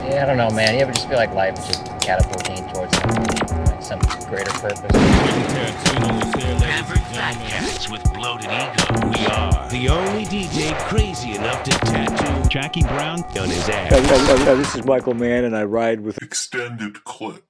[0.00, 0.74] Yeah, I don't know, man.
[0.74, 4.90] You ever just feel like life is just catapulting towards like some greater purpose?
[6.62, 9.08] Average fat cats with bloated ego.
[9.08, 13.90] We are the only DJ crazy enough to tattoo Jackie Brown on his ass.
[14.44, 17.44] this is Michael Mann, and I ride with Extended clip.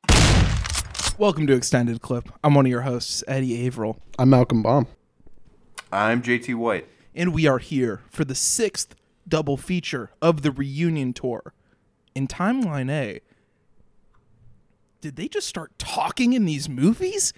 [1.19, 2.29] Welcome to Extended Clip.
[2.43, 4.87] I'm one of your hosts, Eddie Averill, I'm Malcolm Baum.
[5.93, 6.87] I'm JT White.
[7.15, 8.95] and we are here for the sixth
[9.27, 11.53] double feature of the reunion tour.
[12.19, 13.21] In Timeline A,
[15.01, 17.33] did they just start talking in these movies?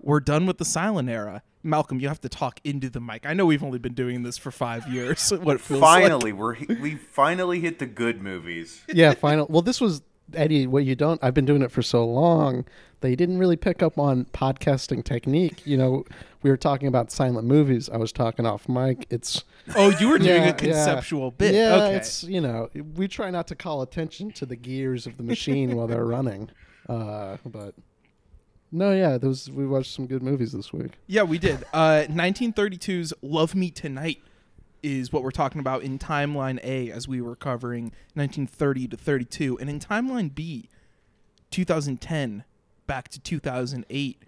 [0.00, 1.42] We're done with the silent era.
[1.62, 3.26] Malcolm, you have to talk into the mic.
[3.26, 5.30] I know we've only been doing this for five years.
[5.42, 6.04] What it feels like.
[6.04, 8.80] Finally, we're we finally hit the good movies.
[8.88, 9.46] Yeah, final.
[9.50, 10.00] Well, this was
[10.34, 10.66] Eddie.
[10.66, 11.22] What you don't?
[11.22, 12.64] I've been doing it for so long.
[13.00, 15.64] They didn't really pick up on podcasting technique.
[15.64, 16.04] You know,
[16.42, 17.88] we were talking about silent movies.
[17.88, 19.06] I was talking off mic.
[19.10, 19.44] It's
[19.76, 21.54] Oh, you were doing yeah, a conceptual bit.
[21.54, 21.96] Yeah, okay.
[21.96, 25.76] it's you know we try not to call attention to the gears of the machine
[25.76, 26.50] while they're running.
[26.88, 27.74] Uh, but
[28.72, 30.92] no, yeah, those we watched some good movies this week.
[31.06, 31.64] Yeah, we did.
[31.70, 34.22] Uh, 1932's "Love Me Tonight"
[34.82, 37.84] is what we're talking about in timeline A, as we were covering
[38.14, 40.68] 1930 to 32, and in timeline B,
[41.50, 42.44] 2010
[42.86, 44.22] back to 2008.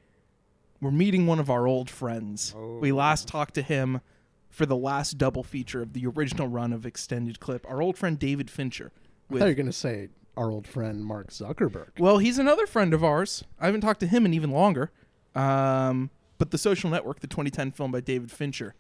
[0.80, 2.54] We're meeting one of our old friends.
[2.80, 4.00] We last talked to him
[4.48, 7.66] for the last double feature of the original run of extended clip.
[7.68, 8.92] Our old friend David Fincher.
[9.30, 11.98] I thought you were gonna say our old friend Mark Zuckerberg.
[11.98, 13.44] Well, he's another friend of ours.
[13.60, 14.90] I haven't talked to him in even longer.
[15.34, 18.74] Um, but The Social Network, the 2010 film by David Fincher,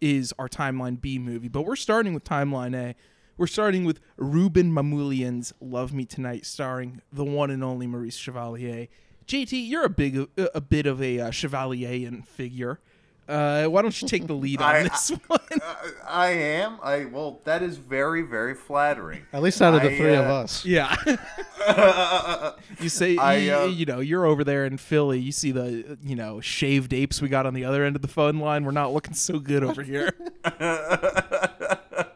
[0.00, 1.48] is our Timeline B movie.
[1.48, 2.94] But we're starting with Timeline A.
[3.36, 8.88] We're starting with Rouben Mamoulian's Love Me Tonight, starring the one and only Maurice Chevalier.
[9.26, 12.80] JT, you're a big, a bit of a uh, Chevalier figure.
[13.28, 15.40] Uh, why don't you take the lead on I- this one?
[15.50, 16.78] I, I am.
[16.82, 19.26] I well, that is very very flattering.
[19.32, 20.64] At least out of the I, three of uh, us.
[20.64, 20.94] Yeah.
[22.80, 25.18] you say I, you, uh, you know you're over there in Philly.
[25.18, 28.08] You see the you know shaved apes we got on the other end of the
[28.08, 28.64] phone line.
[28.64, 30.12] We're not looking so good over here.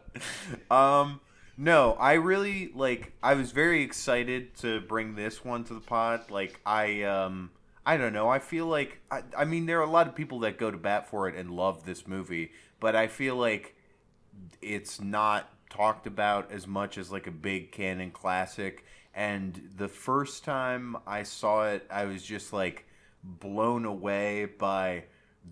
[0.71, 1.21] um,
[1.57, 3.13] no, I really like.
[3.23, 6.31] I was very excited to bring this one to the pod.
[6.31, 7.51] Like, I um,
[7.85, 8.29] I don't know.
[8.29, 10.77] I feel like I, I mean, there are a lot of people that go to
[10.77, 13.75] bat for it and love this movie, but I feel like
[14.61, 18.85] it's not talked about as much as like a big canon classic.
[19.15, 22.87] And the first time I saw it, I was just like
[23.23, 25.05] blown away by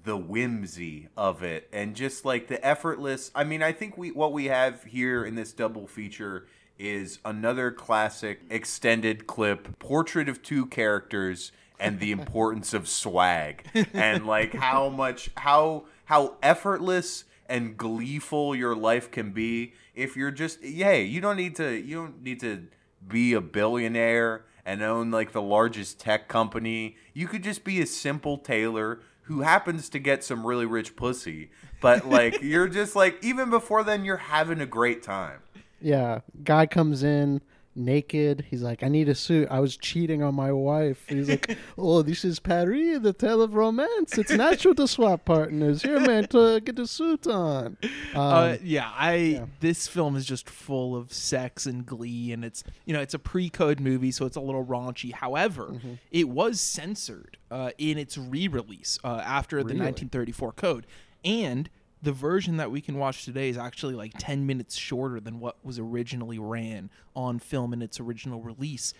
[0.05, 3.31] the whimsy of it and just like the effortless.
[3.35, 6.47] I mean, I think we what we have here in this double feature
[6.79, 14.27] is another classic extended clip portrait of two characters and the importance of swag and
[14.27, 20.63] like how much how how effortless and gleeful your life can be if you're just
[20.63, 22.67] hey you don't need to you don't need to
[23.07, 26.95] be a billionaire and own like the largest tech company.
[27.15, 31.51] You could just be a simple tailor who happens to get some really rich pussy
[31.81, 35.41] but like you're just like even before then you're having a great time.
[35.81, 37.41] Yeah, guy comes in
[37.79, 38.47] naked.
[38.51, 39.49] He's like, "I need a suit.
[39.51, 43.55] I was cheating on my wife." He's like, "Oh, this is Paris, the tale of
[43.55, 44.19] romance.
[44.19, 45.83] It's natural to swap partners.
[45.83, 47.77] Here, man, to get a suit on."
[48.15, 52.65] Um, uh, yeah, I this film is just full of sex and glee, and it's
[52.85, 55.13] you know it's a pre-code movie, so it's a little raunchy.
[55.13, 60.87] However, it was censored uh, in its re-release uh, after the 1934 code,
[61.25, 61.71] and
[62.03, 65.57] the version that we can watch today is actually like 10 minutes shorter than what
[65.65, 68.95] was originally ran on film in its original release.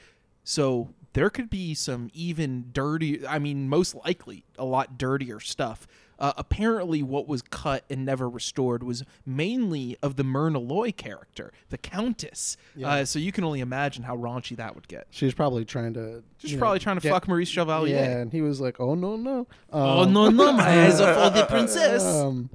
[0.45, 5.87] So there could be some even dirty, I mean, most likely a lot dirtier stuff.
[6.19, 11.53] Uh, apparently, what was cut and never restored was mainly of the Myrna Loy character,
[11.69, 12.57] the Countess.
[12.83, 15.07] Uh, so you can only imagine how raunchy that would get.
[15.11, 16.25] she's probably trying to.
[16.39, 17.95] She's you know, probably trying to get- fuck Maurice Chevalier.
[17.95, 21.15] Yeah, and he was like, "Oh no, no." Oh Um, no, no, my eyes are
[21.15, 22.03] for the princess.
[22.05, 22.51] Um,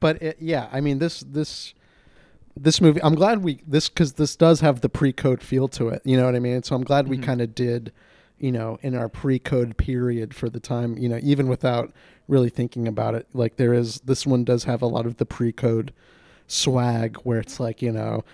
[0.00, 1.74] but it, yeah, I mean this this
[2.56, 3.02] this movie.
[3.02, 6.02] I'm glad we this because this does have the pre-code feel to it.
[6.04, 6.62] You know what I mean?
[6.62, 7.24] So I'm glad we Mm-hmm.
[7.26, 7.92] kind of did,
[8.38, 10.98] you know, in our pre-code period for the time.
[10.98, 11.92] You know, even without
[12.26, 15.26] really thinking about it, like there is this one does have a lot of the
[15.26, 15.92] pre-code
[16.46, 18.24] swag where it's like you know,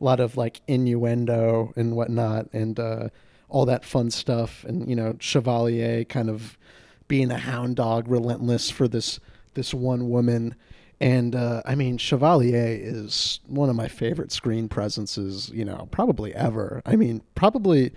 [0.00, 3.08] a lot of like innuendo and whatnot and uh,
[3.48, 6.56] all that fun stuff and you know Chevalier kind of
[7.08, 9.20] being a hound dog, relentless for this
[9.54, 10.54] this one woman.
[11.02, 16.32] And uh, I mean, Chevalier is one of my favorite screen presences, you know, probably
[16.32, 16.80] ever.
[16.86, 17.90] I mean, probably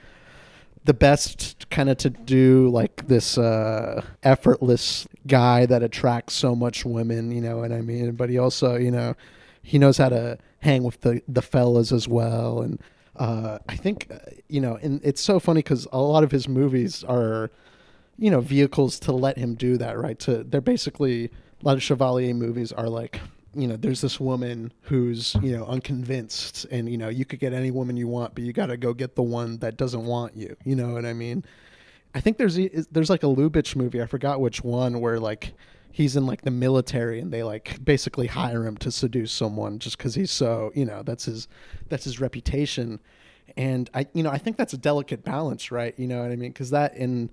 [0.86, 6.84] the best kind of to do like this uh, effortless guy that attracts so much
[6.84, 8.14] women, you know what I mean?
[8.14, 9.14] But he also, you know,
[9.62, 12.82] he knows how to hang with the the fellas as well, and
[13.18, 14.18] uh, I think uh,
[14.48, 17.52] you know, and it's so funny because a lot of his movies are,
[18.18, 19.96] you know, vehicles to let him do that.
[19.96, 20.18] Right?
[20.22, 21.30] To they're basically
[21.66, 23.20] a lot of Chevalier movies are like.
[23.58, 27.54] You know, there's this woman who's you know unconvinced, and you know you could get
[27.54, 30.36] any woman you want, but you got to go get the one that doesn't want
[30.36, 30.58] you.
[30.66, 31.46] You know what I mean?
[32.14, 32.60] I think there's
[32.92, 34.02] there's like a Lubitsch movie.
[34.02, 35.54] I forgot which one where like
[35.96, 39.98] he's in like the military and they like basically hire him to seduce someone just
[39.98, 41.48] because he's so you know that's his
[41.88, 43.00] that's his reputation
[43.56, 46.36] and i you know i think that's a delicate balance right you know what i
[46.36, 47.30] mean because that in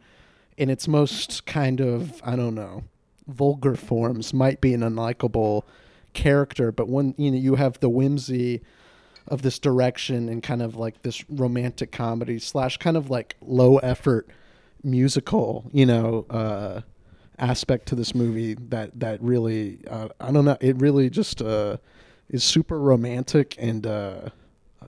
[0.59, 2.85] in its most kind of i don't know
[3.27, 5.63] vulgar forms might be an unlikable
[6.13, 8.61] character but when you know you have the whimsy
[9.29, 13.79] of this direction and kind of like this romantic comedy slash kind of like low
[13.79, 14.29] effort
[14.83, 16.81] musical you know uh
[17.43, 21.77] aspect to this movie that that really uh, I don't know it really just uh,
[22.31, 24.29] is super romantic and uh,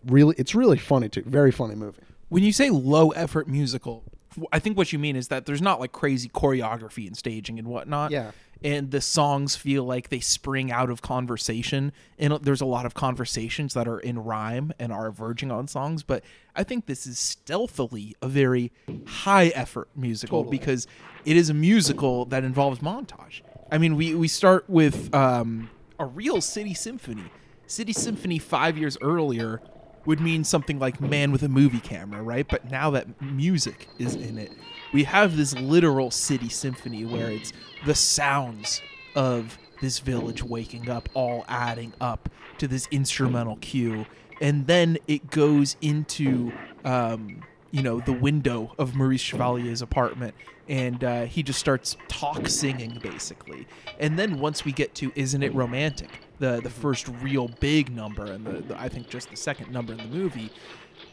[0.06, 2.00] really it's really funny too very funny movie.
[2.28, 4.04] When you say low effort musical,
[4.52, 7.69] I think what you mean is that there's not like crazy choreography and staging and
[7.69, 8.10] whatnot.
[8.10, 8.32] Yeah.
[8.62, 11.92] And the songs feel like they spring out of conversation.
[12.19, 16.02] And there's a lot of conversations that are in rhyme and are verging on songs.
[16.02, 16.25] But
[16.56, 18.72] I think this is stealthily a very
[19.06, 20.58] high effort musical Totally.
[20.58, 20.86] because
[21.26, 23.42] it is a musical that involves montage.
[23.70, 27.25] I mean, we, we start with um, a real city symphony.
[27.66, 29.60] City Symphony five years earlier
[30.06, 32.46] would mean something like Man with a Movie Camera, right?
[32.48, 34.52] But now that music is in it,
[34.92, 37.52] we have this literal city symphony where it's
[37.86, 38.82] the sounds
[39.14, 42.28] of this village waking up all adding up
[42.58, 44.06] to this instrumental cue.
[44.40, 46.52] And then it goes into,
[46.84, 50.34] um, you know, the window of Maurice Chevalier's apartment.
[50.68, 53.66] And uh, he just starts talk singing, basically.
[53.98, 56.10] And then once we get to Isn't It Romantic?
[56.38, 59.92] The the first real big number and the, the I think just the second number
[59.92, 60.50] in the movie,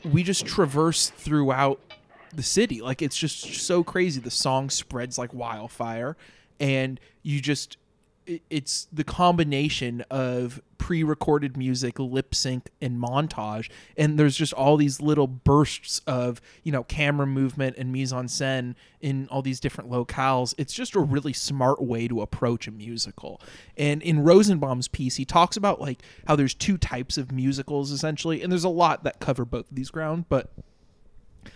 [0.04, 1.80] we just traverse throughout
[2.34, 2.82] the city.
[2.82, 4.20] Like it's just so crazy.
[4.20, 6.18] The song spreads like wildfire,
[6.60, 7.78] and you just
[8.50, 15.00] it's the combination of pre-recorded music, lip sync, and montage, and there's just all these
[15.00, 19.90] little bursts of you know camera movement and mise en scène in all these different
[19.90, 20.54] locales.
[20.58, 23.42] It's just a really smart way to approach a musical.
[23.78, 28.42] And in Rosenbaum's piece, he talks about like how there's two types of musicals essentially,
[28.42, 30.52] and there's a lot that cover both of these ground, but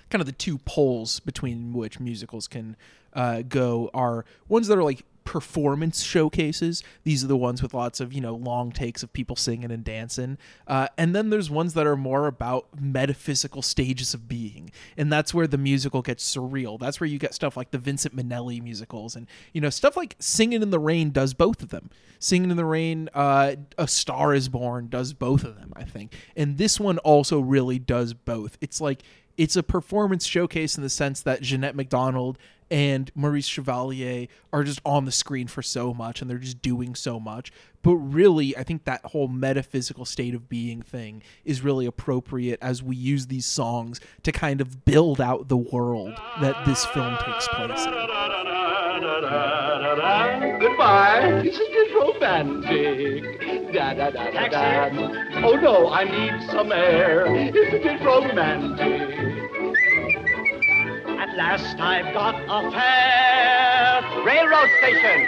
[0.09, 2.75] kind of the two poles between which musicals can
[3.13, 6.83] uh, go are ones that are like performance showcases.
[7.03, 9.83] These are the ones with lots of you know long takes of people singing and
[9.83, 10.37] dancing,
[10.67, 15.33] uh, and then there's ones that are more about metaphysical stages of being, and that's
[15.33, 16.79] where the musical gets surreal.
[16.79, 20.15] That's where you get stuff like the Vincent Minnelli musicals, and you know stuff like
[20.19, 21.89] Singing in the Rain does both of them.
[22.19, 26.13] Singing in the Rain, uh, A Star Is Born does both of them, I think,
[26.37, 28.57] and this one also really does both.
[28.61, 29.03] It's like
[29.37, 32.37] it's a performance showcase in the sense that Jeanette MacDonald
[32.69, 36.95] and Maurice Chevalier are just on the screen for so much and they're just doing
[36.95, 37.51] so much.
[37.83, 42.81] But really, I think that whole metaphysical state of being thing is really appropriate as
[42.81, 47.47] we use these songs to kind of build out the world that this film takes
[47.49, 47.93] place in.
[50.59, 51.41] Goodbye.
[51.43, 53.73] This Isn't it romantic?
[53.73, 55.45] Da, da, da, da, da.
[55.45, 57.25] Oh no, I need some air.
[57.27, 59.34] Isn't it romantic?
[61.35, 64.01] Last I've got a fare.
[64.23, 65.27] Railroad station.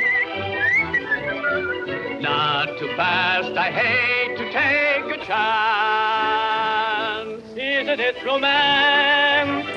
[2.21, 3.57] Not too fast.
[3.57, 7.43] I hate to take a chance.
[7.57, 8.67] Isn't it romantic?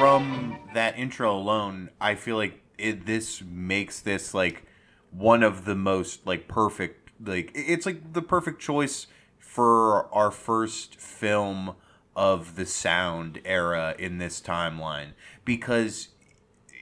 [0.00, 4.64] from that intro alone, I feel like it, this makes this like
[5.10, 9.08] one of the most like perfect like it's like the perfect choice
[9.38, 11.74] for our first film
[12.16, 15.08] of the sound era in this timeline
[15.44, 16.08] because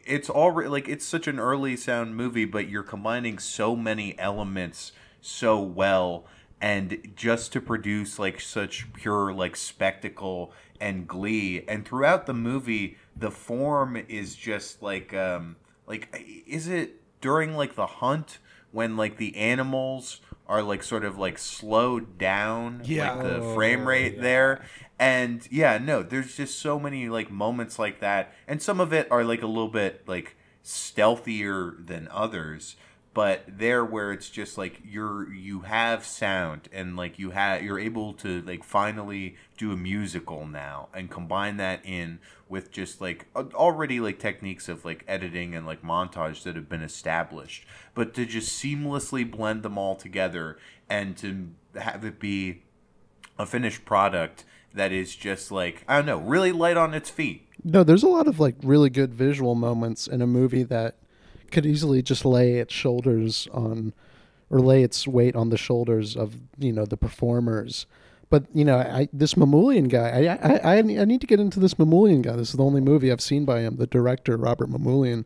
[0.09, 4.93] it's already like it's such an early sound movie but you're combining so many elements
[5.21, 6.25] so well
[6.61, 12.97] and just to produce like such pure like spectacle and glee and throughout the movie
[13.17, 16.09] the form is just like um like
[16.47, 18.39] is it during like the hunt
[18.73, 23.15] when like the animals are like sort of like slowed down Yeah.
[23.15, 24.65] like the frame rate there
[24.99, 28.33] and yeah no there's just so many like moments like that.
[28.47, 32.77] And some of it are like a little bit like stealthier than others.
[33.15, 37.79] But there where it's just like you're you have sound and like you have you're
[37.79, 43.27] able to like finally do a musical now and combine that in with just like
[43.35, 47.67] already like techniques of like editing and like montage that have been established.
[47.95, 52.63] But to just seamlessly blend them all together and to have it be
[53.37, 54.45] a finished product
[54.79, 57.49] that is just like I don't know, really light on its feet.
[57.65, 60.97] No, there's a lot of like really good visual moments in a movie that
[61.51, 63.93] could easily just lay its shoulders on
[64.51, 67.87] or lay its weight on the shoulders of you know the performers.
[68.31, 71.75] But you know, I, this Mamoulian guy, I, I I need to get into this
[71.75, 72.37] Mamoulian guy.
[72.37, 73.77] This is the only movie I've seen by him.
[73.77, 75.25] The director Robert Mamoulian.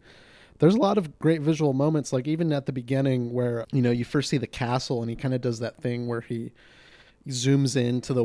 [0.59, 3.91] There's a lot of great visual moments, like even at the beginning where you know
[3.91, 6.53] you first see the castle and he kind of does that thing where he
[7.29, 8.25] zooms into the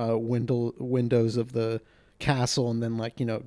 [0.00, 1.80] uh, window windows of the
[2.18, 3.42] castle and then like you know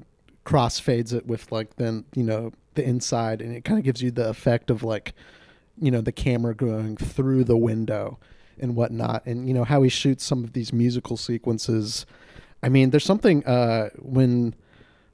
[0.45, 4.11] crossfades it with like then you know the inside and it kind of gives you
[4.11, 5.13] the effect of like
[5.79, 8.17] you know the camera going through the window
[8.59, 12.05] and whatnot and you know how he shoots some of these musical sequences
[12.63, 14.53] i mean there's something uh when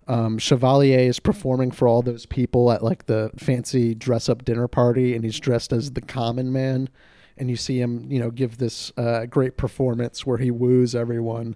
[0.08, 4.68] um, Chevalier is performing for all those people at like the fancy dress up dinner
[4.68, 6.90] party, and he's dressed as the common man.
[7.38, 11.56] And you see him, you know, give this uh, great performance where he woos everyone.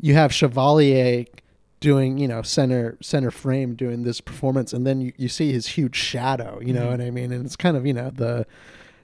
[0.00, 1.24] You have Chevalier
[1.80, 5.66] doing, you know, center center frame doing this performance, and then you, you see his
[5.68, 6.60] huge shadow.
[6.60, 6.90] You know Mm-hmm.
[6.90, 7.32] what I mean?
[7.32, 8.46] And it's kind of, you know, the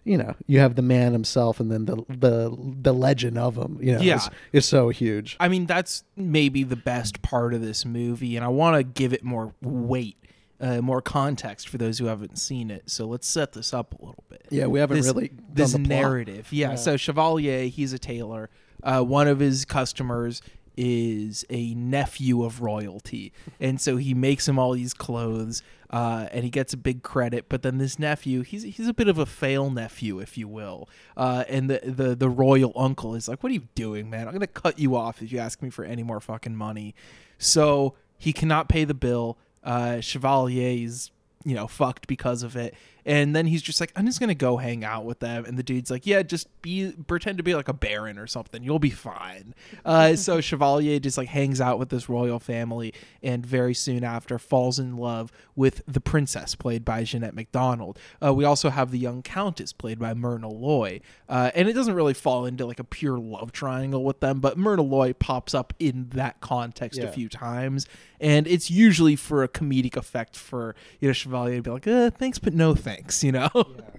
[0.07, 3.79] you know, you have the man himself, and then the the the legend of him.
[3.81, 4.17] You know, Yeah.
[4.17, 5.37] is, is so huge.
[5.41, 9.13] I mean, that's maybe the best part of this movie, and I want to give
[9.15, 10.19] it more weight,
[10.65, 12.85] uh, more context for those who haven't seen it.
[12.89, 14.47] So let's set this up a little bit.
[14.51, 15.89] Yeah, we haven't this, really done this the plot.
[15.89, 16.49] narrative.
[16.51, 18.49] Yeah, So Chevalier, he's a tailor.
[18.83, 20.41] Uh, one of his customers
[20.77, 26.43] is a nephew of royalty, and so he makes him all these clothes, uh, and
[26.45, 27.47] he gets a big credit.
[27.49, 30.89] But then this nephew, he's he's a bit of a fail nephew, if you will.
[31.17, 34.27] Uh, and the, the the royal uncle is like, "What are you doing, man?
[34.27, 36.95] I'm gonna cut you off if you ask me for any more fucking money."
[37.39, 39.39] So he cannot pay the bill.
[39.65, 41.11] Uh, Chevalier is
[41.45, 42.75] you know fucked because of it
[43.07, 45.45] and then he's just like i'm just gonna go hang out with them.
[45.45, 48.63] And the dude's like yeah just be pretend to be like a baron or something.
[48.63, 49.55] You'll be fine.
[49.85, 54.39] Uh, so chevalier just like hangs out with this royal family and very soon after
[54.39, 58.99] falls in love with the princess played by jeanette macdonald uh, we also have the
[58.99, 61.01] young countess played by myrna loy.
[61.29, 64.57] Uh, and it doesn't really fall into like a pure love triangle with them but
[64.57, 67.87] myrna loy pops up in that context a few times.
[68.21, 72.11] And it's usually for a comedic effect for you know chevalier to be like uh,
[72.11, 73.51] thanks but no thanks you know?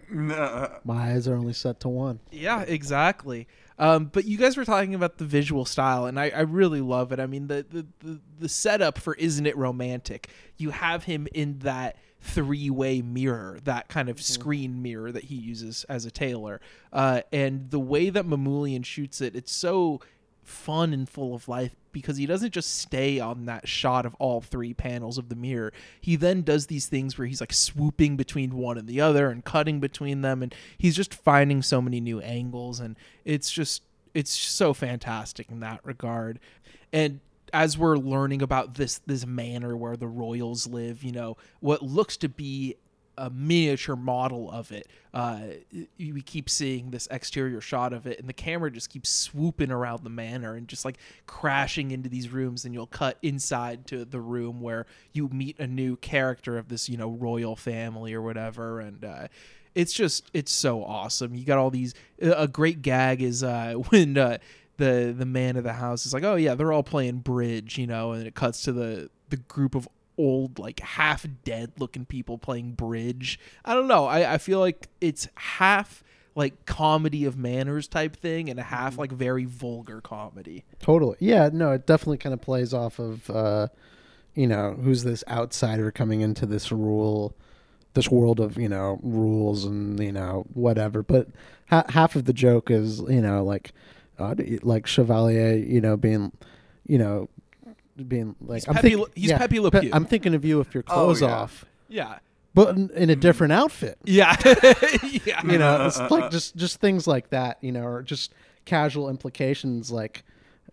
[0.84, 2.20] My eyes are only set to one.
[2.32, 3.48] yeah exactly.
[3.78, 7.12] Um, but you guys were talking about the visual style and i, I really love
[7.12, 7.20] it.
[7.20, 11.60] I mean the, the, the, the setup for isn't it romantic you have him in
[11.60, 16.62] that three-way mirror that kind of screen mirror that he uses as a tailor.
[16.94, 20.00] Uh, and the way that mamoulian shoots it it's so
[20.44, 24.42] fun and full of life because he doesn't just stay on that shot of all
[24.42, 25.72] three panels of the mirror.
[26.02, 29.46] He then does these things where he's like swooping between one and the other and
[29.46, 33.82] cutting between them and he's just finding so many new angles and it's just
[34.14, 36.42] it's so fantastic in that regard.
[36.92, 37.22] And
[37.54, 42.18] as we're learning about this this manor where the royals live, you know, what looks
[42.18, 42.75] to be
[43.17, 44.88] a miniature model of it.
[45.13, 45.39] Uh,
[45.98, 50.03] we keep seeing this exterior shot of it, and the camera just keeps swooping around
[50.03, 52.65] the manor and just like crashing into these rooms.
[52.65, 56.89] And you'll cut inside to the room where you meet a new character of this,
[56.89, 58.79] you know, royal family or whatever.
[58.79, 59.27] And uh,
[59.74, 61.36] it's just it's so awesome.
[61.36, 61.93] You got all these.
[62.22, 64.17] A great gag is uh, when.
[64.17, 64.38] Uh,
[64.77, 67.88] the the man of the house is like, oh yeah, they're all playing bridge, you
[67.88, 72.38] know, and it cuts to the the group of old like half dead looking people
[72.38, 73.39] playing bridge.
[73.63, 74.05] I don't know.
[74.05, 76.03] I I feel like it's half
[76.36, 80.65] like comedy of manners type thing and a half like very vulgar comedy.
[80.79, 81.15] Totally.
[81.19, 83.67] Yeah, no, it definitely kind of plays off of uh
[84.34, 87.34] you know, who's this outsider coming into this rule
[87.93, 91.01] this world of, you know, rules and, you know, whatever.
[91.01, 91.29] But
[91.69, 93.72] ha- half of the joke is, you know, like
[94.19, 96.31] uh, like Chevalier, you know, being,
[96.86, 97.29] you know,
[98.08, 99.90] being like He's Pepe Le- he's Pepe Le Pe- Pew.
[99.94, 101.28] I'm thinking of you with your Oh, clothes yeah.
[101.34, 102.20] off, Yeah.
[102.54, 103.98] but in, in a different outfit.
[104.06, 104.36] Yeah.
[105.25, 105.42] yeah.
[105.46, 108.34] you know it's like just just things like that you know or just
[108.66, 110.24] casual implications like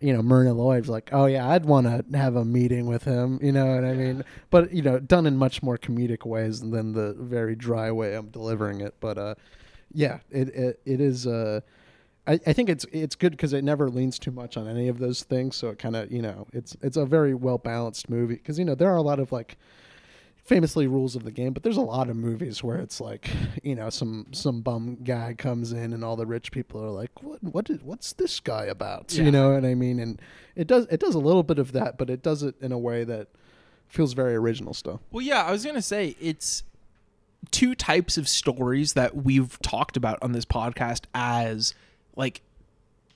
[0.01, 3.39] you know myrna lloyd's like oh yeah i'd want to have a meeting with him
[3.41, 6.91] you know what i mean but you know done in much more comedic ways than
[6.93, 9.35] the very dry way i'm delivering it but uh
[9.93, 11.61] yeah it it, it is uh
[12.25, 14.99] I, I think it's it's good because it never leans too much on any of
[14.99, 18.35] those things, so it kind of you know it's it's a very well balanced movie
[18.35, 19.57] because you know there are a lot of like
[20.43, 23.29] famously rules of the game, but there's a lot of movies where it's like,
[23.63, 27.23] you know, some some bum guy comes in and all the rich people are like,
[27.23, 29.13] what what is, what's this guy about?
[29.13, 29.23] Yeah.
[29.23, 29.99] You know what I mean?
[29.99, 30.21] And
[30.55, 32.77] it does it does a little bit of that, but it does it in a
[32.77, 33.29] way that
[33.87, 35.01] feels very original still.
[35.11, 36.63] Well, yeah, I was gonna say it's
[37.51, 41.73] two types of stories that we've talked about on this podcast as
[42.15, 42.41] like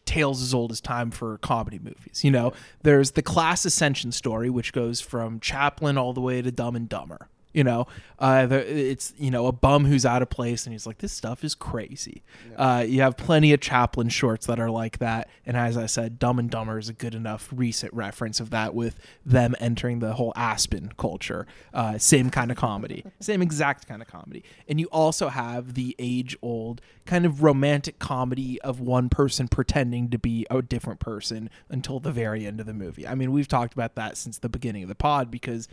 [0.05, 2.23] tales as old as time for comedy movies.
[2.23, 6.51] You know, there's the class ascension story, which goes from Chaplin all the way to
[6.51, 7.29] Dumb and Dumber.
[7.57, 7.87] You know,
[8.19, 11.43] uh, it's you know a bum who's out of place, and he's like, "This stuff
[11.43, 12.21] is crazy."
[12.55, 16.19] Uh, you have plenty of Chaplin shorts that are like that, and as I said,
[16.19, 20.13] Dumb and Dumber is a good enough recent reference of that with them entering the
[20.13, 21.47] whole Aspen culture.
[21.73, 25.95] Uh, same kind of comedy, same exact kind of comedy, and you also have the
[25.97, 31.99] age-old kind of romantic comedy of one person pretending to be a different person until
[31.99, 33.07] the very end of the movie.
[33.07, 35.67] I mean, we've talked about that since the beginning of the pod because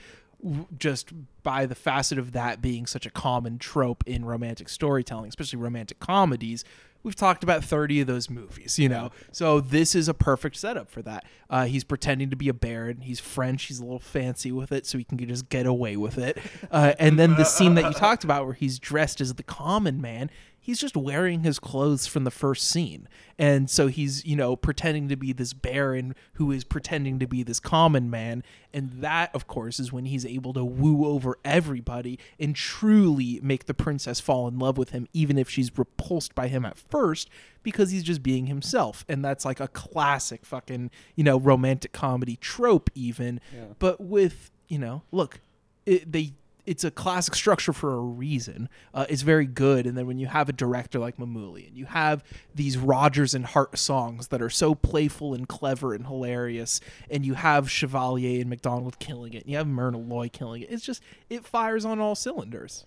[0.79, 5.59] just by the facet of that being such a common trope in romantic storytelling, especially
[5.59, 6.65] romantic comedies,
[7.05, 9.11] we've talked about 30 of those movies, you know?
[9.31, 11.25] So this is a perfect setup for that.
[11.49, 13.03] Uh, he's pretending to be a baron.
[13.03, 13.65] He's French.
[13.65, 16.39] He's a little fancy with it, so he can just get away with it.
[16.71, 20.01] Uh, and then the scene that you talked about where he's dressed as the common
[20.01, 20.31] man,
[20.64, 23.06] he's just wearing his clothes from the first scene.
[23.38, 27.42] And so he's, you know, pretending to be this baron who is pretending to be
[27.42, 28.42] this common man.
[28.73, 33.66] And that, of course, is when he's able to woo over everybody and truly make
[33.66, 37.28] the princess fall in love with him, even if she's repulsed by him at first,
[37.62, 39.04] because he's just being himself.
[39.06, 43.38] And that's like a classic fucking, you know, romantic comedy trope, even.
[43.78, 45.40] But with, you know, look,
[45.85, 46.33] it, they
[46.66, 48.68] it's a classic structure for a reason.
[48.92, 52.25] Uh, it's very good, and then when you have a director like Mamoulian, you have
[52.54, 56.80] these Rodgers and Hart songs that are so playful and clever and hilarious,
[57.11, 60.71] and you have Chevalier and MacDonald killing it, and you have Myrna Loy killing it.
[60.71, 62.85] It's just it fires on all cylinders.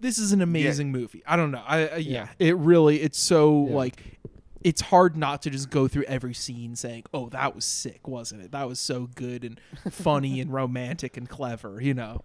[0.00, 1.22] This is an amazing movie.
[1.26, 1.62] I don't know.
[1.64, 2.28] I, I yeah.
[2.38, 4.18] it really it's so like
[4.64, 8.42] it's hard not to just go through every scene saying, "Oh, that was sick, wasn't
[8.42, 8.52] it?
[8.52, 12.24] That was so good and funny and romantic and clever," you know.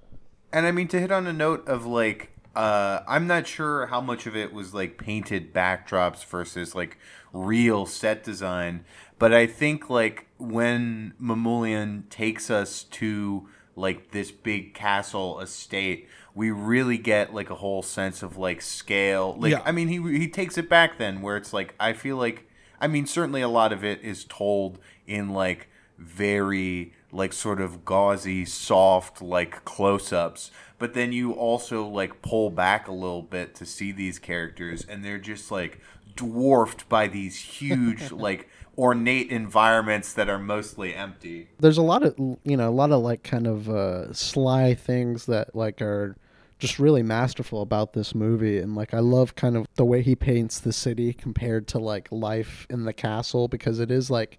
[0.51, 4.01] And I mean to hit on a note of like uh, I'm not sure how
[4.01, 6.97] much of it was like painted backdrops versus like
[7.31, 8.83] real set design,
[9.19, 16.49] but I think like when Mamoulian takes us to like this big castle estate, we
[16.49, 19.35] really get like a whole sense of like scale.
[19.37, 19.61] Like Yeah.
[19.63, 22.49] I mean, he he takes it back then where it's like I feel like
[22.81, 25.67] I mean certainly a lot of it is told in like
[25.99, 32.87] very like sort of gauzy, soft like close-ups, but then you also like pull back
[32.87, 35.79] a little bit to see these characters and they're just like
[36.15, 41.47] dwarfed by these huge like ornate environments that are mostly empty.
[41.59, 45.25] there's a lot of you know a lot of like kind of uh sly things
[45.25, 46.15] that like are
[46.59, 50.15] just really masterful about this movie and like i love kind of the way he
[50.15, 54.37] paints the city compared to like life in the castle because it is like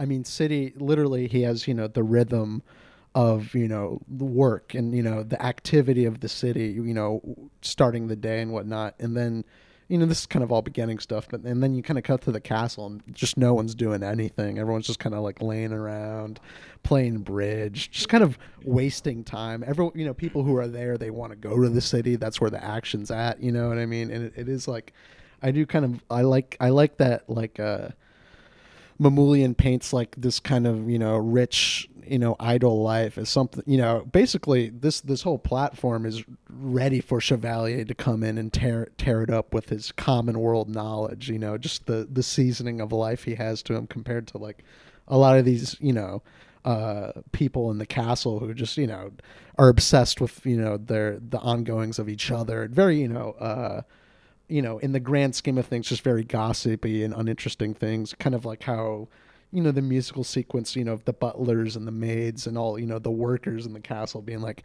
[0.00, 2.62] i mean city literally he has you know the rhythm
[3.14, 7.20] of you know the work and you know the activity of the city you know
[7.60, 8.94] starting the day and whatnot.
[9.00, 9.44] And then
[9.88, 12.04] you know this is kind of all beginning stuff but and then you kind of
[12.04, 14.58] cut to the castle and just no one's doing anything.
[14.60, 16.38] Everyone's just kind of like laying around
[16.84, 19.64] playing bridge just kind of wasting time.
[19.66, 22.14] Everyone you know people who are there they want to go to the city.
[22.14, 24.10] That's where the action's at you know what i mean?
[24.10, 24.92] And it, it is like
[25.42, 27.88] i do kind of i like i like that like uh
[29.00, 33.62] Mamoulian paints like this kind of you know rich you know idle life as something
[33.66, 38.52] you know basically this this whole platform is ready for Chevalier to come in and
[38.52, 42.80] tear tear it up with his common world knowledge you know just the the seasoning
[42.80, 44.64] of life he has to him compared to like
[45.08, 46.22] a lot of these you know
[46.64, 49.10] uh people in the castle who just you know
[49.56, 52.68] are obsessed with you know their the ongoings of each other.
[52.70, 53.82] Very you know uh
[54.50, 58.14] you know, in the grand scheme of things, just very gossipy and uninteresting things.
[58.18, 59.08] Kind of like how,
[59.52, 62.78] you know, the musical sequence, you know, of the butlers and the maids and all,
[62.78, 64.64] you know, the workers in the castle being like,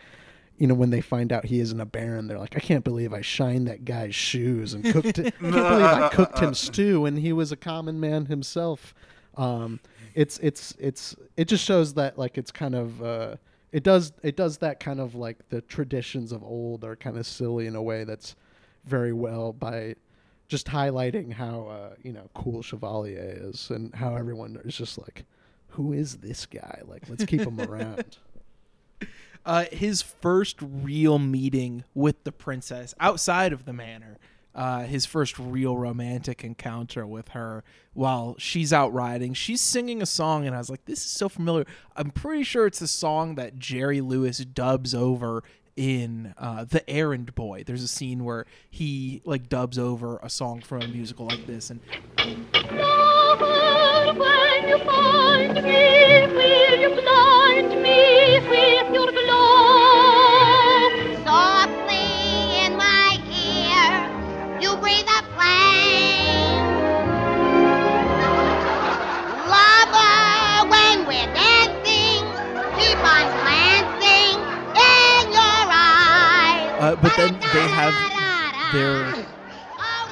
[0.57, 3.13] you know, when they find out he isn't a baron, they're like, I can't believe
[3.13, 5.27] I shined that guy's shoes and cooked it.
[5.27, 8.95] I can't believe I cooked him stew and he was a common man himself.
[9.37, 9.79] Um,
[10.13, 13.35] it's it's it's it just shows that like it's kind of uh,
[13.73, 17.27] it does it does that kind of like the traditions of old are kind of
[17.27, 18.37] silly in a way that's
[18.85, 19.95] very well by
[20.47, 25.25] just highlighting how uh, you know cool Chevalier is and how everyone is just like,
[25.69, 26.81] who is this guy?
[26.85, 28.17] Like, let's keep him around.
[29.45, 34.17] uh, his first real meeting with the princess outside of the manor.
[34.53, 37.61] Uh, his first real romantic encounter with her
[37.93, 39.33] while she's out riding.
[39.33, 41.65] She's singing a song, and I was like, this is so familiar.
[41.97, 45.43] I'm pretty sure it's a song that Jerry Lewis dubs over
[45.75, 47.63] in uh, The Errand Boy.
[47.65, 51.69] There's a scene where he like dubs over a song from a musical like this,
[51.69, 51.79] and
[52.71, 53.45] Lover,
[76.79, 77.93] Uh, but then they have
[78.73, 79.25] their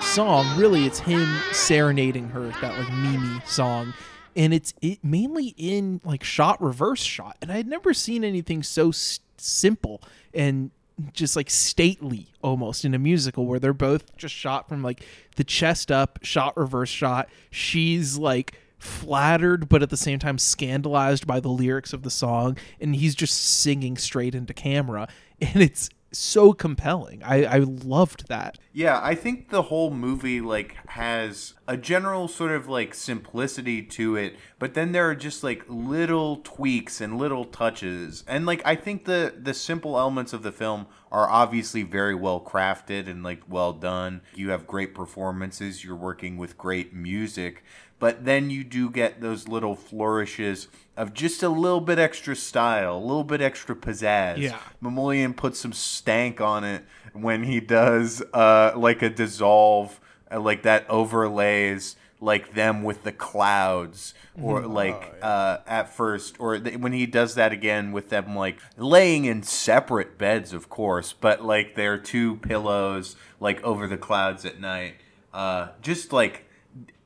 [0.02, 0.58] song.
[0.58, 3.94] Really, it's him serenading her, that like Mimi song,
[4.36, 7.38] and it's it mainly in like shot reverse shot.
[7.42, 10.02] And I had never seen anything so s- simple
[10.34, 10.72] and
[11.12, 15.04] just like stately almost in a musical where they're both just shot from like
[15.36, 17.30] the chest up, shot reverse shot.
[17.50, 22.58] She's like flattered but at the same time scandalized by the lyrics of the song
[22.82, 25.08] and he's just singing straight into camera
[25.42, 27.22] and it's so compelling.
[27.24, 28.58] I, I loved that.
[28.72, 34.16] Yeah, I think the whole movie like has a general sort of like simplicity to
[34.16, 38.24] it, but then there are just like little tweaks and little touches.
[38.28, 42.42] And like I think the the simple elements of the film are obviously very well
[42.42, 44.22] crafted and like well done.
[44.34, 47.64] You have great performances, you're working with great music,
[48.04, 52.98] but then you do get those little flourishes of just a little bit extra style,
[52.98, 54.40] a little bit extra pizzazz.
[54.40, 54.60] Yeah.
[54.84, 60.64] Mamoulian puts some stank on it when he does uh, like a dissolve, uh, like
[60.64, 66.92] that overlays like them with the clouds, or like uh, at first, or th- when
[66.92, 71.76] he does that again with them like laying in separate beds, of course, but like
[71.76, 74.96] their two pillows like over the clouds at night.
[75.34, 76.50] Uh, just like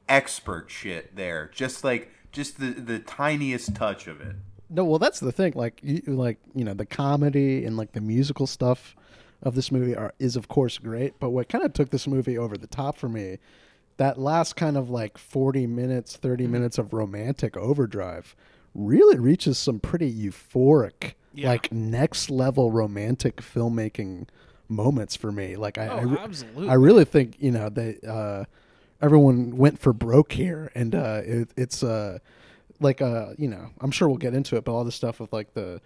[0.10, 4.36] expert shit there, just like just the the tiniest touch of it.
[4.70, 5.54] No, well, that's the thing.
[5.56, 8.96] Like, you, like you know, the comedy and like the musical stuff
[9.42, 11.20] of this movie are is of course great.
[11.20, 13.38] But what kind of took this movie over the top for me,
[13.98, 16.52] that last kind of like forty minutes, 30 Mm-hmm.
[16.54, 18.36] minutes of romantic overdrive,
[18.76, 21.48] really reaches some pretty euphoric, Yeah.
[21.50, 24.28] like next level romantic filmmaking
[24.68, 25.56] moments for me.
[25.56, 26.70] Like, I, Oh, I, absolutely.
[26.70, 28.00] I really think you know they.
[28.08, 28.44] Uh,
[29.02, 32.20] everyone went for broke here, and uh, it, it's uh,
[32.80, 35.32] like uh, you know, I'm sure we'll get into it, but all the stuff with
[35.34, 35.82] like the,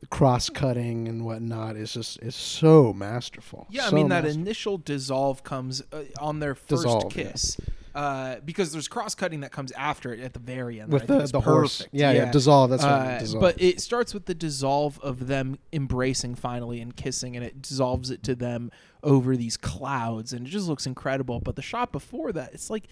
[0.00, 3.66] the cross cutting and whatnot is just is so masterful.
[3.70, 7.22] Yeah, I So mean that initial dissolve comes uh, on their first Dissolve, yeah.
[7.30, 7.56] kiss,
[7.94, 10.92] uh, because there's cross cutting that comes after it at the very end.
[10.92, 11.78] With the- the horse.
[11.78, 11.94] perfect.
[11.94, 13.40] Yeah, yeah, dissolve, that's I Uh, dissolve.
[13.40, 18.10] But it starts with the dissolve of them embracing finally and kissing, and it dissolves
[18.10, 18.70] it to them
[19.04, 21.38] over these clouds, and it just looks incredible.
[21.38, 22.88] But the shot before that, it's like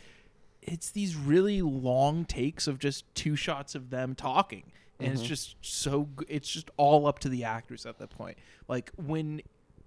[0.63, 4.63] it's these really long takes of just two shots of them talking
[5.01, 5.19] and Mm-hmm.
[5.19, 9.41] it's just so it's just all up to the actors at that point like when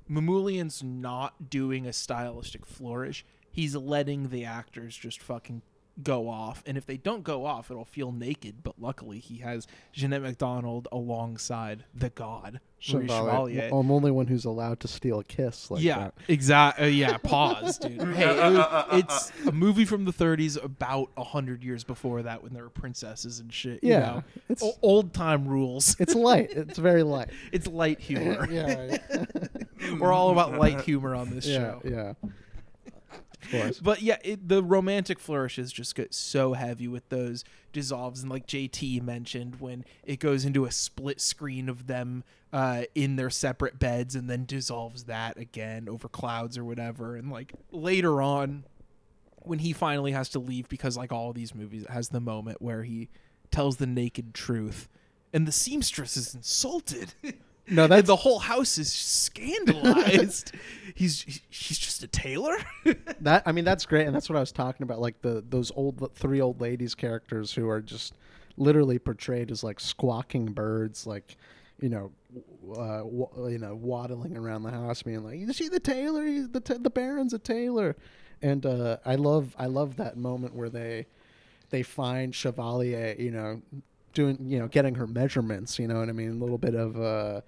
[0.09, 5.61] Mamoulian's not doing a stylistic flourish he's letting the actors just fucking
[6.03, 9.65] go off and if they don't go off it'll feel naked but luckily he has
[9.93, 12.59] Jeanette MacDonald alongside the god
[12.91, 13.69] Maurice Chevalier.
[13.71, 15.71] I'm only one who's allowed to steal a kiss.
[15.71, 16.85] Like yeah, exactly.
[16.85, 17.99] Uh, yeah, pause, dude.
[18.15, 18.91] Hey, it was-
[19.31, 22.69] it's a movie from the 30s, about a hundred years before that, when there were
[22.69, 23.83] princesses and shit.
[23.83, 24.23] you Yeah, know?
[24.49, 25.95] it's- O- old time rules.
[25.99, 26.51] It's light.
[26.55, 27.29] It's very light.
[27.51, 28.47] it's light humor.
[28.51, 28.97] yeah,
[29.99, 31.81] We're all about light humor on this yeah, show.
[31.85, 32.13] yeah.
[33.51, 33.79] Course.
[33.79, 38.47] But yeah, it, the romantic flourishes just get so heavy with those dissolves, and like
[38.47, 43.79] JT mentioned, when it goes into a split screen of them uh, in their separate
[43.79, 48.65] beds, and then dissolves that again over clouds or whatever, and like later on,
[49.37, 52.83] when he finally has to leave because like all these movies, has the moment where
[52.83, 53.09] he
[53.51, 54.89] tells the naked truth,
[55.33, 57.13] and the seamstress is insulted.
[57.67, 60.51] No, And the whole house is scandalized.
[60.95, 62.57] he's he's just a tailor.
[63.21, 63.43] that.
[63.45, 64.99] I mean, that's great, and that's what I was talking about.
[64.99, 68.13] Like the those old three old ladies characters who are just
[68.57, 71.37] literally portrayed as like squawking birds, like
[71.81, 72.11] you know,
[72.77, 76.25] uh, wa- you know, waddling around the house, being like, "You see the tailor?
[76.25, 77.95] He's the ta- the Baron's a tailor."
[78.41, 81.07] And uh, I love I love that moment where they
[81.71, 83.61] they find Chevalier, you know,
[84.15, 85.77] doing you know getting her measurements.
[85.77, 86.31] You know what I mean?
[86.31, 87.41] A little bit of uh,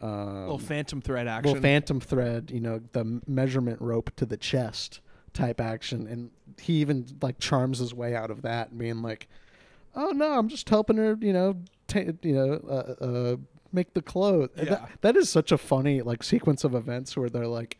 [0.00, 1.52] um, little phantom thread action.
[1.52, 5.00] little phantom thread, you know, the measurement rope to the chest
[5.32, 9.28] type action, and he even like charms his way out of that, and being like,
[9.94, 13.36] "Oh no, I'm just helping her, you know, ta you know, uh, uh,
[13.72, 14.64] make the clothes." Yeah.
[14.64, 17.78] That, that is such a funny like sequence of events where they're like.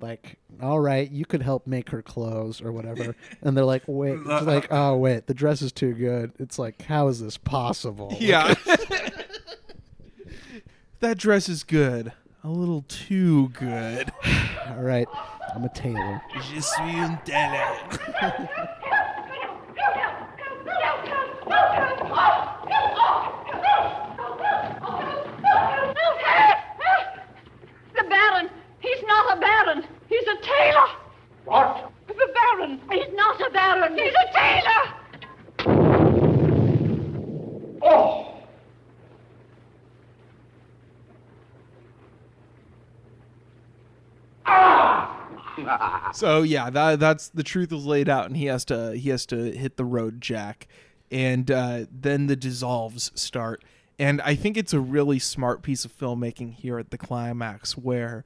[0.00, 4.18] Like, all right, you could help make her clothes or whatever, and they're like, wait,
[4.26, 6.32] it's like, oh wait, the dress is too good.
[6.38, 8.16] It's like, how is this possible?
[8.20, 8.54] Yeah.
[11.00, 12.12] that dress is good.
[12.42, 14.12] A little too good.
[14.68, 15.08] all right,
[15.54, 16.20] I'm a tailor.
[16.50, 17.78] Je suis un tailor.
[27.96, 28.50] The Baron!
[28.94, 29.84] He's not a Baron!
[30.08, 30.86] He's a tailor!
[31.44, 31.90] What?
[32.06, 32.80] The Baron!
[32.90, 33.98] He's not a Baron!
[33.98, 34.94] He's a tailor!
[37.82, 38.30] Oh.
[46.12, 49.26] So yeah, that that's the truth is laid out, and he has to he has
[49.26, 50.68] to hit the road, Jack,
[51.10, 53.64] and uh, then the dissolves start,
[53.98, 58.24] and I think it's a really smart piece of filmmaking here at the climax where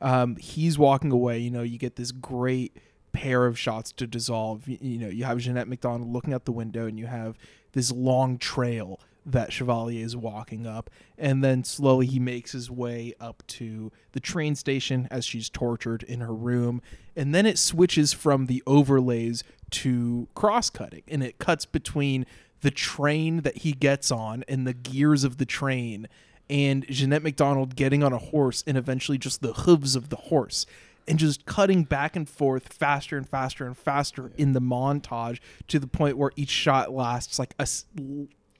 [0.00, 1.38] um, he's walking away.
[1.38, 2.76] You know, you get this great
[3.12, 4.68] pair of shots to dissolve.
[4.68, 7.36] You, you know, you have Jeanette MacDonald looking out the window, and you have
[7.72, 13.12] this long trail that Chevalier is walking up, and then slowly he makes his way
[13.20, 16.80] up to the train station as she's tortured in her room,
[17.14, 22.24] and then it switches from the overlays to cross cutting, and it cuts between
[22.62, 26.08] the train that he gets on and the gears of the train,
[26.50, 30.66] and Jeanette MacDonald getting on a horse, and eventually just the hooves of the horse.
[31.06, 35.78] And just cutting back and forth faster and faster and faster in the montage to
[35.78, 37.86] the point where each shot lasts like a s-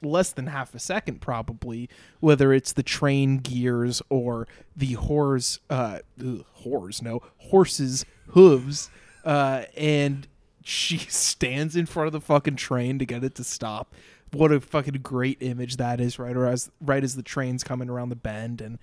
[0.00, 4.46] less than half a second probably whether it's the train gears or
[4.76, 8.90] the horse uh ugh, horse no horses hooves
[9.24, 10.28] uh and
[10.62, 13.92] she stands in front of the fucking train to get it to stop
[14.32, 17.88] what a fucking great image that is right or as right as the train's coming
[17.88, 18.78] around the bend and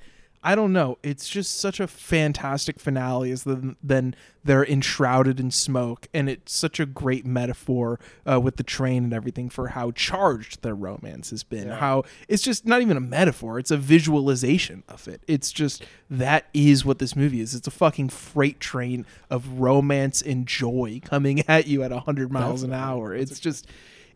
[0.45, 0.99] I don't know.
[1.01, 6.53] It's just such a fantastic finale as then then they're enshrouded in smoke, and it's
[6.53, 7.99] such a great metaphor
[8.31, 11.69] uh, with the train and everything for how charged their romance has been.
[11.69, 15.23] How it's just not even a metaphor; it's a visualization of it.
[15.27, 17.55] It's just that is what this movie is.
[17.55, 22.61] It's a fucking freight train of romance and joy coming at you at hundred miles
[22.61, 23.15] an hour.
[23.15, 23.65] It's just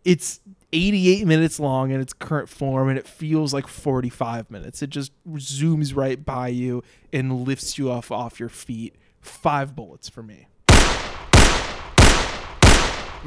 [0.05, 0.39] it's
[0.71, 5.11] 88 minutes long in its current form and it feels like 45 minutes it just
[5.33, 10.47] zooms right by you and lifts you off off your feet five bullets for me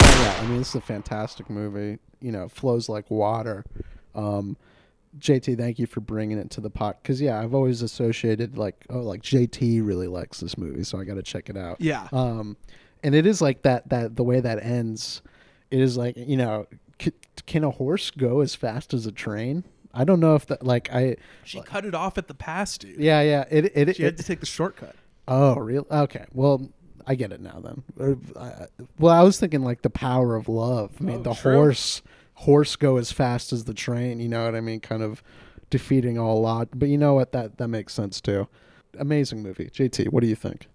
[0.01, 1.99] Yeah, yeah, I mean, this is a fantastic movie.
[2.21, 3.65] You know, flows like water.
[4.15, 4.57] Um,
[5.19, 7.03] JT, thank you for bringing it to the pot.
[7.03, 11.05] Because yeah, I've always associated like, oh, like JT really likes this movie, so I
[11.05, 11.81] got to check it out.
[11.81, 12.09] Yeah.
[12.13, 12.57] Um,
[13.03, 13.89] and it is like that.
[13.91, 15.23] That the way that ends,
[15.73, 16.67] it is like you know,
[17.01, 17.13] c-
[17.47, 19.65] can a horse go as fast as a train?
[19.95, 21.17] I don't know if that like I.
[21.45, 23.45] she cut it off at the pass dude Yeah, yeah.
[23.51, 24.95] It it, she had to take the shortcut
[25.29, 25.87] Oh, real?
[25.91, 26.25] Okay.
[26.33, 26.69] Well,
[27.07, 27.83] I get it now then.
[28.37, 28.67] Uh,
[28.99, 30.93] well, I was thinking like the power of love.
[31.01, 31.55] I mean, Oh, the true.
[31.55, 32.03] horse
[32.35, 34.19] horse go as fast as the train.
[34.21, 34.81] You know what I mean?
[34.81, 35.23] Kind of
[35.71, 36.71] defeating all odds.
[36.75, 37.33] But you know what?
[37.33, 38.49] That that makes sense too.
[38.99, 39.67] Amazing movie.
[39.73, 40.69] JT, what do you think?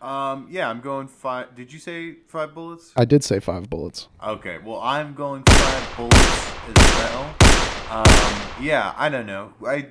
[0.00, 1.54] Um, yeah, I'm going five.
[1.54, 2.92] Did you say five bullets?
[2.96, 4.08] I did say five bullets.
[4.22, 7.34] Okay, well, I'm going five bullets as well.
[7.90, 9.54] Um, yeah, I don't know.
[9.66, 9.88] I,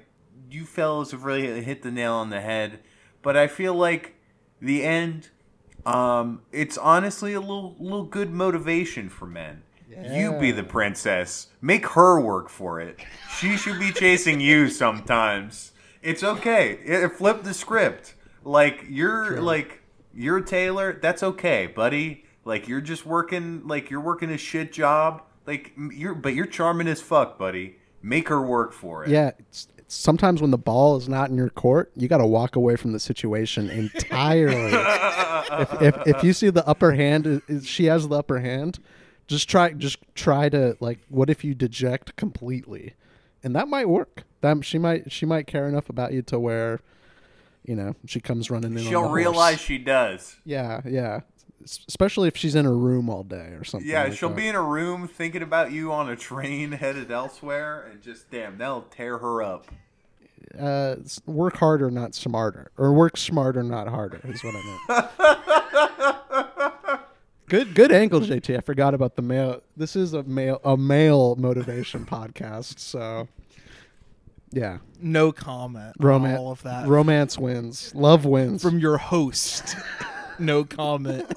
[0.50, 2.80] you fellas have really hit the nail on the head,
[3.22, 4.16] but I feel like
[4.62, 5.30] the end.
[5.86, 9.62] Um, it's honestly a little, little good motivation for men.
[9.90, 10.18] Yeah.
[10.18, 11.48] You be the princess.
[11.62, 13.00] Make her work for it.
[13.38, 15.74] She should be chasing you sometimes.
[16.02, 16.80] It's okay.
[16.84, 18.16] It, flip the script.
[18.44, 19.82] Like you're like
[20.16, 20.98] you're tailor.
[21.02, 22.26] That's okay, buddy.
[22.44, 23.68] Like you're just working.
[23.68, 25.22] Like you're working a shit job.
[25.46, 27.78] Like you're, but you're charming as fuck, buddy.
[28.02, 29.10] Make her work for it.
[29.10, 29.32] Yeah.
[29.40, 32.56] It's, it's sometimes when the ball is not in your court, you got to walk
[32.56, 34.72] away from the situation entirely.
[35.62, 38.80] if, if if you see the upper hand, she has the upper hand.
[39.28, 41.00] Just try, just try to like.
[41.10, 42.94] What if you deject completely,
[43.44, 44.24] and that might work.
[44.42, 46.80] That she might, she might care enough about you to where,
[47.66, 48.78] you know, she comes running in.
[48.78, 49.14] on the She'll horse.
[49.16, 50.36] realize she does.
[50.46, 51.22] Yeah, yeah.
[51.88, 53.90] Especially if she's in her room all day or something.
[53.90, 54.36] Yeah, like she'll that.
[54.36, 58.58] be in a room thinking about you on a train headed elsewhere, and just damn,
[58.60, 59.66] that'll tear her up.
[60.60, 65.10] uh, work harder, not smarter, or work smarter, not harder, is what I
[66.90, 67.00] meant.
[67.50, 68.58] good, good angle, JT.
[68.58, 69.62] I forgot about the male.
[69.76, 72.80] This is a male, a male motivation podcast.
[72.80, 73.28] So,
[74.56, 78.62] yeah, no comment romance, on all of that romance wins, love wins.
[78.64, 79.76] from your host
[80.40, 81.32] no comment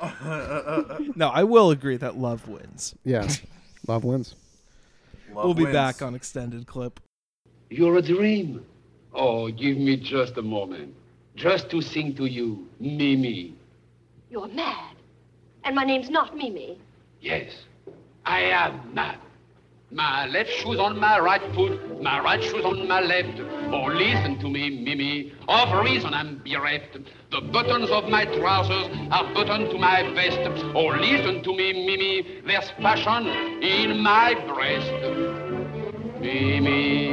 [1.16, 3.26] no i will agree that love wins yeah,
[3.86, 4.34] love wins.
[5.32, 5.74] Love we'll be wins.
[5.74, 7.00] back on extended clip
[7.70, 8.64] You're a dream.
[9.14, 10.94] Oh, give me just a moment.
[11.36, 13.54] Just to sing to you, Mimi.
[14.30, 14.94] You're mad.
[15.64, 16.78] And my name's not Mimi.
[17.20, 17.50] Yes,
[18.24, 19.18] I am mad.
[19.90, 23.40] My left shoe's on my right foot, my right shoe's on my left.
[23.72, 25.32] Oh, listen to me, Mimi.
[25.48, 26.98] Of reason I'm bereft.
[27.30, 30.40] The buttons of my trousers are buttoned to my vest.
[30.74, 32.42] Oh, listen to me, Mimi.
[32.46, 33.28] There's passion
[33.62, 34.92] in my breast.
[36.20, 37.06] Mimi,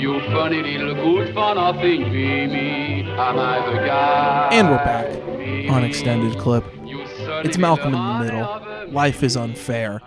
[0.00, 3.02] you funny little good for nothing, Mimi.
[3.10, 4.48] Am I the guy?
[4.52, 5.30] And we're back
[5.70, 7.02] on extended clip You
[7.44, 10.00] it's malcolm in the middle honey of a life is unfair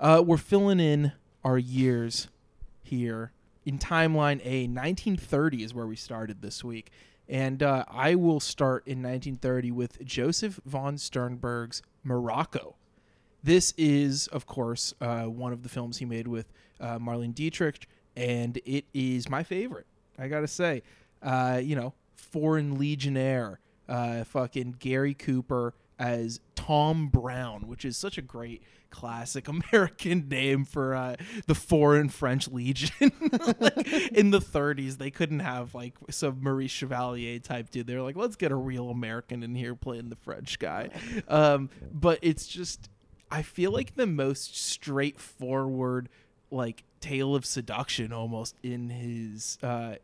[0.00, 1.12] uh, we're filling in
[1.44, 2.28] our years
[2.82, 3.32] here
[3.64, 6.90] in timeline a 1930 is where we started this week
[7.28, 12.76] And uh, I will start in 1930 with Josef von Sternberg's Morocco.
[13.42, 17.86] This is, of course, uh, one of the films he made with uh, Marlene Dietrich,
[18.16, 19.86] and it is my favorite.
[20.18, 20.82] I gotta say,
[21.22, 28.18] uh, you know, Foreign Legionnaire, uh, fucking Gary Cooper as Tom Brown, which is such
[28.18, 33.12] a great classic American name for uh, the Foreign French Legion.
[33.60, 37.86] like, in the 30s, they couldn't have like some Maurice Chevalier type dude.
[37.86, 40.90] They're like, let's get a real American in here playing the French guy.
[41.28, 42.88] Um, but it's just,
[43.30, 46.08] I feel like the most straightforward
[46.50, 49.94] like tale of seduction almost in his uh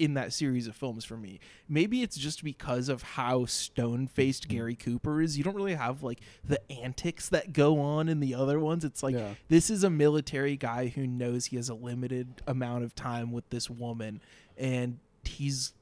[0.00, 1.38] in that series of films for me.
[1.68, 5.38] Maybe it's just because of how stone-faced gary cooper is.
[5.38, 8.84] You don't really have like the antics that go on in the other ones.
[8.84, 9.34] It's like Yeah.
[9.48, 13.48] this is a military guy who knows he has a limited amount of time with
[13.50, 14.20] this woman
[14.58, 15.72] and he's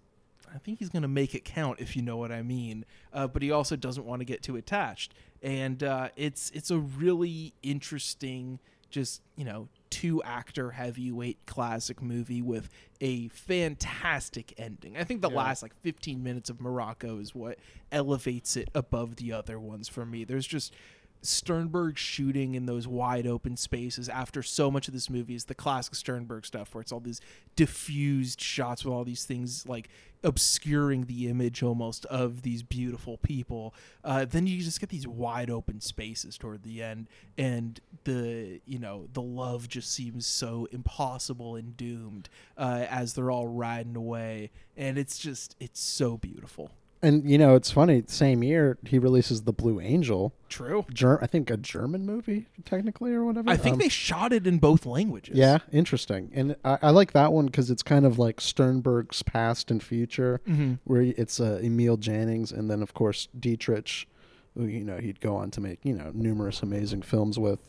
[0.55, 2.87] I think he's going to make it count if you know what I mean.
[3.13, 6.79] Uh, but he also doesn't want to get too attached, and uh, it's it's a
[6.79, 12.69] really interesting, just you know, two actor heavyweight classic movie with
[13.01, 14.97] a fantastic ending.
[14.97, 17.59] I think the last like 15 minutes of Morocco is what
[17.93, 20.25] elevates it above the other ones for me.
[20.25, 20.75] There's just
[21.23, 25.55] Sternberg shooting in those wide open spaces after so much of this movie is the
[25.55, 27.21] classic Sternberg stuff where it's all these
[27.57, 29.89] diffused shots with all these things like
[30.23, 33.75] obscuring the image almost of these beautiful people.
[34.05, 38.79] Uh, then you just get these wide open spaces toward the end and the you
[38.79, 44.51] know the love just seems so impossible and doomed uh, as they're all riding away
[44.77, 46.71] and it's just it's so beautiful.
[47.01, 48.03] And you know, it's funny.
[48.07, 50.33] Same year, he releases the Blue Angel.
[50.49, 50.85] True.
[50.93, 53.49] Ger- I think a German movie, technically, or whatever.
[53.49, 55.37] I think Um, they shot it in both languages.
[55.39, 56.31] Yeah, interesting.
[56.35, 60.41] And I, I like that one because it's kind of like Sternberg's past and future,
[60.85, 64.09] where it's uh, Emil Jannings, and then of course Dietrich,
[64.55, 67.61] who you know he'd go on to make you know numerous amazing films with.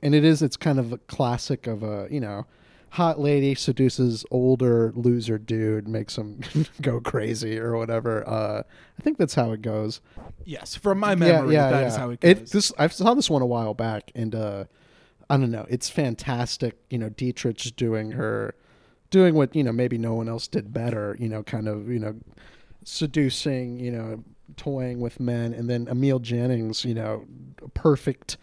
[0.00, 2.46] And it is it's kind of a classic of a you know
[2.92, 6.40] hot lady seduces older loser dude, makes him
[6.82, 8.26] go crazy or whatever.
[8.28, 8.62] Uh,
[8.98, 10.02] I think that's how it goes.
[10.44, 12.50] Yes, from my memory, yeah that is how it goes.
[12.50, 14.64] this I saw this one a while back, and uh,
[15.30, 15.66] I don't know.
[15.70, 16.76] It's fantastic.
[16.90, 18.54] You know, Dietrich doing her,
[19.10, 21.16] doing what you know maybe no one else did better.
[21.18, 22.14] You know, kind of you know,
[22.84, 23.80] seducing.
[23.80, 24.24] You know,
[24.58, 26.84] toying with men, and then Emil Jannings.
[26.84, 27.24] You know,
[27.72, 28.36] perfect,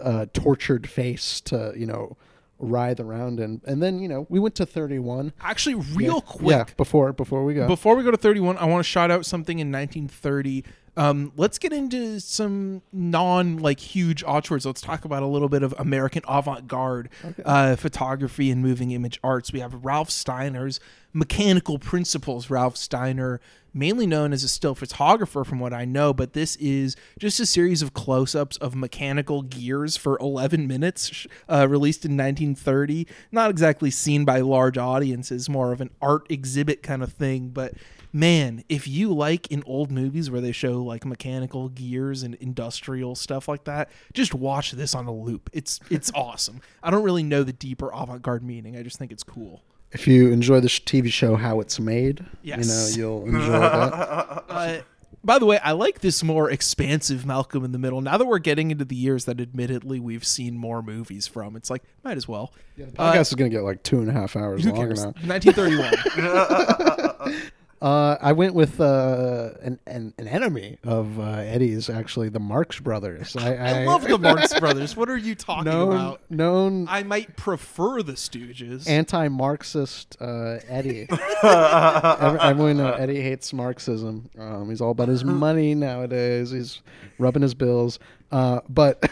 [0.00, 2.16] uh, tortured face to you know
[2.60, 5.32] writhe around in, and then you know we went to thirty one.
[5.40, 6.20] Actually, real yeah.
[6.32, 7.66] quick, Yeah, before before we go.
[7.66, 10.64] before we go to 31, I want to shout out something in 1930.
[10.96, 14.66] Um, let's get into some non like huge auteurs.
[14.66, 17.08] Let's talk about a little bit of American avant garde
[17.44, 19.52] uh, photography and moving image arts.
[19.52, 20.80] We have Ralph Steiner's
[21.12, 22.50] Mechanical Principles.
[22.50, 23.40] Ralph Steiner,
[23.72, 27.46] mainly known as a still photographer, from what I know, but this is just a
[27.46, 33.06] series of close ups of mechanical gears for 11 minutes, uh, released in 1930.
[33.32, 37.74] Not exactly seen by large audiences, more of an art exhibit kind of thing, but
[38.12, 43.14] man, if you like in old movies where they show like mechanical gears and industrial
[43.14, 45.50] stuff like that, just watch this on a loop.
[45.52, 46.60] It's it's awesome.
[46.82, 48.76] I don't really know the deeper avant-garde meaning.
[48.76, 49.62] I just think it's cool.
[49.92, 52.96] If you enjoy the TV show How It's Made, Yes.
[52.96, 54.44] you know you'll enjoy that.
[54.50, 54.80] Uh,
[55.22, 58.00] by the way, I like this more expansive Malcolm in the Middle.
[58.00, 61.68] Now that we're getting into the years that admittedly we've seen more movies from, it's
[61.68, 62.54] like might as well.
[62.78, 65.04] The podcast is going to get like two and a half hours Who long cares?
[65.04, 65.12] now.
[65.26, 67.50] 1931.
[67.82, 72.78] Uh, I went with uh, an, an an enemy of uh, Eddie's, actually, the Marx
[72.78, 73.34] Brothers.
[73.36, 74.94] I, I love the Marx Brothers.
[74.96, 76.20] What are you talking known about?
[76.28, 78.86] known I might prefer the Stooges.
[78.86, 81.06] anti-Marxist uh, Eddie.
[81.42, 84.28] Every- Everyone know Eddie hates Marxism.
[84.38, 86.50] Um, he's all about his money nowadays.
[86.50, 86.82] He's
[87.18, 87.98] rubbing his bills.
[88.30, 89.10] Uh, but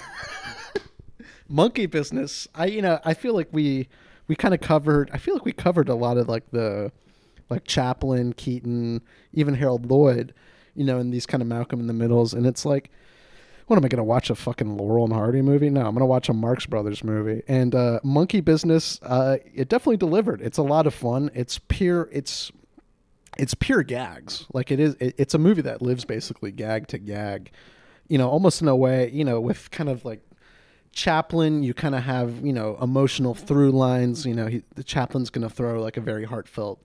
[1.49, 2.49] monkey business.
[2.55, 3.89] I you know I feel like we
[4.27, 5.11] we kind of covered.
[5.13, 6.93] I feel like we covered a lot of like the
[7.51, 10.35] like Chaplin, Keaton, even Harold Lloyd.
[10.75, 12.91] You know, in these kind of Malcolm in the Middles, and it's like
[13.69, 15.69] what am I going to watch a fucking Laurel and Hardy movie?
[15.69, 17.43] No, I'm going to watch a Marx Brothers movie.
[17.47, 20.41] And uh, Monkey Business, uh, it definitely delivered.
[20.41, 21.31] It's a lot of fun.
[21.35, 22.09] It's pure.
[22.11, 22.51] It's
[23.37, 24.47] it's pure gags.
[24.55, 24.97] Like it is.
[25.01, 27.51] It, it's a movie that lives basically gag to gag.
[28.09, 29.11] You know, almost in a way.
[29.13, 30.23] You know, with kind of like
[30.93, 34.25] Chaplin, you kind of have you know emotional through lines.
[34.25, 36.83] You know, he, the Chaplin's going to throw like a very heartfelt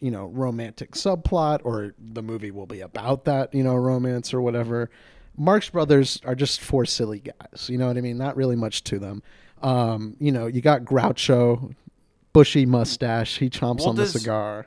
[0.00, 4.40] you know romantic subplot or the movie will be about that you know romance or
[4.40, 4.90] whatever
[5.36, 8.82] marx brothers are just four silly guys you know what i mean not really much
[8.84, 9.22] to them
[9.62, 11.74] um you know you got groucho
[12.32, 14.66] bushy mustache he chomps Well, on does- the cigar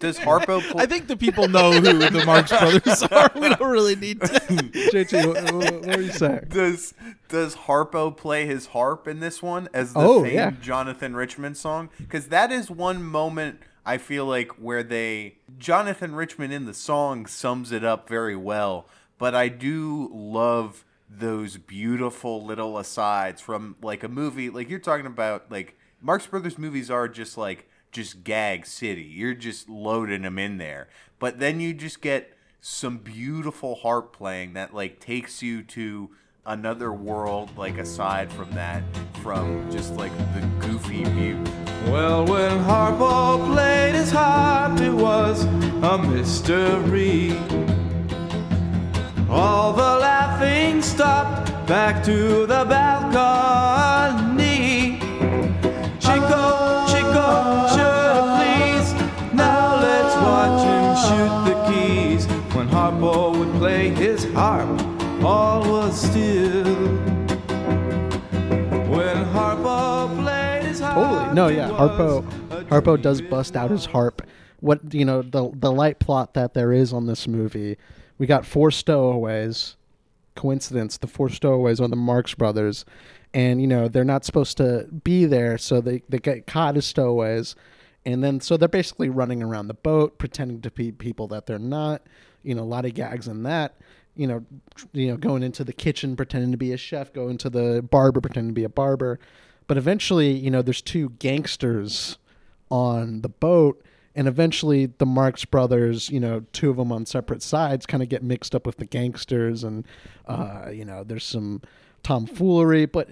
[0.00, 0.82] does Harpo play?
[0.82, 3.30] I think the people know who the Marx Brothers are.
[3.36, 4.26] We don't really need to.
[4.28, 6.46] JT, what, what, what were you saying?
[6.48, 6.92] does
[7.28, 10.50] does Harpo play his harp in this one as the Oh, famed yeah.
[10.60, 11.90] Jonathan Richman song?
[11.96, 17.26] Because that is one moment I feel like where they Jonathan Richman in the song
[17.26, 18.88] sums it up very well.
[19.18, 25.06] But I do love those beautiful little asides from like a movie like you're talking
[25.06, 29.02] about like Marx Brothers movies are just like just gag city.
[29.02, 30.88] You're just loading them in there.
[31.18, 36.10] But then you just get some beautiful harp playing that like takes you to
[36.46, 38.82] another world like aside from that
[39.22, 41.38] from just like the goofy mute
[41.86, 45.44] Well, when Harpo played his harp, it was
[45.82, 47.36] a mystery.
[49.28, 54.44] All the laughing stopped back to the balcony.
[55.98, 57.28] Chico, Chico,
[57.74, 58.88] sure, please.
[59.34, 62.26] Now let's watch him shoot the keys.
[62.54, 64.83] When Harpo would play his harp,
[70.80, 71.34] Totally.
[71.34, 71.70] No, yeah.
[71.70, 72.22] Harpo
[72.68, 74.22] Harpo does bust out his harp.
[74.60, 77.76] What you know, the the light plot that there is on this movie,
[78.18, 79.76] we got four stowaways.
[80.34, 82.84] Coincidence, the four stowaways are the Marx brothers.
[83.32, 86.86] And, you know, they're not supposed to be there, so they, they get caught as
[86.86, 87.56] stowaways.
[88.06, 91.58] And then so they're basically running around the boat, pretending to be people that they're
[91.58, 92.02] not.
[92.42, 93.76] You know, a lot of gags in that.
[94.16, 94.44] You know,
[94.92, 98.20] you know, going into the kitchen pretending to be a chef, going to the barber
[98.20, 99.18] pretending to be a barber.
[99.66, 102.18] But eventually, you know, there's two gangsters
[102.70, 103.82] on the boat,
[104.14, 108.08] and eventually the Marx brothers, you know, two of them on separate sides, kind of
[108.08, 109.84] get mixed up with the gangsters, and
[110.26, 111.62] uh, you know, there's some
[112.02, 113.08] tomfoolery, but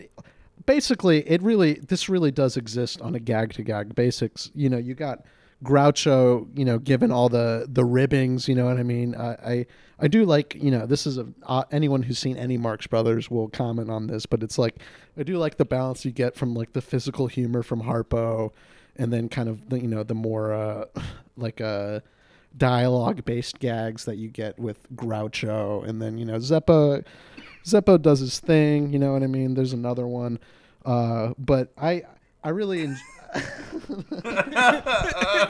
[0.66, 4.50] basically, it really this really does exist on a gag to gag basics.
[4.54, 5.24] You know, you got
[5.62, 9.14] Groucho, you know, given all the the ribbings, you know what I mean.
[9.14, 9.66] I I,
[10.00, 13.30] I do like, you know, this is a uh, anyone who's seen any Marx Brothers
[13.30, 14.76] will comment on this, but it's like
[15.16, 18.50] I do like the balance you get from like the physical humor from Harpo,
[18.96, 20.84] and then kind of the you know the more uh,
[21.36, 22.00] like uh
[22.56, 27.04] dialogue based gags that you get with Groucho, and then you know Zeppo
[27.64, 29.54] Zeppo does his thing, you know what I mean.
[29.54, 30.40] There's another one,
[30.84, 32.02] uh, but I
[32.42, 32.82] I really.
[32.82, 32.98] En-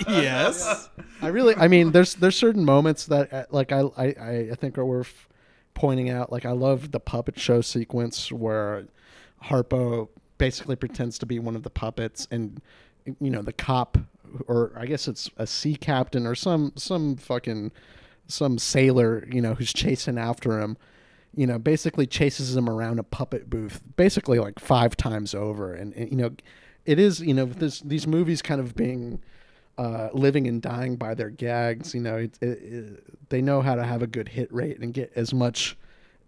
[0.09, 0.89] yes.
[1.21, 4.07] I really, I mean, there's there's certain moments that uh, like I I
[4.53, 5.29] I think are worth
[5.75, 6.31] pointing out.
[6.33, 8.87] Like I love the puppet show sequence where
[9.45, 10.09] Harpo
[10.39, 12.61] basically pretends to be one of the puppets, and
[13.21, 13.99] you know the cop,
[14.47, 17.73] or I guess it's a sea captain or some some fucking
[18.27, 20.77] some sailor, you know, who's chasing after him.
[21.35, 25.95] You know, basically chases him around a puppet booth, basically like five times over, and,
[25.95, 26.31] and you know,
[26.85, 29.21] it is you know this these movies kind of being
[29.79, 31.95] uh, living and dying by their gags.
[31.95, 34.93] You know, it, it, it, they know how to have a good hit rate and
[34.93, 35.77] get as much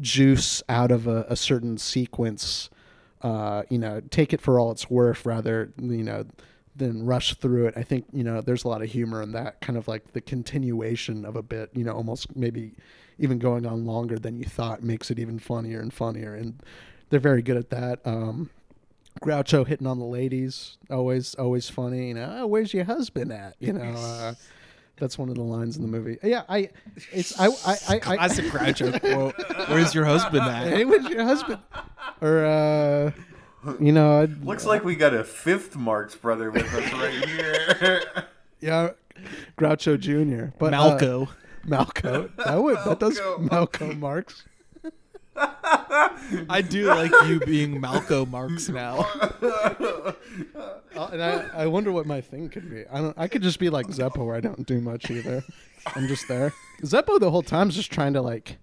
[0.00, 2.70] juice out of a, a certain sequence.
[3.22, 6.24] Uh, you know, take it for all it's worth rather, you know,
[6.76, 7.74] than rush through it.
[7.76, 10.20] I think, you know, there's a lot of humor in that kind of like the
[10.20, 12.74] continuation of a bit, you know, almost maybe
[13.18, 16.34] even going on longer than you thought makes it even funnier and funnier.
[16.34, 16.60] And
[17.08, 18.00] they're very good at that.
[18.04, 18.50] Um,
[19.22, 22.08] Groucho hitting on the ladies, always, always funny.
[22.08, 23.54] You know, oh, where's your husband at?
[23.58, 24.34] You know, uh,
[24.96, 26.18] that's one of the lines in the movie.
[26.22, 26.70] Yeah, I,
[27.12, 27.50] it's I, I,
[27.88, 29.00] I, I Classic Groucho
[29.34, 29.68] quote.
[29.68, 30.68] Where's your husband at?
[30.68, 31.60] Hey, where's your husband?
[32.20, 33.12] Or, uh,
[33.80, 38.26] you know, I'd- looks like we got a fifth Marx brother with us right here
[38.64, 38.90] yeah,
[39.58, 40.54] Groucho Jr.
[40.58, 41.28] But uh, Malco.
[41.66, 42.34] Malco.
[42.36, 43.48] That would that does Malco.
[43.48, 44.44] Malco Marx.
[45.36, 49.06] I do like you being Malco Marx now.
[50.96, 52.84] Uh, and I, I wonder what my thing could be.
[52.86, 53.18] I don't.
[53.18, 55.42] I could just be like Zeppo, where I don't do much either.
[55.96, 56.52] I'm just there.
[56.82, 58.58] Zeppo the whole time is just trying to like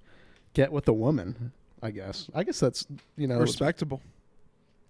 [0.54, 1.52] get with a woman.
[1.82, 2.30] I guess.
[2.34, 2.86] I guess that's
[3.18, 3.38] you know.
[3.40, 4.02] Respectable.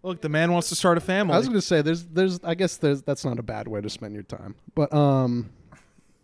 [0.03, 1.33] Look, the man wants to start a family.
[1.33, 3.89] I was gonna say there's there's I guess there's that's not a bad way to
[3.89, 4.55] spend your time.
[4.75, 5.49] But um,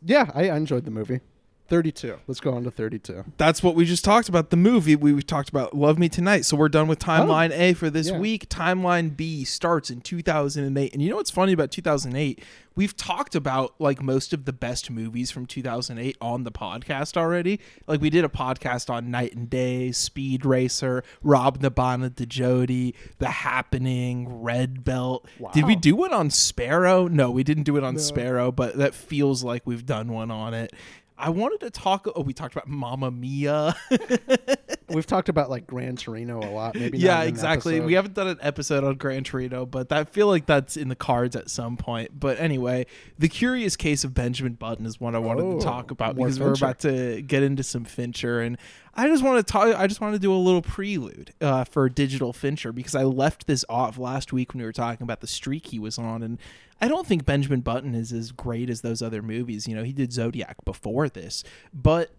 [0.03, 1.21] yeah, I, I enjoyed the movie.
[1.67, 2.17] Thirty two.
[2.27, 3.25] Let's go on to thirty two.
[3.35, 4.51] That's what we just talked about.
[4.51, 6.45] The movie we, we talked about Love Me Tonight.
[6.45, 8.17] So we're done with oh, timeline A for this yeah.
[8.17, 8.47] week.
[8.47, 10.93] Timeline B starts in 2008.
[10.93, 12.41] And you know what's funny about 2008?
[12.77, 17.59] We've talked about like most of the best movies from 2008 on the podcast already.
[17.85, 22.95] Like we did a podcast on Night and Day, Speed Racer, Rob Nabana to Jody,
[23.17, 25.27] The Happening, Red Belt.
[25.53, 27.07] Did we do one on Sparrow?
[27.07, 30.53] No, we didn't do it on Sparrow, but that feels like we've done one on
[30.53, 30.71] it.
[31.17, 32.07] I wanted to talk.
[32.15, 33.75] Oh, we talked about Mamma Mia.
[34.89, 36.75] We've talked about like Gran Torino a lot.
[36.75, 37.79] Maybe yeah, exactly.
[37.79, 40.95] We haven't done an episode on Gran Torino, but I feel like that's in the
[40.95, 42.17] cards at some point.
[42.17, 42.85] But anyway,
[43.19, 46.39] the curious case of Benjamin Button is one I wanted Oh, to talk about because
[46.39, 48.57] we're about to get into some Fincher, and
[48.97, 49.75] I just want to talk.
[49.77, 53.45] I just want to do a little prelude uh, for digital Fincher because I left
[53.45, 56.39] this off last week when we were talking about the streak he was on, and
[56.81, 59.67] I don't think Benjamin Button is as great as those other movies.
[59.67, 62.09] You know, he did Zodiac before this, but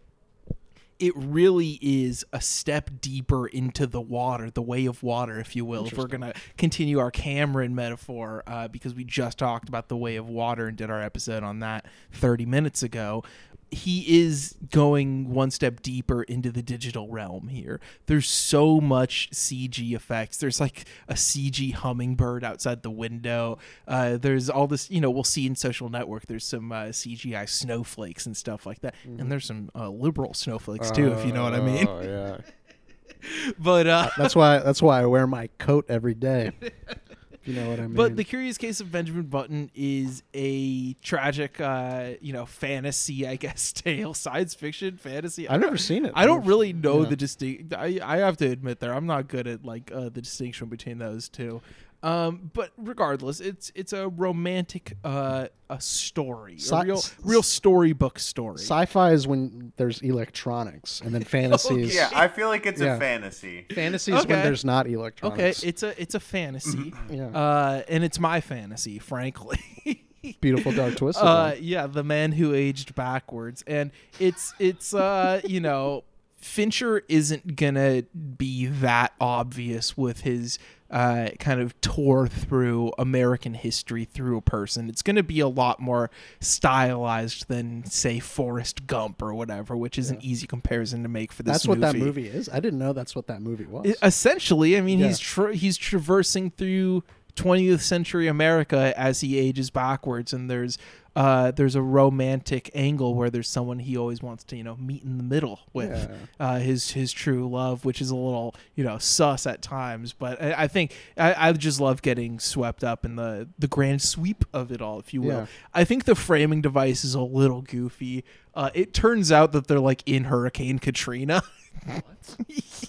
[0.98, 5.64] it really is a step deeper into the water, the way of water, if you
[5.64, 5.86] will.
[5.86, 10.16] If we're gonna continue our Cameron metaphor, uh, because we just talked about the way
[10.16, 13.22] of water and did our episode on that 30 minutes ago.
[13.70, 17.80] He is going one step deeper into the digital realm here.
[18.06, 20.38] There's so much CG effects.
[20.38, 23.58] There's like a CG hummingbird outside the window.
[23.86, 26.26] Uh, there's all this, you know, we'll see in Social Network.
[26.26, 30.90] There's some uh, CGI snowflakes and stuff like that, and there's some uh, liberal snowflakes
[30.90, 31.86] too, if you know what I mean.
[31.88, 32.38] Oh yeah.
[33.58, 34.58] But uh, That's why.
[34.58, 36.52] That's why I wear my coat every day.
[37.48, 37.94] if you know what I mean.
[37.94, 43.36] But the curious case of Benjamin Button is a tragic, uh, you know, fantasy, I
[43.36, 45.48] guess, tale, science fiction, fantasy.
[45.48, 46.12] I've never seen it.
[46.14, 47.08] I don't really know yeah.
[47.08, 47.74] the distinct.
[47.74, 50.98] I, I have to admit there, I'm not good at like uh, the distinction between
[50.98, 51.60] those two.
[52.00, 58.20] Um, but regardless, it's it's a romantic uh, a story, Sci- a real real storybook
[58.20, 58.58] story.
[58.58, 62.94] Sci-fi is when there's electronics, and then fantasy is Yeah, I feel like it's Yeah.
[62.96, 63.66] a fantasy.
[63.74, 65.34] fantasy is when there's not electronics.
[65.34, 65.62] Okay, electronics.
[65.64, 67.26] it's a it's a fantasy, Yeah.
[67.28, 69.58] uh, and it's my fantasy, frankly.
[70.40, 71.18] Beautiful dark twist.
[71.20, 73.90] uh yeah the man who aged backwards and
[74.20, 76.04] it's it's uh you know
[76.36, 78.02] fincher isn't gonna
[78.36, 80.58] be that obvious with his
[80.90, 85.78] uh kind of tour through american history through a person it's gonna be a lot
[85.80, 86.10] more
[86.40, 91.42] stylized than say forrest gump or whatever which is an easy comparison to make for
[91.42, 91.80] this movie.
[91.80, 92.48] That's what that movie is.
[92.48, 93.86] I didn't know that's what that movie was.
[93.86, 95.08] it- essentially, I mean, Yeah.
[95.08, 97.04] he's tra- he's traversing through
[97.36, 100.76] 20th century America as he ages backwards, and there's
[101.18, 105.02] uh, there's a romantic angle where there's someone he always wants to you know meet
[105.02, 106.16] in the middle with Yeah.
[106.38, 110.40] uh, his his true love, which is a little you know sus at times, but
[110.40, 114.44] I, I think I, I just love getting swept up in the the grand sweep
[114.52, 115.28] of it all, if you will.
[115.40, 115.46] Yeah.
[115.74, 118.24] I think the framing device is a little goofy.
[118.54, 121.42] Uh, it turns out that they're like in Hurricane Katrina.
[121.86, 122.36] What?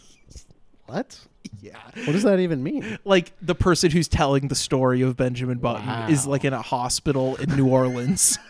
[0.85, 1.19] What?
[1.61, 1.77] yeah.
[2.05, 2.97] What does that even mean?
[3.05, 7.35] like the person who's telling the story of Benjamin Button is like in a hospital
[7.37, 8.37] in New Orleans.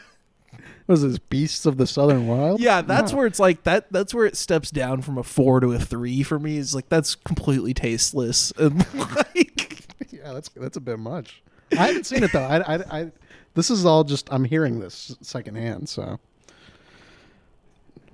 [0.87, 2.59] Was this Beasts of the Southern Wild?
[2.59, 3.91] yeah, that's where it's like that.
[3.91, 6.57] That's where it steps down from a four to a three for me.
[6.57, 8.51] Is like that's completely tasteless.
[8.57, 11.43] And like, Yeah, that's that's a bit much.
[11.73, 12.41] I haven't seen it though.
[12.43, 13.11] I, I, I
[13.53, 15.87] this is all just I'm hearing this secondhand.
[15.89, 16.19] So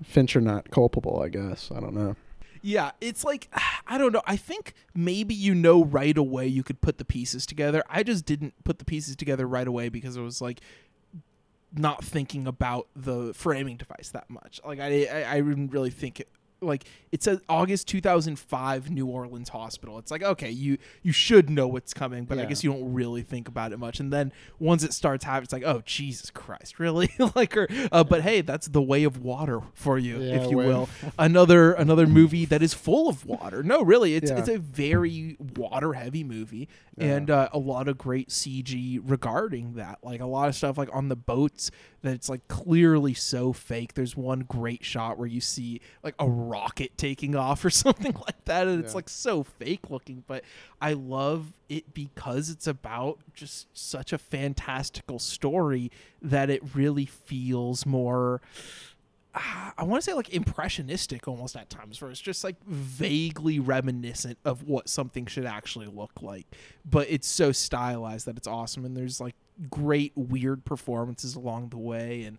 [0.04, 1.72] Fincher not culpable, I guess.
[1.74, 2.18] I don't know.
[2.66, 3.48] Yeah, it's like
[3.88, 4.24] I don't know.
[4.26, 7.84] I think maybe you know right away you could put the pieces together.
[7.90, 10.60] I just didn't put the pieces together right away because it was like
[11.72, 14.60] not thinking about the framing device that much.
[14.66, 16.24] Like I, I, I didn't really think.
[16.66, 19.98] Like it says August 2005 New Orleans hospital.
[20.00, 23.22] It's like okay, you you should know what's coming, but I guess you don't really
[23.22, 24.00] think about it much.
[24.00, 27.10] And then once it starts happening, it's like oh Jesus Christ, really?
[27.36, 30.58] like or uh, but hey, that's the way of water for you, Yeah, if you
[30.58, 30.90] way will.
[31.20, 33.64] another another movie that is full of water.
[33.64, 34.40] No, really, it's Yeah.
[34.40, 40.00] it's a very water heavy movie and uh, a lot of great CG regarding that.
[40.04, 41.72] Like a lot of stuff like on the boats
[42.06, 43.94] that it's like clearly so fake.
[43.94, 48.46] There's one great shot where you see like a rocket taking off or something like
[48.46, 50.44] that and it's like so fake looking, but
[50.82, 55.92] I love it because it's about just such a fantastical story
[56.22, 58.42] that it really feels more
[59.36, 63.60] ah, I want to say like impressionistic almost at times, where it's just like vaguely
[63.60, 66.48] reminiscent of what something should actually look like.
[66.90, 69.36] But it's so stylized that it's awesome, and there's like
[69.70, 72.38] great weird performances along the way, and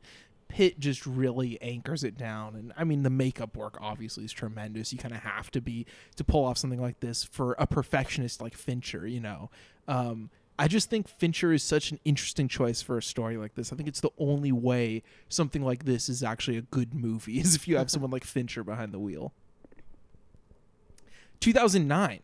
[0.49, 2.55] Pitt just really anchors it down.
[2.55, 4.93] And I mean, the makeup work obviously is tremendous.
[4.93, 5.87] You kind of have to be
[6.17, 9.51] to pull off something like this for a perfectionist like Fincher, you know.
[9.89, 13.73] Um, I just think Fincher is such an interesting choice for a story like this.
[13.73, 17.55] I think it's the only way something like this is actually a good movie is
[17.55, 19.33] if you have someone like Fincher behind the wheel.
[21.41, 22.21] 2009.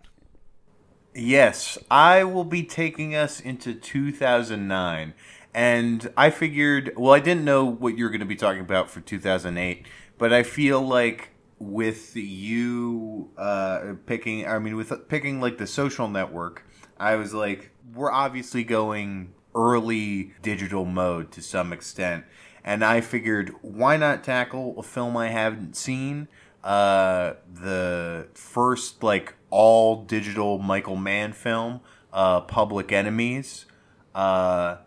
[1.15, 5.15] Yes, I will be taking us into 2009.
[5.55, 8.89] And I figured, well, I didn't know what you were going to be talking about
[8.89, 9.87] for 2008,
[10.17, 16.09] but I feel like with you uh, picking, I mean, with picking like the social
[16.09, 16.67] network,
[16.99, 22.25] I was like, we're obviously going early digital mode to some extent.
[22.65, 26.29] And I figured, why not tackle a film I haven't seen?
[26.65, 31.81] uh, the first like all digital Michael Mann film,
[32.13, 33.67] uh, Public Enemies.
[34.15, 34.79] Uh,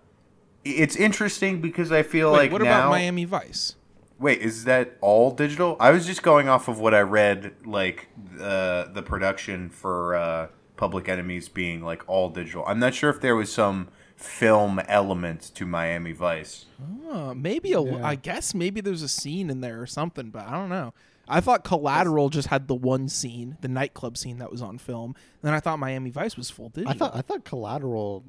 [0.65, 2.79] it's interesting because I feel Wait, like what now.
[2.79, 3.75] about Miami Vice?
[4.17, 5.77] Wait, is that all digital?
[5.79, 8.07] I was just going off of what I read, like
[8.39, 10.47] uh, the production for uh,
[10.77, 12.63] Public Enemies being like all digital.
[12.65, 16.65] I'm not sure if there was some film element to Miami Vice.
[17.05, 17.81] Oh, maybe a.
[17.81, 18.15] I Yeah.
[18.15, 20.93] guess maybe there's a scene in there or something, but I don't know.
[21.27, 25.15] I thought Collateral just had the one scene, the nightclub scene that was on film.
[25.15, 26.91] And then I thought Miami Vice was full digital.
[26.91, 28.23] I thought I thought Collateral.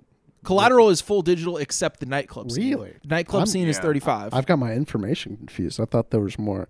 [0.45, 2.75] Collateral is full digital except the nightclub scene.
[2.75, 2.95] Really?
[3.03, 4.33] The nightclub I'm- scene is 35.
[4.33, 5.81] I've got my information confused.
[5.81, 6.69] I thought there was more.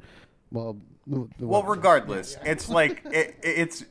[0.50, 3.84] Well, the- the- Well, regardless, it's like it, it's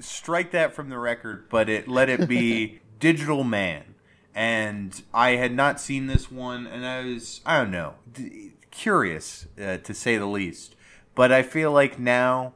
[0.00, 3.94] strike that from the record, but it let it be Digital Mann,
[4.34, 9.46] and I had not seen this one, and I was I don't know d- curious
[9.60, 10.74] uh, to say the least,
[11.14, 12.54] but I feel like now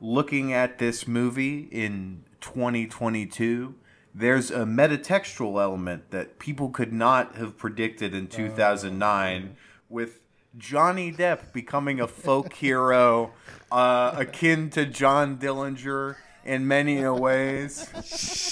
[0.00, 3.74] looking at this movie in 2022.
[4.14, 9.56] There's a metatextual element that people could not have predicted in 2009
[9.88, 10.20] with
[10.56, 13.32] Johnny Depp becoming a folk hero
[13.70, 17.88] uh, akin to John Dillinger in many a ways.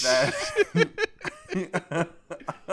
[0.03, 0.33] That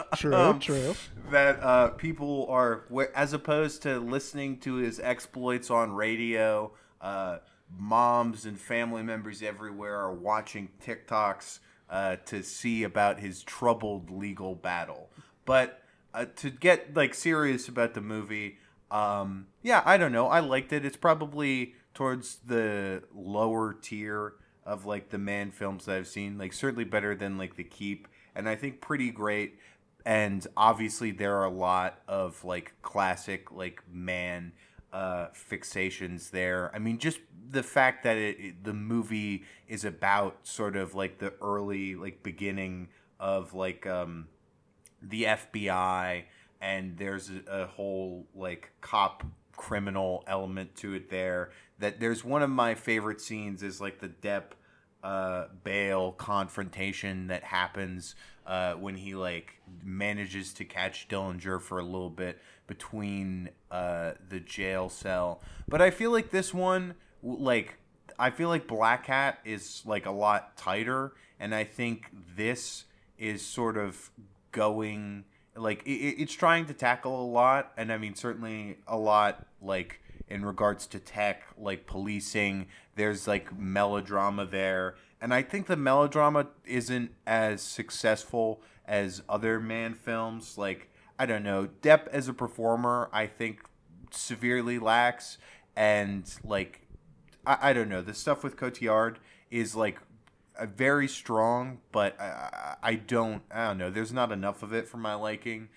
[0.16, 0.94] true, um, true.
[1.30, 2.84] that uh, people are,
[3.14, 7.38] as opposed to listening to his exploits on radio, uh,
[7.78, 11.60] moms and family members everywhere are watching TikToks
[11.90, 15.10] uh, to see about his troubled legal battle.
[15.44, 18.58] But uh, to get like serious about the movie,
[18.90, 20.28] um, yeah, I don't know.
[20.28, 20.84] I liked it.
[20.84, 24.34] It's probably towards the lower tier
[24.66, 26.38] of like the Mann films that I've seen.
[26.38, 29.58] Like certainly better than like The Keep, and I think pretty great.
[30.06, 34.52] And obviously there are a lot of like classic like Mann
[34.92, 36.70] uh, fixations there.
[36.74, 41.18] I mean, just the fact that it, it- the movie is about sort of like
[41.18, 42.88] the early like beginning
[43.18, 44.28] of like um,
[45.02, 46.24] the FBI,
[46.60, 49.24] and there's a, a whole like cop
[49.56, 51.50] criminal element to it there.
[51.78, 54.52] That there's one of my favorite scenes is like the Depp
[55.02, 58.14] uh, Bale confrontation that happens
[58.46, 64.40] uh, when he like manages to catch Dillinger for a little bit between uh, the
[64.40, 65.42] jail cell.
[65.68, 67.76] But I feel like this one, like
[68.18, 72.84] I feel like Black Hat is like a lot tighter, and I think this
[73.18, 74.10] is sort of
[74.52, 75.24] going
[75.56, 79.46] like it, it- it's trying to tackle a lot, and I mean certainly a lot
[79.62, 82.66] like in regards to tech, like policing.
[82.96, 89.94] There's like melodrama there, and I think the melodrama isn't as successful as other Mann
[89.94, 90.56] films.
[90.58, 93.60] Like I don't know, Depp as a performer, I think
[94.10, 95.38] severely lacks,
[95.76, 96.80] and like
[97.46, 98.02] I, I don't know.
[98.02, 99.16] The stuff with Cotillard
[99.50, 99.98] is like
[100.62, 103.90] very strong, but I, I- don't I don't know.
[103.90, 105.68] There's not enough of it for my liking,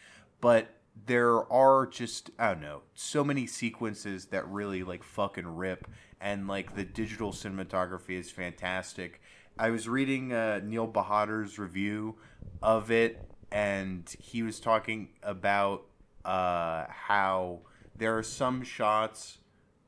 [0.42, 0.70] but
[1.06, 5.88] there are just I don't know so many sequences that really like fucking rip,
[6.22, 9.22] and like the digital cinematography is fantastic.
[9.60, 12.16] I was reading uh, Neil Bahadur's review
[12.62, 13.20] of it,
[13.52, 15.86] and he was talking about
[16.26, 17.62] uh, how
[17.96, 19.40] there are some shots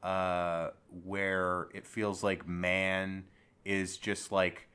[0.02, 0.70] uh,
[1.04, 3.26] where it feels like Mann
[3.66, 4.68] is just like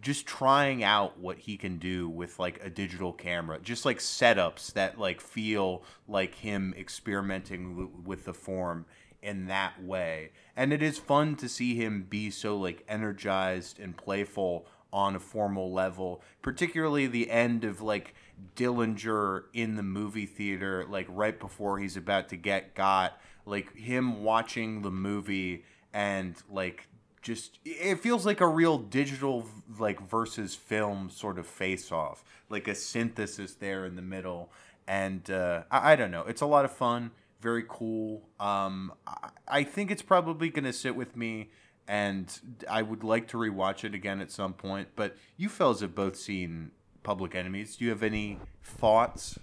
[0.00, 4.72] just trying out what he can do with like a digital camera just like setups
[4.72, 8.86] that like feel like him experimenting w- with the form
[9.22, 10.30] in that way.
[10.54, 15.20] And it is fun to see him be so like energized and playful on a
[15.20, 18.14] formal level particularly the end of like
[18.54, 24.22] dillinger in the movie theater like right before he's about to get got like him
[24.22, 26.86] watching the movie and like
[27.24, 29.46] just it feels like a real digital
[29.78, 34.50] like versus film sort of face off like a synthesis there in the middle.
[34.86, 36.24] And uh, I, I don't know.
[36.26, 37.10] It's a lot of fun.
[37.40, 38.22] Very cool.
[38.38, 41.50] Um, I, I think it's probably going to sit with me
[41.86, 44.88] and i would like to rewatch it again at some point.
[44.96, 46.70] But you fellas have both seen
[47.02, 47.76] public enemies.
[47.76, 49.38] Do you have any thoughts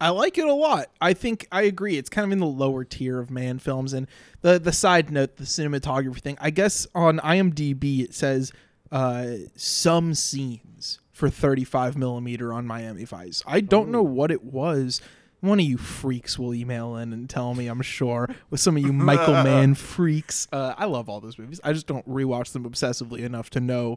[0.00, 0.90] I like it a lot.
[1.00, 1.96] I think I agree.
[1.96, 3.92] It's kind of in the lower tier of Mann films.
[3.92, 4.06] And
[4.42, 6.36] the the side note, the cinematography thing.
[6.40, 8.52] I guess on IMDb it says
[8.92, 13.42] uh, some scenes for 35 millimeter on Miami Vice.
[13.46, 15.00] I don't know what it was.
[15.40, 17.66] One of you freaks will email in and tell me.
[17.68, 20.46] I'm sure with some of you Michael Mann freaks.
[20.52, 21.60] Uh, I love all those movies.
[21.64, 23.96] I just don't rewatch them obsessively enough to know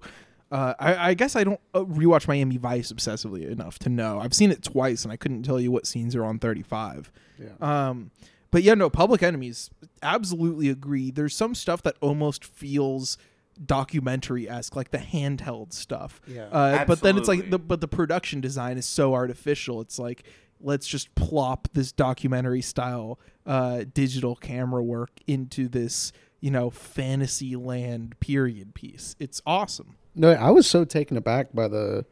[0.52, 4.20] uh, I, I guess I don't uh, rewatch Miami Vice obsessively enough to know.
[4.20, 7.12] I've seen it twice, and I couldn't tell you what scenes are on 35.
[7.38, 7.50] Yeah.
[7.62, 8.12] Um,
[8.52, 9.70] but yeah, no, Public Enemies,
[10.02, 11.12] absolutely agree.
[11.12, 13.18] There's some stuff that almost feels
[13.64, 16.20] documentary esque, like the handheld stuff.
[16.28, 16.46] Yeah.
[16.46, 19.82] Uh, but then it's like the but the production design is so artificial.
[19.82, 20.24] It's like
[20.62, 27.56] let's just plop this documentary style uh, digital camera work into this you know fantasy
[27.56, 29.16] land period piece.
[29.20, 29.96] It's awesome.
[30.16, 32.06] No, I was so taken aback by the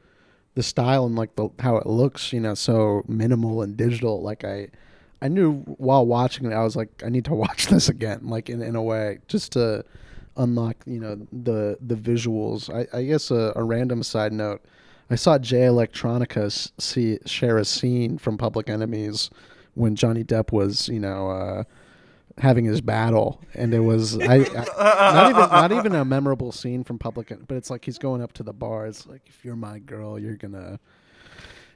[0.56, 4.22] the style and like the how it looks, you know, so minimal and digital.
[4.22, 4.70] Like I
[5.22, 8.50] I knew while watching it, I was like, I need to watch this again, like
[8.50, 9.84] in, in a way, just to
[10.36, 12.74] unlock, you know, the the visuals.
[12.74, 14.64] I, I guess a, a random side note,
[15.10, 19.30] I saw Jay Electronica see share a scene from Public Enemies
[19.76, 21.64] when Johnny Depp was, you know, uh,
[22.38, 24.40] having his battle, and it was I, I
[25.14, 28.34] not even not even a memorable scene from Public, but it's like he's going up
[28.34, 28.86] to the bar.
[28.88, 30.80] It's like if you're my girl, you're gonna.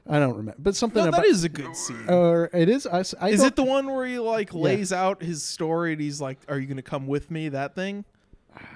[0.08, 2.08] I don't remember, but something No, about that is a good scene.
[2.08, 2.86] or it is.
[2.88, 6.20] I, I is it the one where he like lays out his story and he's
[6.20, 8.04] like, "Are you gonna come with me?" That thing.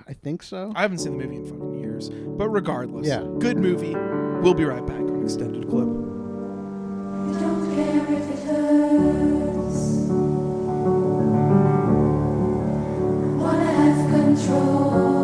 [0.09, 0.73] I think so.
[0.75, 3.27] I haven't seen the movie in fucking years, but regardless, Yeah.
[3.41, 3.95] good movie.
[4.41, 6.06] We'll be right back on extended clip.
[14.37, 15.16] Control.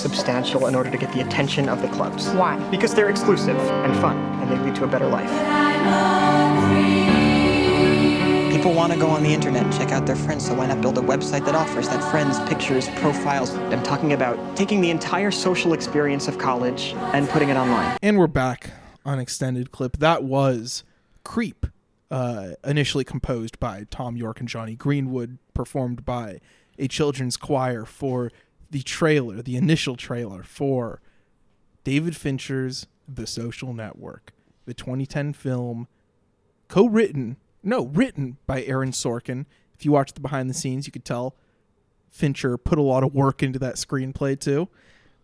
[0.00, 2.28] Substantial in order to get the attention of the clubs.
[2.30, 2.56] Why?
[2.70, 5.30] Because they're exclusive and fun, and they lead to a better life.
[8.50, 10.80] People want to go on the internet and check out their friends, so why not
[10.80, 13.54] build a website that offers that friends, pictures, profiles?
[13.54, 17.98] I'm talking about taking the entire social experience of college and putting it online.
[18.02, 18.70] And we're back
[19.04, 19.98] on extended clip.
[19.98, 20.82] That was
[21.24, 21.66] Creep,
[22.10, 26.40] uh, initially composed by Thom Yorke and Jonny Greenwood, performed by
[26.78, 28.30] a children's choir for
[28.70, 31.00] the trailer, the initial trailer for
[31.84, 34.32] David Fincher's The Social Network,
[34.66, 35.88] the 2010 film,
[36.68, 39.46] co written, no, written by Aaron Sorkin.
[39.74, 41.34] If you watch the behind the scenes, you could tell
[42.10, 44.68] Fincher put a lot of work into that screenplay too.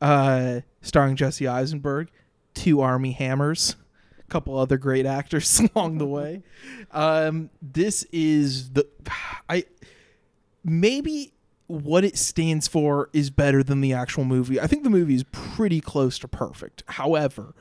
[0.01, 2.11] Uh, starring Jesse Eisenberg,
[2.55, 3.77] two Armie Hammers,
[4.19, 6.43] a couple other great actors along the way.
[6.93, 8.87] Um, this is the
[9.49, 9.65] I
[10.65, 11.33] maybe
[11.67, 14.61] what it stands for is better than the actual movie.
[14.61, 16.83] I think the movie is pretty close to perfect.
[16.87, 17.55] However,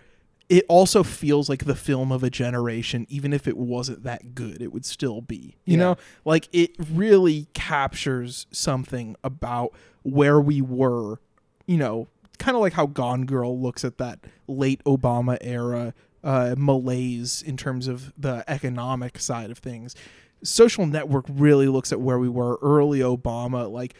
[0.48, 4.62] it also feels like the film of a generation even if it wasn't that good
[4.62, 5.78] it would still be you Yeah.
[5.78, 9.72] know like it really captures something about
[10.04, 11.20] where we were
[11.66, 16.54] you know kind of like how gone girl looks at that late obama era uh,
[16.60, 19.96] malaise in terms of the economic side of things
[20.46, 23.94] social network really looks at where we were early obama like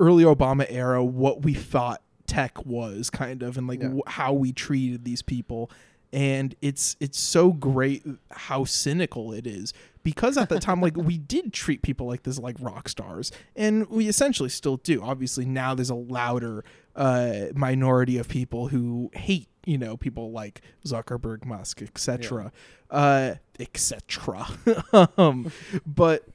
[0.00, 3.90] early obama era what we thought tech was kind of and like Yeah.
[3.90, 5.70] wh- how we treated these people
[6.12, 9.72] and it's it's so great how cynical it is
[10.02, 13.88] because at the time like we did treat people like this like rock stars and
[13.88, 16.64] we essentially still do obviously now there's a louder
[16.96, 22.52] uh minority of people who hate you know people like zuckerberg musk etc
[22.90, 24.46] uh etc
[25.18, 25.50] um
[25.86, 26.26] but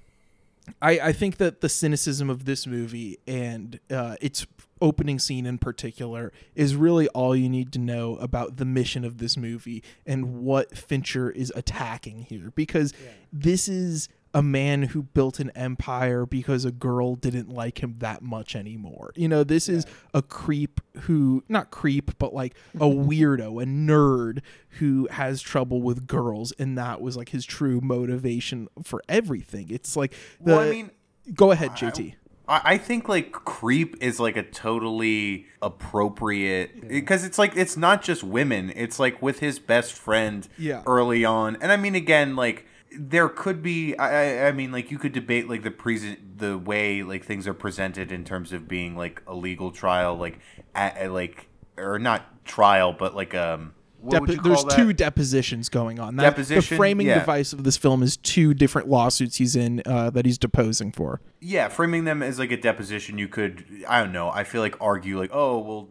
[0.82, 4.46] I, I think that the cynicism of this movie and uh, its
[4.82, 9.18] opening scene in particular is really all you need to know about the mission of
[9.18, 12.52] this movie and what Fincher is attacking here.
[12.56, 12.94] Because
[13.34, 18.22] this is a man who built an empire because a girl didn't like him that
[18.22, 19.12] much anymore.
[19.16, 24.42] You know, this is a creep who, not creep, but like a weirdo, a nerd
[24.78, 26.54] who has trouble with girls.
[26.60, 29.68] And that was like his true motivation for everything.
[29.72, 30.52] It's like the.
[30.54, 30.92] Well, I mean,
[31.34, 32.14] go ahead, JT.
[32.48, 38.02] I, I think like creep is like a totally appropriate because it's like it's not
[38.02, 38.72] just women.
[38.76, 40.84] It's like with his best friend Yeah.
[40.86, 42.66] early on, and I mean again like
[42.98, 47.04] there could be I, I mean like you could debate like the present the way
[47.04, 50.40] like things are presented in terms of being like a legal trial like
[50.74, 54.76] at, like or not trial but like um what would Depo- you there's call that?
[54.78, 56.16] two depositions going on.
[56.16, 57.20] That, the framing Yeah.
[57.20, 61.20] device of this film is two different lawsuits he's in uh, that he's deposing for.
[61.42, 64.76] yeah framing them as like a deposition you could i don't know i feel like
[64.82, 65.90] argue like oh well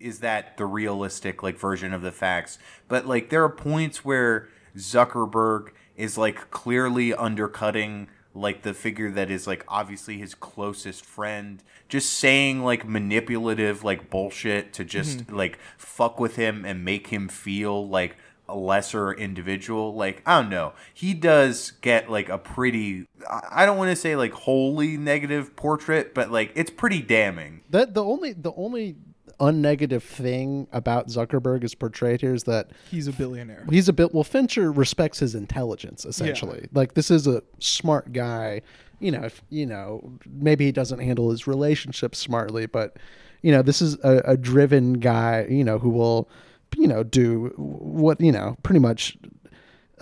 [0.00, 4.48] is that the realistic like version of the facts but like there are points where
[4.76, 5.68] zuckerberg
[6.00, 11.62] is like clearly undercutting like the figure that is like obviously his closest friend.
[11.88, 15.36] Just saying like manipulative like bullshit to just mm-hmm.
[15.36, 18.16] like fuck with him and make him feel like
[18.48, 20.72] a lesser individual like i don't know.
[20.92, 25.54] He does get like a pretty i I don't want to say like wholly negative
[25.54, 27.60] portrait but like it's pretty damning.
[27.70, 28.96] That the only the only
[29.40, 33.64] unnegative thing about Zuckerberg is portrayed here is that He's a billionaire.
[33.70, 36.68] he's a bit well Fincher respects his intelligence essentially.
[36.72, 38.62] Like this is a smart guy.
[38.98, 42.98] You know, if you know, maybe he doesn't handle his relationships smartly, but
[43.42, 46.28] you know, this is a, a driven guy, you know, who will,
[46.76, 49.16] you know, do what, you know, pretty much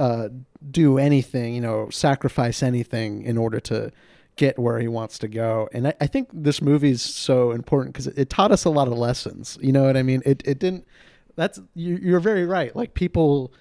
[0.01, 0.29] uh,
[0.71, 3.93] do anything, you know, sacrifice anything in order to
[4.39, 5.69] get where he wants to go.
[5.73, 8.71] And I, I think this movie is so important because it, it taught us a
[8.71, 9.59] lot of lessons.
[9.61, 10.23] You know what I mean?
[10.25, 10.87] It it didn't.
[11.37, 12.75] That's you, you're very right.
[12.75, 13.53] Like people,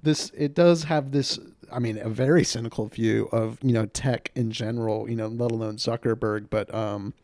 [0.00, 1.40] this it does have this.
[1.72, 5.10] I mean, a very cynical view of you know tech in general.
[5.10, 7.14] You know, let alone Zuckerberg, but um.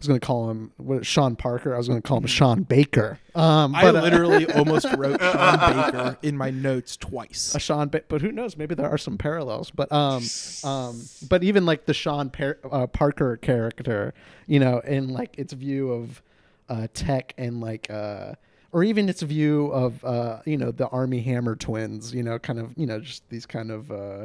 [0.00, 1.74] I was going to call him what, Sean Parker.
[1.74, 3.18] I was going to call him Sean Baker.
[3.34, 7.54] Um, I but, uh, literally almost wrote Sean Baker in my notes twice.
[7.54, 8.56] a Sean, ba- but who knows?
[8.56, 9.70] Maybe there are some parallels.
[9.70, 10.22] But um,
[10.64, 14.14] um, but even like the Sean Par- uh, Parker character,
[14.46, 16.22] you know, in like its view of
[16.70, 18.36] uh, tech and like uh,
[18.72, 22.58] or even its view of uh, you know, the Armie Hammer twins, you know, kind
[22.58, 24.24] of you know, just these kind of uh,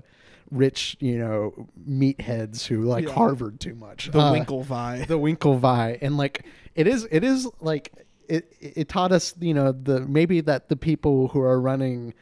[0.51, 3.13] rich, you know, meatheads who like Yeah.
[3.13, 4.11] Harvard too much.
[4.11, 5.07] The Uh, Winklevi.
[5.07, 7.91] the Winklevi, and like it is, it is like
[8.27, 8.51] it.
[8.59, 12.13] It taught us, you know, the maybe that the people who are running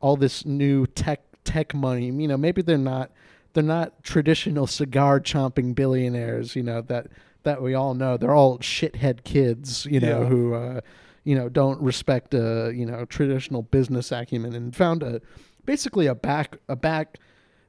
[0.00, 3.10] all this new tech tech money, you know, maybe they're not
[3.54, 7.08] they're not traditional cigar chomping billionaires, you know, that
[7.44, 8.16] that we all know.
[8.16, 10.28] They're all shithead kids, you know, Yeah.
[10.28, 10.80] who uh,
[11.24, 15.20] you know don't respect uh, you know traditional business acumen and found a
[15.64, 17.18] basically a back a back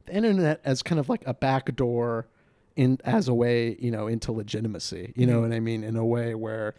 [0.09, 2.27] the internet as kind of like a backdoor
[2.75, 5.41] in as a way you know into legitimacy you know Mhm.
[5.41, 6.75] what i mean in a way where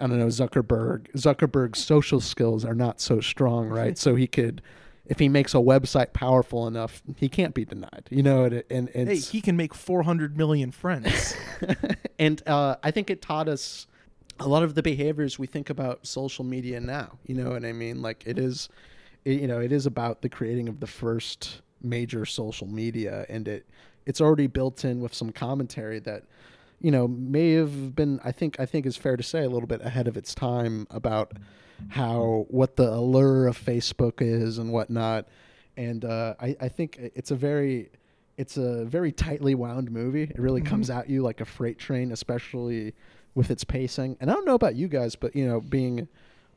[0.00, 4.60] i don't know zuckerberg zuckerberg's social skills are not so strong right so he could
[5.06, 8.90] if he makes a website powerful enough he can't be denied you know and, and,
[8.94, 11.34] and hey, he can make 400 million friends.
[12.18, 13.86] and uh, I think it taught us
[14.38, 17.18] a lot of the behaviors we think about social media now.
[17.26, 18.00] You know what I mean?
[18.02, 18.68] Like it is,
[19.24, 23.46] it, you know, it is about the creating of the first major social media, and
[23.48, 23.66] it
[24.06, 26.24] it's already built in with some commentary that
[26.80, 29.66] you know may have been I think I think is fair to say a little
[29.68, 31.32] bit ahead of its time about
[31.88, 35.26] how what the allure of Facebook is and whatnot.
[35.76, 37.90] And uh, I, I think it's a very
[38.36, 40.22] it's a very tightly wound movie.
[40.24, 40.98] It really comes Mhm.
[40.98, 42.94] at you like a freight train, especially
[43.34, 44.16] with its pacing.
[44.20, 46.08] And I don't know about you guys, but you know, being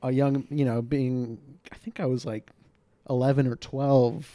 [0.01, 1.37] a young, you know, being
[1.71, 2.49] I think I was like
[3.09, 4.25] 11 or 12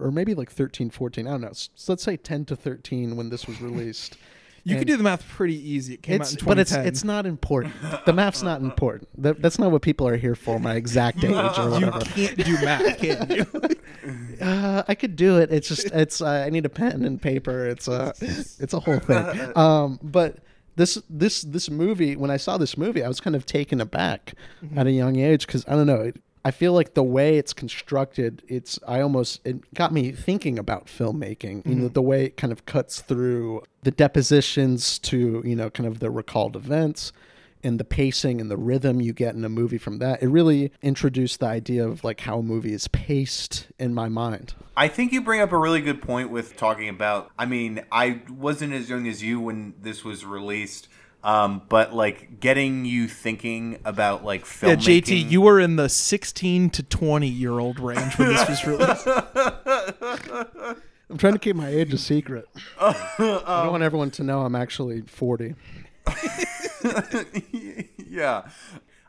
[0.00, 1.50] or maybe like 13, 14, I don't know.
[1.52, 4.16] So let's say 10 to 13 when this was released.
[4.62, 5.94] You And could do the math pretty easy.
[5.94, 6.46] It came it's, out in 2010.
[6.46, 7.74] but it's it's not important.
[8.04, 9.08] The math's not important.
[9.22, 10.58] That, that's not what people are here for.
[10.58, 11.34] My exact age or
[11.70, 11.98] whatever.
[12.14, 13.46] You can't do math, can you?
[14.40, 15.50] Uh, I could do it.
[15.52, 17.66] It's just it's uh, I need a pen and paper.
[17.66, 19.52] It's a it's a whole thing.
[19.56, 20.38] Um, but
[20.76, 24.32] this this this movie when I saw this movie, I was kind of taken aback
[24.74, 26.00] at a young age because I don't know.
[26.00, 30.58] It, I feel like the way it's constructed, it's I almost it got me thinking
[30.58, 31.66] about filmmaking.
[31.66, 31.92] You know, Mhm.
[31.92, 36.10] the way it kind of cuts through the depositions to you know kind of the
[36.10, 37.12] recalled events
[37.62, 40.22] and the pacing and the rhythm you get in a movie from that.
[40.22, 44.54] It really introduced the idea of like how a movie is paced in my mind.
[44.78, 47.30] I think you bring up a really good point with talking about.
[47.38, 50.88] I mean, I wasn't as young as you when this was released,
[51.22, 55.02] um, but like getting you thinking about like Yeah, filmmaking.
[55.02, 59.06] JT, you were in the 16 to 20 year old range when this was released.
[61.10, 62.48] I'm trying to keep my age a secret.
[62.80, 65.56] I don't want everyone to know I'm actually 40.
[68.08, 68.48] yeah,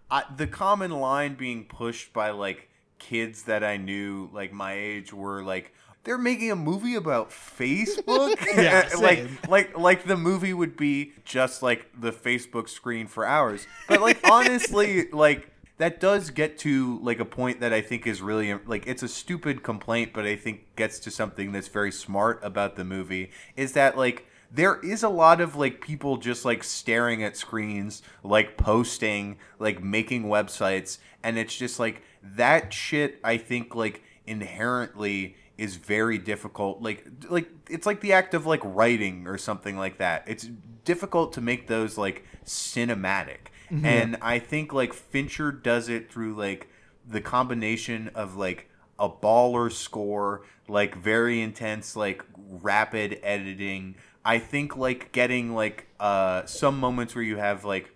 [0.10, 5.14] I, the common line being pushed by like kids that I knew, like my age,
[5.14, 5.74] were like.
[6.04, 8.38] They're making a movie about Facebook.
[8.56, 13.66] Yeah, like, like, like the movie would be just like the Facebook screen for hours.
[13.88, 18.22] But like, honestly, like that does get to like a point that I think is
[18.22, 22.40] really like it's a stupid complaint, but I think gets to something that's very smart
[22.44, 23.32] about the movie.
[23.56, 28.04] Is that like there is a lot of like people just like staring at screens,
[28.24, 33.20] like posting, like making websites, and it's just like that shit.
[33.24, 36.82] I think like inherently is very difficult.
[36.82, 40.24] Like like it's like the act of like writing or something like that.
[40.26, 40.50] It's
[40.86, 43.52] difficult to make those like cinematic.
[43.70, 43.86] Mhm.
[43.86, 46.68] And I think like Fincher does it through like
[47.08, 53.94] the combination of like a baller score, like very intense, like rapid editing.
[54.26, 57.94] I think like getting like uh some moments where you have like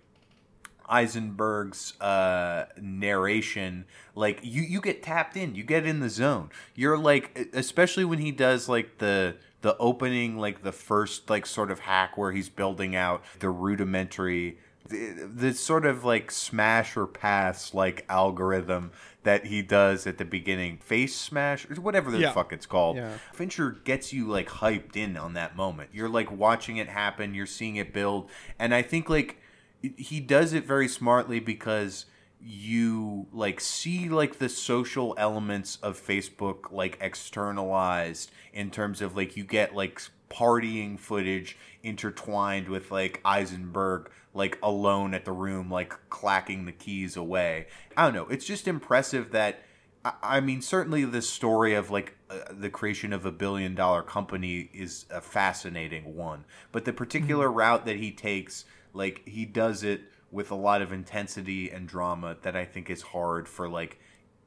[0.88, 3.84] Eisenberg's uh, narration,
[4.14, 6.50] like you you get tapped in, you get in the zone.
[6.74, 11.70] You're like, especially when he does like the the opening, like the first like sort
[11.70, 14.58] of hack where he's building out the rudimentary,
[14.88, 18.92] the, the sort of like smash or pass like algorithm
[19.24, 22.32] that he does at the beginning, face smash or whatever the Yeah.
[22.32, 22.96] fuck it's called.
[22.96, 23.18] Yeah.
[23.32, 25.90] Fincher gets you like hyped in on that moment.
[25.92, 29.40] You're like watching it happen, you're seeing it build, and I think like
[29.82, 32.06] he does it very smartly because
[32.40, 39.36] you like see like the social elements of Facebook like externalized in terms of like
[39.36, 40.00] you get like
[40.30, 47.16] partying footage intertwined with like Eisenberg like alone at the room like clacking the keys
[47.16, 47.66] away.
[47.96, 48.26] I don't know.
[48.28, 49.62] It's just impressive that
[50.04, 54.02] I- I mean, certainly the story of like uh, the creation of a billion dollar
[54.02, 56.44] company is a fascinating one.
[56.70, 58.64] But the particular route that he takes,
[58.96, 63.02] like he does it with a lot of intensity and drama that I think is
[63.02, 63.98] hard for like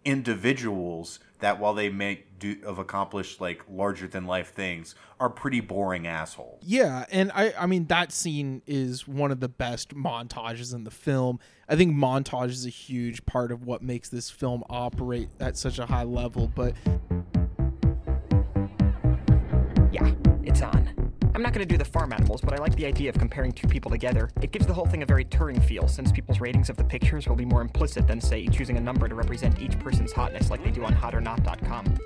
[0.05, 5.59] individuals that while they may do have accomplished like larger than life things are pretty
[5.59, 6.61] boring assholes.
[6.65, 10.91] Yeah, and I I mean that scene is one of the best montages in the
[10.91, 11.39] film.
[11.67, 15.79] I think montage is a huge part of what makes this film operate at such
[15.79, 16.73] a high level, but
[21.39, 23.53] I'm not going to do the farm animals, but I like the idea of comparing
[23.53, 24.29] two people together.
[24.41, 27.29] It gives the whole thing a very Turing feel, since people's ratings of the pictures
[27.29, 30.61] will be more implicit than, say, choosing a number to represent each person's hotness like
[30.65, 31.97] they do on hotornot.com.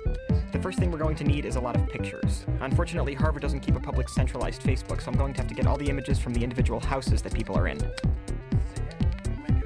[0.52, 2.46] The first thing we're going to need is a lot of pictures.
[2.60, 5.66] Unfortunately, Harvard doesn't keep a public centralized Facebook, so I'm going to have to get
[5.66, 7.78] all the images from the individual houses that people are in.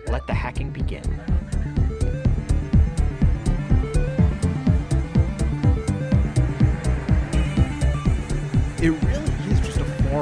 [0.06, 1.04] Let the hacking begin.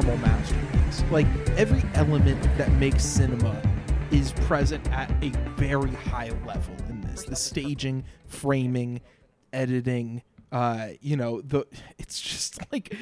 [0.02, 1.02] Formal masterpiece.
[1.10, 1.26] Like
[1.56, 3.62] every element that makes cinema
[4.10, 7.22] is present at a very high level in this.
[7.22, 9.00] The staging, framing,
[9.54, 10.22] editing,
[10.52, 11.66] uh, you know, the
[11.98, 12.94] it's just like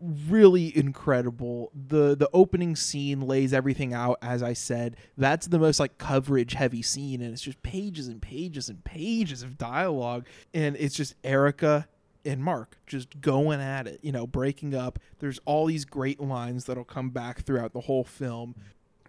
[0.00, 1.70] really incredible.
[1.72, 4.96] The the opening scene lays everything out as I said.
[5.16, 9.44] That's the most like coverage heavy scene and it's just pages and pages and pages
[9.44, 11.86] of dialogue and it's just Erica
[12.24, 14.98] and Mark just going at it, you know, breaking up.
[15.18, 18.54] There's all these great lines that'll come back throughout the whole film.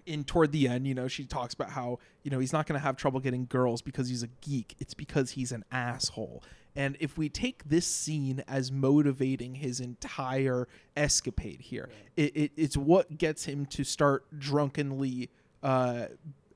[0.08, 2.80] And toward the end, you know, she talks about how, you know, he's not going
[2.80, 4.76] to have trouble getting girls because he's a geek.
[4.80, 6.44] It's because he's an asshole.
[6.76, 12.78] And if we take this scene as motivating his entire escapade here, it, it, it's
[12.78, 15.30] what gets him to start drunkenly
[15.62, 16.06] uh,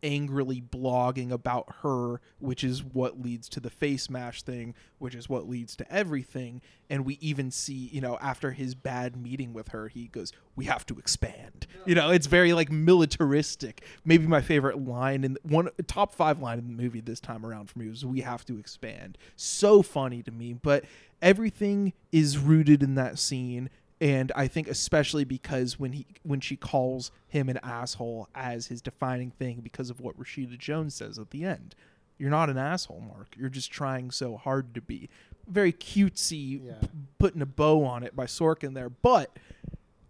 [0.06, 5.28] angrily blogging about her, which is what leads to the face mash thing, which is
[5.28, 6.62] what leads to everything.
[6.90, 10.66] And we even see, you know, after his bad meeting with her, he goes, "We
[10.66, 13.84] have to expand." You know, it's very like militaristic.
[14.06, 17.72] Maybe my favorite line in one top five line in the movie this time around
[17.72, 20.86] for me was, "We have to expand." So funny to me, but
[21.22, 23.72] everything is rooted in that scene
[24.02, 28.82] and I think especially because when he when she calls him an asshole as his
[28.82, 31.76] defining thing because of what Rashida Jones says at the end.
[32.18, 33.36] You're not an asshole, Mark.
[33.38, 35.10] You're just trying so hard to be.
[35.48, 36.88] Very cutesy, p-
[37.20, 39.38] putting a bow on it by Sorkin there, but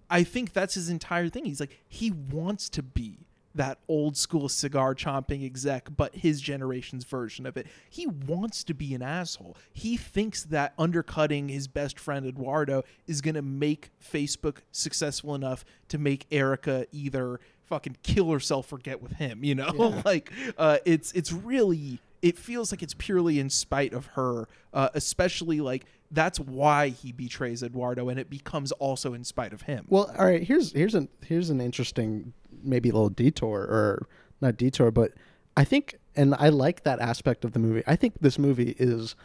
[0.10, 1.46] I think that's his entire thing.
[1.46, 3.26] He's like he wants to be
[3.56, 7.68] that old school cigar chomping exec, but his generation's version of it.
[7.90, 9.58] He wants to be an asshole.
[9.74, 15.66] He thinks that undercutting his best friend Eduardo is going to make Facebook successful enough
[15.90, 19.72] to make Erica either fucking kill herself or get with him, you know?
[19.74, 20.02] Yeah.
[20.06, 24.90] like uh it's it's really it feels like it's purely in spite of her, uh,
[24.96, 29.86] especially like that's why he betrays Eduardo and it becomes also in spite of him.
[29.90, 30.42] Well, all right.
[30.42, 32.34] Here's here's an here's an interesting
[32.66, 34.08] maybe a little detour or
[34.42, 35.12] not detour, but
[35.58, 37.84] I think and I like that aspect of the movie.
[37.86, 39.16] I think this movie is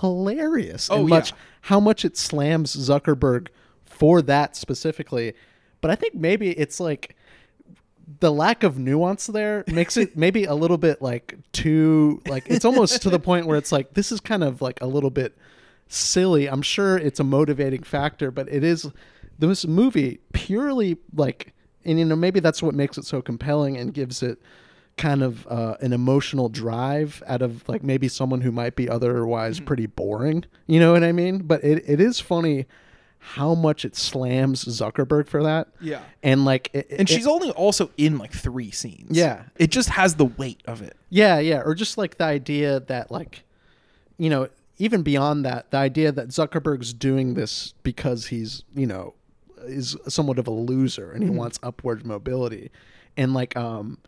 [0.00, 0.88] hilarious.
[0.90, 1.24] Oh, and yeah.
[1.62, 3.48] how much it slams Zuckerberg
[3.84, 5.34] for that specifically.
[5.80, 7.16] But I think maybe it's like
[8.20, 12.64] the lack of nuance there makes it maybe a little bit like too like it's
[12.64, 15.36] almost to the point where it's like this is kind of like a little bit
[15.88, 16.48] silly.
[16.48, 18.90] I'm sure it's a motivating factor, but it is
[19.38, 21.52] this movie purely like
[21.86, 24.38] and you know maybe that's what makes it so compelling and gives it
[24.96, 29.56] kind of uh, an emotional drive out of like maybe someone who might be otherwise
[29.56, 29.66] Mm-hmm.
[29.66, 30.44] pretty boring.
[30.66, 31.38] You know what I mean?
[31.38, 32.64] But it, it is funny
[33.18, 35.68] how much it slams Zuckerberg for that.
[35.80, 36.00] Yeah.
[36.22, 39.16] And like it, and it- she's only also in like three scenes.
[39.18, 39.42] Yeah.
[39.56, 40.96] It just has the weight of it.
[41.10, 43.42] Yeah, yeah, or just like the idea that like
[44.16, 49.12] you know, even beyond that, the idea that Zuckerberg's doing this because he's you know
[49.66, 51.34] is somewhat of a loser and he Mhm.
[51.36, 52.70] wants upward mobility,
[53.16, 53.98] and like um,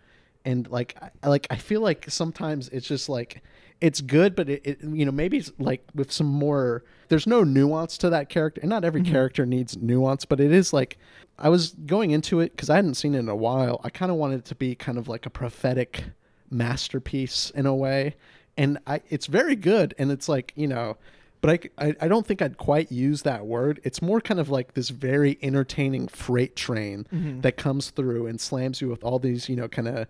[0.44, 3.42] and like I, like I feel like sometimes it's just like
[3.80, 6.82] it's good, but it, it you know maybe it's like with some more.
[7.08, 9.06] There's no nuance to that character, and not every Mhm.
[9.10, 10.98] character needs nuance, but it is like
[11.38, 13.80] I was going into it because I hadn't seen it in a while.
[13.84, 16.04] I kind of wanted it to be kind of like a prophetic
[16.50, 18.14] masterpiece in a way,
[18.56, 20.96] and I it's very good, and it's like you know.
[21.40, 23.80] But I, I, I don't think I'd quite use that word.
[23.84, 27.42] It's more kind of like this very entertaining freight train Mhm.
[27.42, 30.06] that comes through and slams you with all these, you know, kind of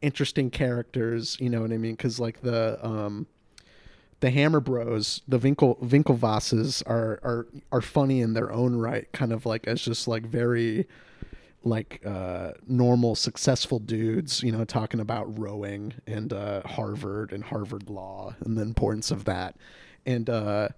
[0.00, 1.36] interesting characters.
[1.38, 1.92] You know what I mean?
[1.92, 3.26] Because like the um,
[4.20, 9.32] the Hammer Bros, the Winkle Winklevosses are are are funny in their own right, kind
[9.32, 10.86] of like as just like very
[11.62, 17.90] like uh normal successful dudes you know talking about rowing and uh harvard and harvard
[17.90, 19.54] law and the importance of that
[20.06, 20.68] and uh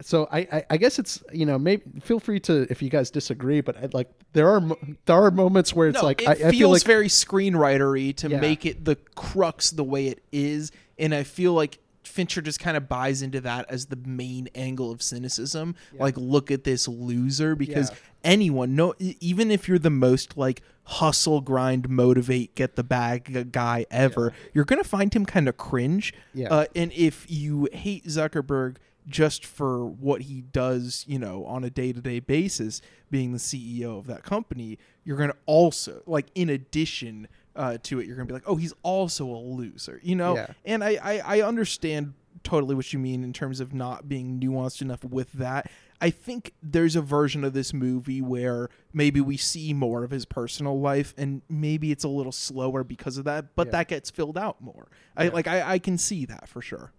[0.00, 3.10] so I, I i guess it's you know maybe feel free to if you guys
[3.10, 4.60] disagree but I, like there are
[5.04, 8.28] there are moments where it's no, like it I, I feel like very screenwritery to
[8.30, 8.40] Yeah.
[8.40, 12.76] make it the crux the way it is, and I feel like Fincher just kind
[12.76, 15.74] of buys into that as the main angle of cynicism.
[15.98, 17.96] Like, look at this loser, because Yeah.
[18.24, 23.86] anyone, no, even if you're the most like hustle, grind, motivate, get the bag guy
[23.90, 26.12] ever, you're gonna find him kind of cringe.
[26.34, 26.48] Yeah.
[26.48, 28.76] Uh, and if you hate Zuckerberg
[29.06, 32.80] just for what he does, you know, on a day-to-day basis,
[33.10, 38.00] being the CEO of that company, you're going to also like in addition uh, to
[38.00, 40.34] it, you're going to be like, oh, he's also a loser, you know.
[40.34, 40.46] Yeah.
[40.64, 44.82] And I, I I understand totally what you mean in terms of not being nuanced
[44.82, 45.70] enough with that.
[46.00, 50.24] I think there's a version of this movie where maybe we see more of his
[50.24, 53.72] personal life and maybe it's a little slower because of that, but Yeah.
[53.72, 54.88] that gets filled out more.
[55.16, 56.92] I like I, I can see that for sure.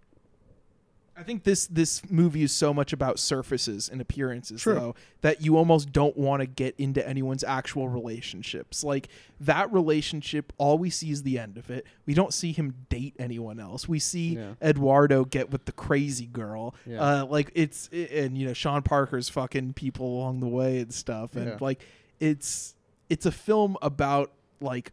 [1.18, 4.74] I think this this movie is so much about surfaces and appearances True.
[4.74, 8.84] though that you almost don't want to get into anyone's actual relationships.
[8.84, 9.08] Like
[9.40, 11.86] that relationship, all we see is the end of it.
[12.04, 13.88] We don't see him date anyone else.
[13.88, 14.52] We see Yeah.
[14.60, 16.74] Eduardo get with the crazy girl.
[16.84, 17.00] Yeah.
[17.22, 21.34] Uh, like it's and you know Sean Parker's fucking people along the way and stuff.
[21.34, 21.56] And Yeah.
[21.60, 21.80] like
[22.20, 22.74] it's
[23.08, 24.92] it's a film about like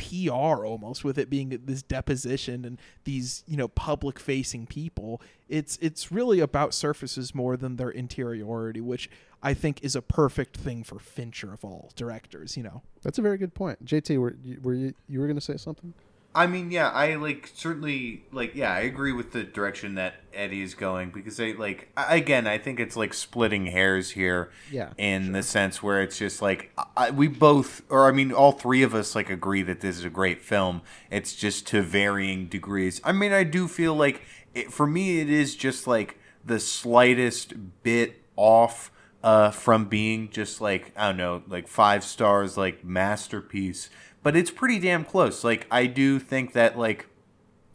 [0.00, 5.78] PR almost with it being this deposition and these you know public facing people it's
[5.82, 9.10] it's really about surfaces more than their interiority which
[9.42, 12.82] I think is a perfect thing for Fincher of all directors you know?
[13.02, 13.84] That's a very good point.
[13.84, 15.92] Jt were you were you, you were gonna say something
[16.32, 20.62] I mean, yeah, I like certainly like yeah, I agree with the direction that Eddie
[20.62, 24.50] is going because I like I, again, I think it's like splitting hairs here.
[24.70, 28.52] Yeah, in the sense where it's just like I, we both, or I mean, all
[28.52, 30.82] three of us like agree that this is a great film.
[31.10, 33.00] It's just to varying degrees.
[33.02, 34.22] I mean, I do feel like
[34.54, 40.60] it, for me, it is just like the slightest bit off uh, from being just
[40.60, 43.90] like I don't know, like five stars, like masterpiece.
[44.22, 45.44] But it's pretty damn close.
[45.44, 47.06] Like I do think that like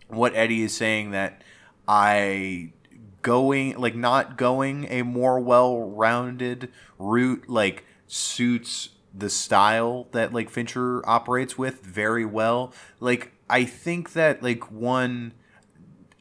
[0.08, 1.44] what Eddie is saying that
[1.88, 2.74] I
[3.22, 11.08] going like not going a more well-rounded route like suits the style that like Fincher
[11.10, 12.74] operates with very well.
[13.00, 15.34] Like I think that like one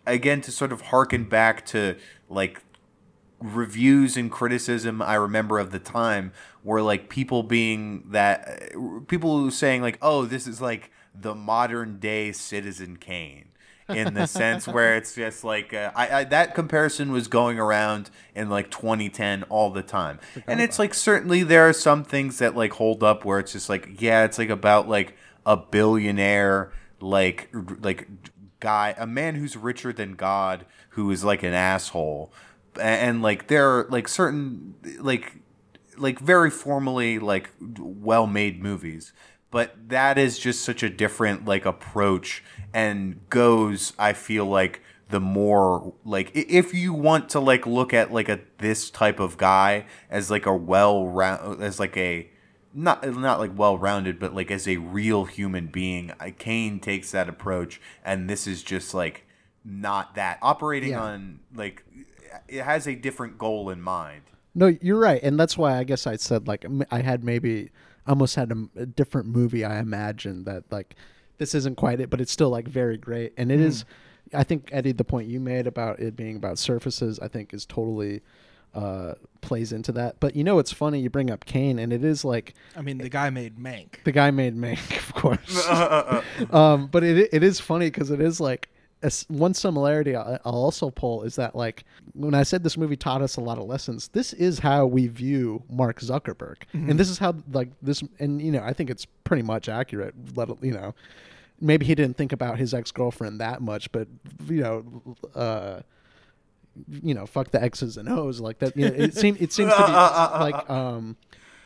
[0.07, 1.97] again to sort of harken back to
[2.29, 2.63] like
[3.41, 6.33] reviews and criticism I remember of the time
[6.63, 8.73] were like people being that
[9.07, 13.49] people saying like oh this is like the modern day Citizen Kane
[13.89, 18.11] in the sense where it's just like uh, I, I that comparison was going around
[18.35, 20.21] in like 2010 all the time.
[20.47, 23.69] And it's like certainly there are some things that like hold up where it's just
[23.69, 27.51] like yeah it's like about like a billionaire like
[27.81, 28.09] like
[28.61, 32.33] guy a man who's richer than god who is like an asshole
[32.81, 35.37] and, like there are like certain like
[35.97, 39.13] like very formally like well made movies
[39.51, 42.43] but that is just such a different like approach
[42.73, 48.13] and goes i feel like the more like if you want to like look at
[48.13, 52.29] like a this type of guy as like a well round as like a
[52.73, 57.13] not not like well rounded but like as a real human being I- Kane takes
[57.13, 59.25] that approach and this is just like
[59.65, 61.03] not that operating Yeah.
[61.03, 61.85] on like
[62.49, 64.23] it has a different goal in mind
[64.55, 67.71] No, you're right, and that's why I guess I said like I had maybe
[68.07, 70.95] almost had a, a different movie I imagined that like
[71.39, 73.65] this isn't quite it, but it's still like very great, and it Mm.
[73.67, 73.85] is.
[74.33, 77.67] I think Eddie, the point you made about it being about surfaces, I think is
[77.67, 78.23] totally
[78.75, 80.19] uh, plays into that.
[80.19, 82.99] But you know, it's funny you bring up Kane, and it is like I mean
[82.99, 85.69] the guy made Mank the guy made Mank, of course.
[86.53, 88.74] um, but it it is funny because it is like a s
[89.29, 93.37] one similarity I'll, also pull is that like when I said this movie taught us
[93.37, 96.91] a lot of lessons, this is how we view Mark Zuckerberg, Mhm.
[96.91, 100.15] and this is how like this, and you know I think it's pretty much accurate.
[100.37, 100.95] Let you know,
[101.61, 104.09] maybe he didn't think about his ex girlfriend that much, but
[104.49, 105.81] you know, uh,
[107.03, 108.77] you know, fuck the X's and O's like that.
[108.77, 111.17] You know, it seems it seems to be like um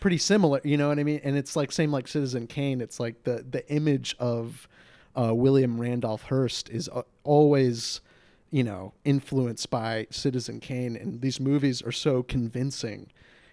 [0.00, 0.60] pretty similar.
[0.64, 1.20] You know what I mean?
[1.24, 2.80] And it's like same like Citizen Kane.
[2.80, 4.68] It's like the the image of
[5.18, 8.00] uh, William Randolph Hearst is uh, always
[8.50, 13.10] you know influenced by Citizen Kane, and these movies are so convincing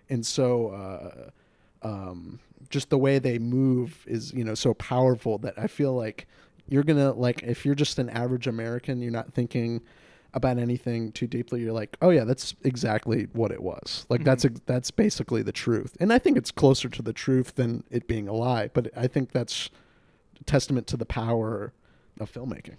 [0.10, 0.70] and so.
[0.70, 1.30] Uh,
[1.82, 2.40] um,
[2.70, 6.28] just the way they move is you know so powerful that I feel like
[6.68, 9.82] you're gonna like if you're just an average American, you're not thinking
[10.34, 11.62] about anything too deeply.
[11.62, 14.06] You're like, oh yeah, that's exactly what it was.
[14.10, 17.56] Like that's ex- that's basically the truth, and I think it's closer to the truth
[17.56, 18.70] than it being a lie.
[18.74, 19.70] But I think that's a
[20.46, 21.74] testament to the power
[22.20, 22.76] of filmmaking.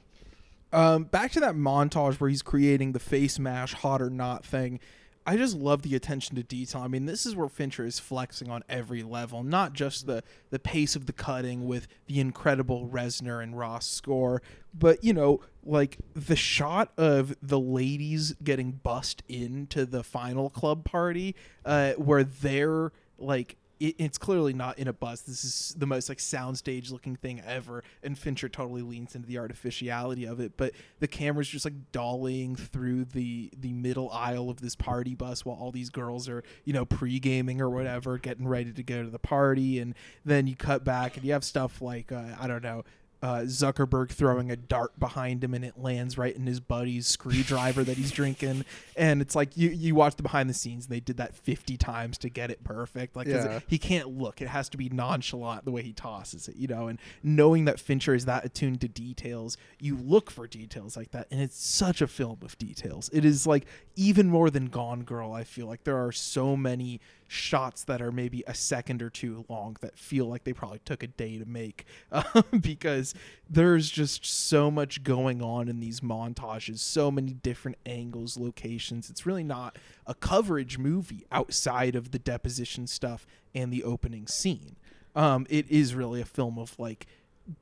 [0.73, 4.81] Um, back to that montage where he's creating the face mash hot or not thing.
[5.29, 6.83] I just love the attention to detail.
[6.83, 10.61] I mean, this is where Fincher is flexing on every level, not just the the
[10.61, 14.41] pace of the cutting with the incredible Reznor and Ross score,
[14.73, 20.85] but you know, like the shot of the ladies getting bussed into the final club
[20.85, 21.35] party,
[21.65, 25.21] uh, where they're like it, it's clearly not in a bus.
[25.23, 29.39] This is the most like soundstage looking thing ever, and Fincher totally leans into the
[29.39, 30.57] artificiality of it.
[30.57, 35.45] But the camera's just like dollying through the the middle aisle of this party bus
[35.45, 39.03] while all these girls are you know pre gaming or whatever, getting ready to go
[39.03, 39.95] to the party, and
[40.25, 42.85] then you cut back and you have stuff like uh, I don't know.
[43.23, 47.83] Uh, Zuckerberg throwing a dart behind him and it lands right in his buddy's screwdriver
[47.83, 48.65] that he's drinking,
[48.97, 51.77] and it's like you you watch the behind the scenes and they did that fifty
[51.79, 53.17] times to get it perfect.
[53.17, 53.61] Like Yeah.
[53.67, 56.89] he can't look; it has to be nonchalant the way he tosses it, you know.
[56.89, 61.27] And knowing that Fincher is that attuned to details, you look for details like that,
[61.31, 63.09] and it's such a film of details.
[63.15, 63.65] It is like
[63.97, 65.33] even more than Gone Girl.
[65.33, 69.45] I feel like there are so many shots that are maybe a second or two
[69.49, 73.15] long that feel like they probably took a day to make um, because
[73.49, 79.11] there's just so much going on in these montages so many different angles locations.
[79.11, 79.77] It's really not
[80.07, 84.77] a coverage movie outside of the deposition stuff and the opening scene.
[85.15, 87.07] Um, it is really a film of like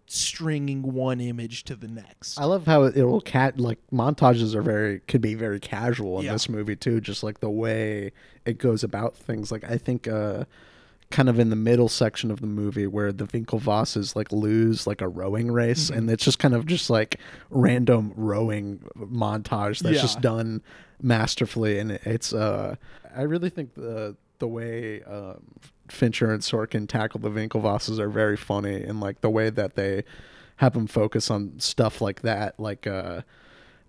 [0.07, 4.63] stringing one image to the next I love how it will cat like montages are
[4.63, 6.33] very could be very casual in Yeah.
[6.33, 7.01] this movie too.
[7.01, 8.13] Just like the way
[8.47, 9.51] it goes about things.
[9.53, 10.45] Like I think uh
[11.11, 15.01] kind of in the middle section of the movie where the Winklevosses like lose like
[15.01, 15.97] a rowing race Mhm.
[15.99, 17.21] and it's just kind of just like
[17.51, 20.03] random rowing montage that's Yeah.
[20.03, 20.63] just done
[21.03, 22.77] masterfully and it's uh
[23.15, 25.43] I really think the the way um
[25.89, 30.05] Fincher and Sorkin tackle the Winklevosses are very funny and like the way that they
[30.57, 33.21] have them focus on stuff like that like uh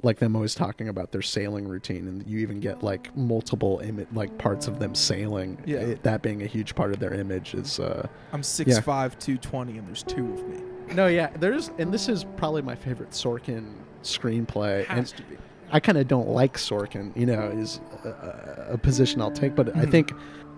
[0.03, 4.05] like them always talking about their sailing routine and you even get like multiple Im-
[4.13, 5.77] like parts of them sailing Yeah.
[5.77, 8.75] It- that being a huge part of their image is uh i'm 6'5 yeah.
[9.19, 10.61] 220 and there's two of me
[10.93, 13.73] no yeah there's and this is probably my favorite Sorkin
[14.03, 15.37] screenplay Has and to be.
[15.71, 19.69] I kind of don't like Sorkin you know is a, a position I'll take but
[19.77, 19.91] I Mhm.
[19.91, 20.11] think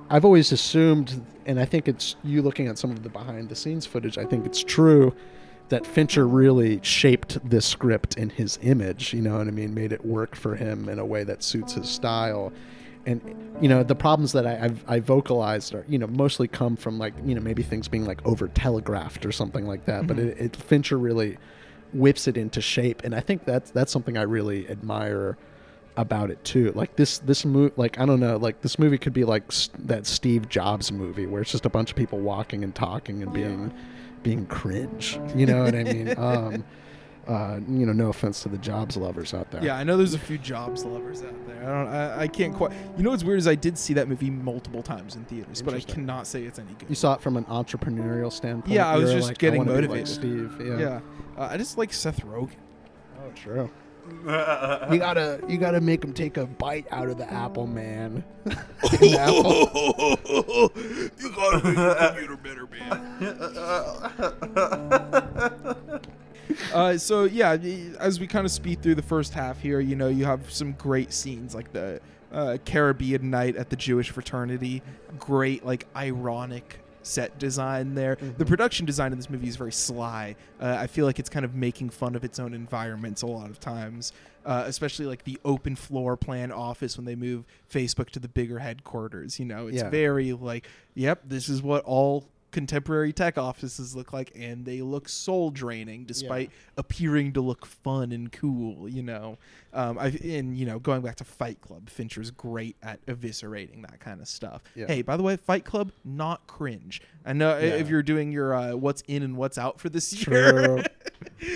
[0.09, 3.55] I've always assumed and I think it's you looking at some of the behind the
[3.55, 5.13] scenes footage I think it's true
[5.69, 9.73] that Fincher really shaped this script in his image, you know what I mean?
[9.73, 12.53] Made it work for him in a way that suits his style.
[13.05, 13.21] And
[13.61, 16.99] you know the problems that I, I've I vocalized are you know mostly come from
[16.99, 20.07] like you know maybe things being like over telegraphed or something like that.
[20.07, 20.27] But Mhm.
[20.27, 21.38] it, it Fincher really
[21.93, 25.38] whips it into shape, and I think that's that's something I really admire
[25.98, 26.72] about it too.
[26.74, 29.69] Like this this movie, like I don't know, like this movie could be like s-
[29.80, 33.34] that Steve Jobs movie where it's just a bunch of people walking and talking and
[33.34, 33.74] being
[34.24, 35.19] being cringe.
[35.36, 36.18] You know what I mean?
[36.18, 36.64] Um,
[37.28, 39.61] uh, you know, no offense to the Jobs lovers out there.
[39.61, 41.61] Yeah, I know there's a few Jobs lovers out there.
[41.61, 41.88] I don't.
[41.94, 42.72] I, I can't quite.
[42.95, 45.74] You know what's weird is I did see that movie multiple times in theaters, but
[45.74, 46.88] I cannot say it's any good.
[46.88, 48.74] You saw it from an entrepreneurial standpoint.
[48.74, 50.07] Yeah, I was You're just like, getting wanna be like motivated.
[50.07, 50.78] Steve, yeah.
[50.80, 50.99] yeah.
[51.38, 52.52] Uh, I just like Seth Rogen.
[53.19, 53.69] Oh, true.
[54.91, 58.23] you gotta you gotta make him take a bite out of the apple, man.
[58.99, 60.71] The apple.
[61.19, 62.93] you gotta make the computer better, man.
[66.73, 67.53] uh, so yeah,
[67.99, 70.73] as we kind of speed through the first half here, you know, you have some
[70.73, 72.01] great scenes like the
[72.31, 74.81] uh, Caribbean night at the Jewish fraternity.
[75.19, 78.15] Great, like ironic set design there.
[78.38, 80.35] The production design in this movie is very sly.
[80.59, 83.49] Uh, I feel like it's kind of making fun of its own environments a lot
[83.49, 84.11] of times,
[84.45, 88.59] uh, especially like the open floor plan office when they move Facebook to the bigger
[88.59, 89.39] headquarters.
[89.39, 89.89] You know, it's Yeah.
[89.89, 95.10] very like, yep, this is what all contemporary tech offices look like, and they look
[95.10, 98.88] soul draining despite appearing to look fun and cool.
[98.90, 99.38] You know,
[99.74, 103.99] um, I and you know going back to Fight Club, Fincher's great at eviscerating that
[103.99, 104.61] kind of stuff.
[104.76, 104.88] Yeah.
[104.88, 107.02] Hey, by the way, Fight Club not cringe.
[107.26, 110.14] I know i- if you're doing your uh, what's in and what's out for this
[110.26, 110.52] year.
[110.53, 110.84] True.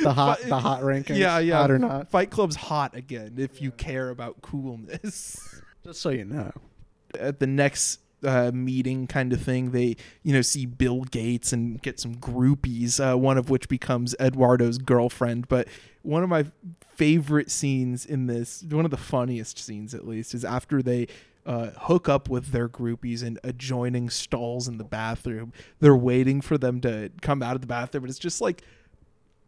[0.03, 1.57] The hot- the hot rankings, Yeah, yeah.
[1.57, 2.09] hot or not.
[2.11, 5.61] Fight Club's hot again if you care about coolness.
[5.83, 6.51] Just so you know.
[7.19, 11.81] At the next uh, meeting kind of thing, they you know see Bill Gates and
[11.81, 12.99] get some groupies.
[12.99, 15.47] Uh, one of which becomes Eduardo's girlfriend.
[15.47, 15.67] But
[16.01, 16.45] one of my
[16.95, 21.07] favorite scenes in this, one of the funniest scenes at least, is after they.
[21.43, 25.51] Uh, hook up with their groupies in adjoining stalls in the bathroom.
[25.79, 28.61] They're waiting for them to come out of the bathroom, and it's just like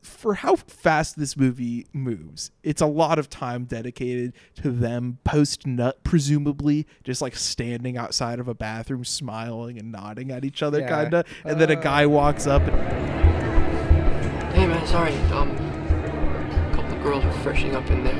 [0.04, 5.66] for how fast this movie moves, it's a lot of time dedicated to them post
[5.66, 10.80] nut, presumably just like standing outside of a bathroom, smiling and nodding at each other,
[10.80, 10.90] Yeah.
[10.90, 11.26] kind of.
[11.46, 12.10] And then a guy uh.
[12.10, 13.04] walks up and
[14.54, 15.14] Hey man, sorry.
[15.32, 18.14] Um, a couple of girls were freshening up in there.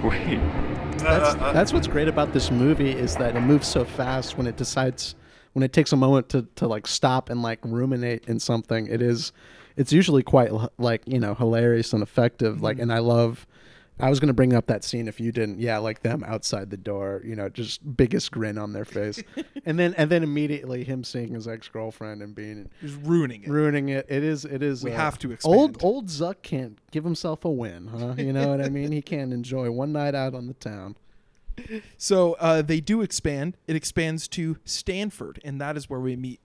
[0.00, 0.40] Sweet.
[0.98, 4.36] That's uh, uh, that's what's great about this movie is that it moves so fast
[4.36, 5.14] when it decides
[5.54, 8.86] when it takes a moment to, to like stop and like ruminate in something.
[8.86, 9.32] It is
[9.78, 12.60] it's usually quite like you know hilarious and effective.
[12.62, 13.46] Like and I love.
[14.00, 15.58] I was gonna bring up that scene if you didn't.
[15.58, 17.20] Yeah, like them outside the door.
[17.24, 19.20] You know, just biggest grin on their face,
[19.66, 23.48] and then and then immediately him seeing his ex girlfriend and being Just ruining it.
[23.48, 24.06] ruining it.
[24.08, 24.44] It is.
[24.44, 24.84] It is.
[24.84, 25.58] We uh, have to expand.
[25.58, 28.14] Old old Zuck can't give himself a win, huh?
[28.18, 28.92] You know what I mean?
[28.92, 30.94] He can't enjoy one night out on the town.
[31.96, 33.56] So uh, they do expand.
[33.66, 36.38] It expands to Stanford, and that is where we meet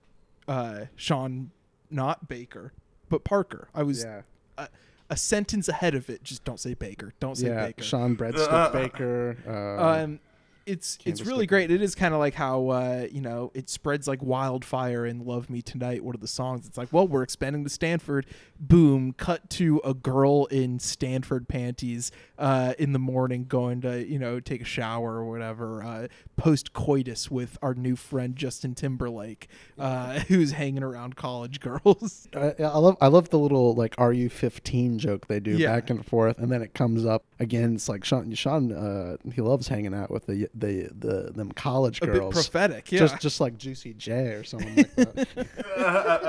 [0.48, 1.52] uh, Sean,
[1.92, 2.74] not Baker,
[3.14, 3.68] but Parker.
[3.76, 4.22] I was Yeah.
[4.58, 4.68] a,
[5.12, 6.24] a sentence ahead of it.
[6.24, 7.14] Just don't say Baker.
[7.20, 7.84] Don't say yeah, Baker.
[7.84, 9.38] Sean Breadstick Baker.
[9.48, 10.20] Uh, um,
[10.66, 11.72] it's can't it's really great.
[11.72, 15.50] It is kind of like how uh, you know it spreads like wildfire in "Love
[15.50, 16.66] Me Tonight." One of the songs.
[16.68, 18.26] It's like, well, we're expanding to Stanford.
[18.60, 19.14] Boom!
[19.14, 24.40] Cut to a girl in Stanford panties uh, in the morning, going to you know
[24.40, 25.84] take a shower or whatever.
[25.84, 32.28] Uh, Post coitus with our new friend Justin Timberlake, uh, who's hanging around college girls.
[32.36, 35.74] I, I love I love the little like "Are you 15" joke they do Yeah.
[35.76, 37.76] back and forth, and then it comes up again.
[37.76, 42.00] It's like Sean Sean uh, he loves hanging out with the the the them college
[42.02, 42.34] A bit girls.
[42.34, 43.00] prophetic, yeah.
[43.00, 45.28] Just just like Juicy J or something like that.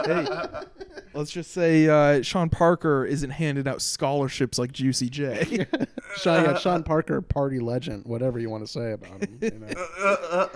[0.67, 5.67] hey, let's just say uh, Sean Parker isn't handing out scholarships like Juicy J.
[6.17, 9.39] Sean, yeah, Sean Parker, party legend, whatever you want to say about him.
[9.41, 10.51] You know.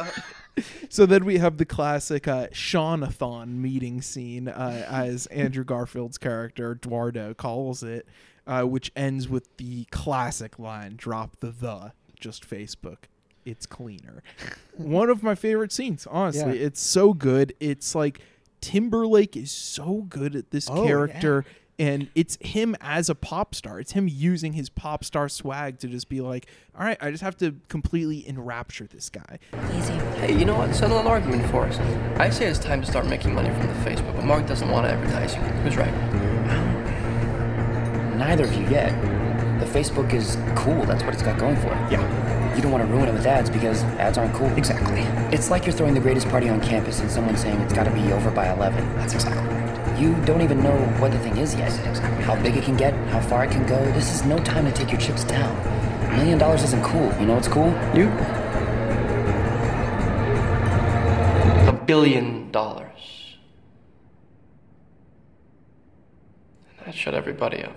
[0.89, 6.73] so then we have the classic uh, Seanathon meeting scene, uh, as Andrew Garfield's character
[6.73, 8.07] Eduardo calls it,
[8.47, 13.05] uh, which ends with the classic line: "Drop the the, just Facebook."
[13.49, 14.23] It's cleaner.
[14.77, 16.59] One of my favorite scenes, honestly.
[16.59, 16.67] Yeah.
[16.67, 17.55] It's so good.
[17.61, 18.21] It's like
[18.61, 21.45] Timberlake is so good at this Oh, character.
[21.81, 23.79] And it's him as a pop star.
[23.79, 26.47] It's him using his pop star swag to just be like,
[26.77, 29.39] all right, I just have to completely enrapture this guy.
[30.17, 30.75] Hey, you know what?
[30.75, 31.79] Settle an argument for us.
[32.19, 34.87] I say it's time to start making money from the Facebook, but Mark doesn't want
[34.87, 35.41] to advertise you.
[35.41, 35.95] Who's right?
[38.17, 38.91] Neither of you yet.
[39.61, 40.85] The Facebook is cool.
[40.85, 41.93] That's what it's got going for it.
[41.93, 42.28] Yeah.
[42.59, 44.49] You don't want to ruin it with ads because ads aren't cool.
[44.57, 45.03] Exactly.
[45.33, 47.93] It's like you're throwing the greatest party on campus and someone saying it's got to
[47.93, 48.85] be over by 11.
[48.97, 50.01] That's exactly right.
[50.01, 51.69] You don't even know what the thing is yet.
[51.87, 52.25] exactly.
[52.25, 53.79] How big it can get, how far it can go.
[53.93, 55.57] This is no time to take your chips down.
[56.09, 57.15] A million dollars isn't cool.
[57.21, 57.69] You know what's cool?
[57.95, 58.09] You?
[61.69, 63.37] A billion dollars.
[66.85, 67.77] That shut everybody up.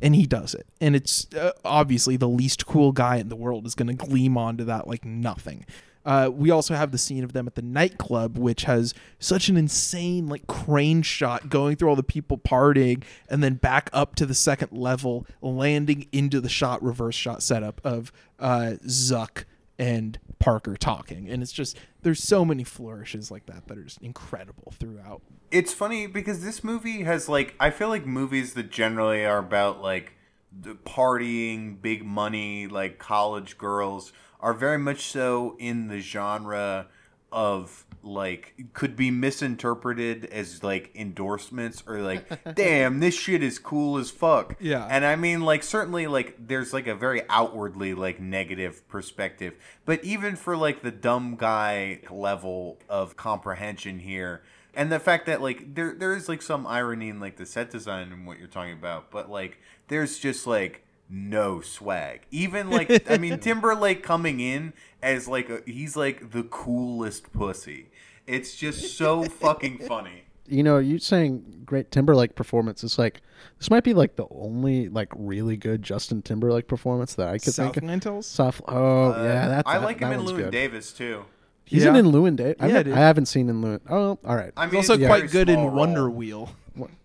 [0.00, 0.66] And he does it.
[0.80, 4.36] And it's uh, obviously the least cool guy in the world is going to gleam
[4.36, 5.66] onto that like nothing.
[6.04, 9.56] Uh, we also have the scene of them at the nightclub which has such an
[9.56, 14.24] insane like crane shot going through all the people partying and then back up to
[14.24, 19.44] the second level landing into the shot reverse shot setup of uh, zuck
[19.78, 21.28] and parker talking.
[21.28, 25.72] And it's just there's so many flourishes like that that are just incredible throughout It's
[25.72, 30.12] funny because this movie has like I feel like movies that generally are about like
[30.58, 36.86] the partying, big money, like college girls are very much so in the genre
[37.30, 43.98] of like could be misinterpreted as like endorsements or like damn this shit is cool
[43.98, 44.56] as fuck.
[44.60, 44.86] Yeah.
[44.88, 49.54] And I mean like certainly like there's like a very outwardly like negative perspective,
[49.84, 54.42] but even for like the dumb guy level of comprehension here
[54.78, 57.70] and the fact that like there there is like some irony in like the set
[57.70, 62.20] design and what you're talking about, but like there's just like no swag.
[62.30, 64.72] Even like I mean Timberlake coming in
[65.02, 67.90] as like a, he's like the coolest pussy.
[68.26, 70.22] It's just so fucking funny.
[70.50, 72.82] You know, you saying great Timberlake performance.
[72.82, 73.20] It's like
[73.58, 77.52] this might be like the only like really good Justin Timberlake performance that I could
[77.52, 77.74] think of.
[77.82, 78.26] Southland Hills?
[78.26, 78.62] South.
[78.66, 79.68] Oh Uh, yeah, that's.
[79.68, 80.50] I that- like him that in one's good.
[80.50, 81.26] Davis too.
[81.68, 81.96] He's Yeah.
[81.96, 82.56] in Llewyn Davis.
[82.60, 82.94] Yeah, dude.
[82.94, 83.80] I haven't seen in Llewyn.
[83.90, 84.52] Oh, all right.
[84.56, 86.10] I He's also it's a quite good in small Wonder.
[86.10, 86.50] Wheel.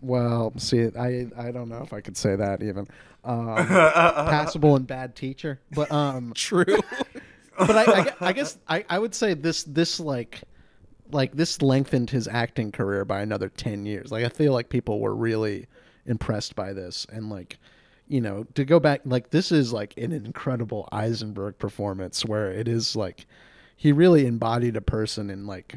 [0.02, 2.88] Well, see, I I don't know if I could say that even.
[3.23, 6.65] Um, passable and bad teacher, but um, True.
[7.57, 10.41] but I, I, I guess I, I would say this this like
[11.11, 14.99] like this lengthened his acting career by another 10 years like i feel like people
[14.99, 15.68] were really
[16.07, 17.57] impressed by this and like
[18.07, 22.68] you know to go back like this is like an incredible eisenberg performance where it
[22.68, 23.27] is like
[23.84, 25.76] he really embodied a person and like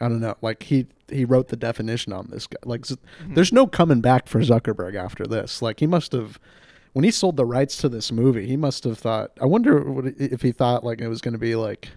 [0.00, 2.96] i don't know like he he wrote the definition on this guy like Z-
[3.30, 6.38] there's no coming back for zuckerberg after this like he must have
[6.92, 9.32] when he sold the rights to this movie, he must have thought.
[9.40, 11.88] I wonder what, if he thought like it was going to be like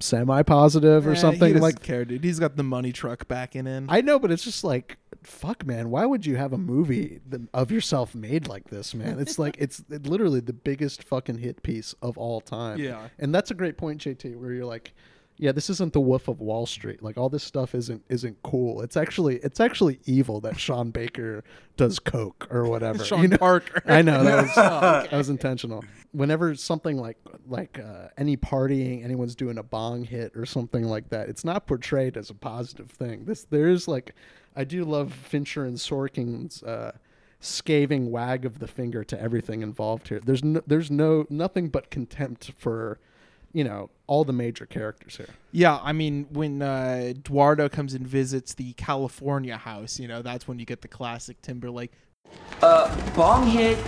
[0.00, 1.82] semi-positive or Eh, something he doesn't like.
[1.82, 2.24] care, dude.
[2.24, 3.86] He's got the money truck backing in.
[3.88, 4.96] I know, but it's just like,
[5.26, 5.90] fuck, man.
[5.90, 7.20] Why would you have a movie
[7.54, 9.18] of yourself made like this, man?
[9.18, 12.78] It's like it's literally the biggest fucking hit piece of all time.
[12.78, 13.08] Yeah.
[13.18, 14.92] and that's a great point, JT, where you're like.
[15.38, 17.02] Yeah, this isn't the Wolf of Wall Street.
[17.02, 18.82] Like all this stuff isn't isn't cool.
[18.82, 21.42] It's actually it's actually evil that Sean Baker
[21.78, 23.02] does coke or whatever.
[23.04, 23.38] Sean you know?
[23.38, 23.82] Parker.
[23.86, 25.08] I know that was Oh, okay.
[25.10, 25.82] that was intentional.
[26.12, 27.16] Whenever something like
[27.48, 31.66] like uh, any partying, anyone's doing a bong hit or something like that, it's not
[31.66, 33.24] portrayed as a positive thing.
[33.24, 34.14] This there is like,
[34.54, 36.92] I do love Fincher and Sorkin's uh,
[37.40, 40.20] scathing wag of the finger to everything involved here.
[40.20, 42.98] There's no, there's no nothing but contempt for,
[43.52, 45.30] you know, all the major characters here.
[45.52, 50.46] Yeah, I mean, when uh, Eduardo comes and visits the California house, you know, that's
[50.46, 51.92] when you get the classic Timberlake
[52.62, 53.78] Uh, bong hit.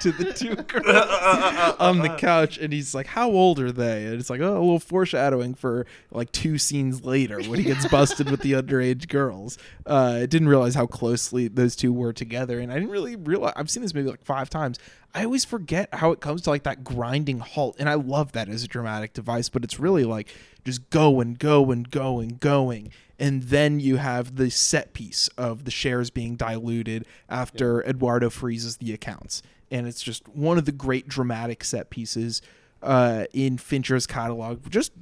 [0.00, 4.14] To the two girls on the couch, and he's like, "How old are they?" And
[4.14, 8.30] it's like, "Oh, a little foreshadowing for like two scenes later when he gets busted
[8.30, 12.70] with the underage girls." Uh, I didn't realize how closely those two were together, and
[12.70, 13.54] I didn't really realize.
[13.56, 14.78] I've seen this movie like five times.
[15.14, 18.48] I always forget how it comes to like that grinding halt, and I love that
[18.48, 19.48] as a dramatic device.
[19.48, 20.28] But it's really like
[20.64, 26.10] just going, going, going, going, and then you have the set piece of the shares
[26.10, 31.64] being diluted after Eduardo freezes the accounts, and it's just one of the great dramatic
[31.64, 32.42] set pieces
[32.82, 34.68] uh, in Fincher's catalog.
[34.70, 34.92] Just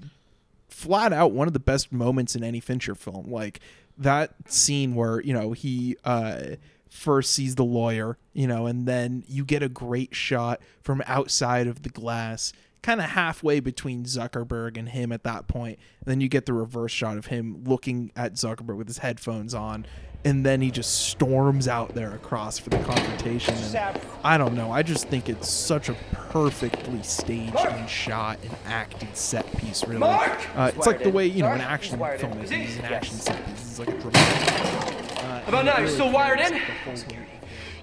[0.69, 3.31] flat out one of the best moments in any Fincher film.
[3.31, 3.61] Like
[3.97, 6.57] that scene where you know he uh,
[6.89, 11.66] first sees the lawyer, you know, and then you get a great shot from outside
[11.66, 12.53] of the glass.
[12.81, 15.81] Kind of halfway between Zuckerberg and him at that point.
[16.01, 19.53] And then you get the reverse shot of him looking at Zuckerberg with his headphones
[19.53, 19.85] on.
[20.24, 23.55] And then he just storms out there across for the confrontation.
[23.55, 24.73] And I don't know.
[24.73, 30.01] I just think it's such a perfectly staged and shot and acted set piece, really.
[30.01, 30.39] Mark!
[30.57, 32.51] Uh, it's like the way, you know, an action film is.
[32.51, 32.62] Is he?
[32.65, 32.93] It's an Yes.
[32.93, 33.61] action set piece.
[33.70, 35.24] It's like a dramatic.
[35.24, 35.78] Uh, about now?
[35.78, 36.53] you're still wired in?
[36.53, 37.16] the whole movie.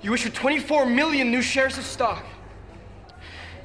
[0.01, 2.23] You issued 24 million new shares of stock.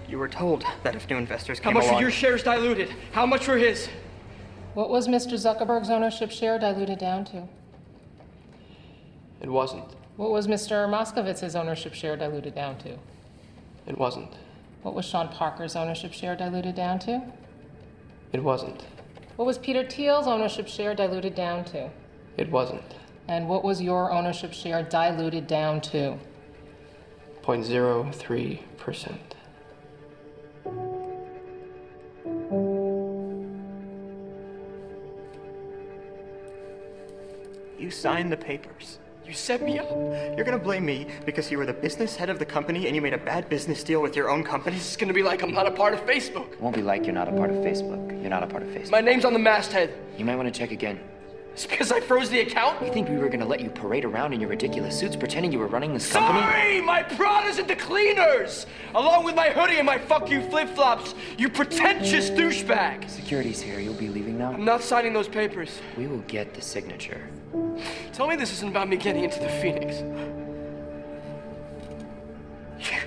[0.09, 2.89] You were told that if new investors How came much were your shares diluted?
[3.13, 3.89] How much were his?
[4.75, 5.33] What was Mr.
[5.35, 7.49] Zuckerberg's ownership share diluted down to?
[9.41, 9.97] It wasn't.
[10.17, 10.89] What was Mr.
[10.89, 12.99] Moskovitz's ownership share diluted down to?
[13.87, 14.35] It wasn't.
[14.83, 17.23] What was Sean Parker's ownership share diluted down to?
[18.33, 18.85] It wasn't.
[19.37, 21.91] What was Peter Thiel's ownership share diluted down to?
[22.37, 22.97] It wasn't.
[23.29, 26.19] And what was your ownership share diluted down to?
[27.43, 29.19] 0.03%.
[37.81, 38.99] you signed the papers.
[39.31, 39.89] You set me up.
[40.36, 43.01] You're gonna blame me because you were the business head of the company and you
[43.01, 44.74] made a bad business deal with your own company.
[44.74, 46.55] It's gonna be like I'm not a part of Facebook.
[46.55, 48.11] It won't be like you're not a part of Facebook.
[48.23, 48.90] You're not a part of Facebook.
[48.90, 49.94] My name's on the masthead.
[50.19, 50.98] You might want to check again.
[51.52, 52.85] It's because I froze the account?
[52.85, 55.61] You think we were gonna let you parade around in your ridiculous suits pretending you
[55.61, 56.40] were running this company?
[56.40, 58.66] Sorry, my Prada's at the cleaners,
[58.97, 61.15] along with my hoodie and my fuck you flip flops.
[61.39, 63.09] You pretentious douchebag.
[63.09, 63.78] Security's here.
[63.78, 64.52] You'll be leaving now.
[64.52, 65.81] I'm not signing those papers.
[65.97, 67.28] We will get the signature.
[68.12, 70.01] Tell me this isn't about me getting into the Phoenix.
[72.78, 72.98] You,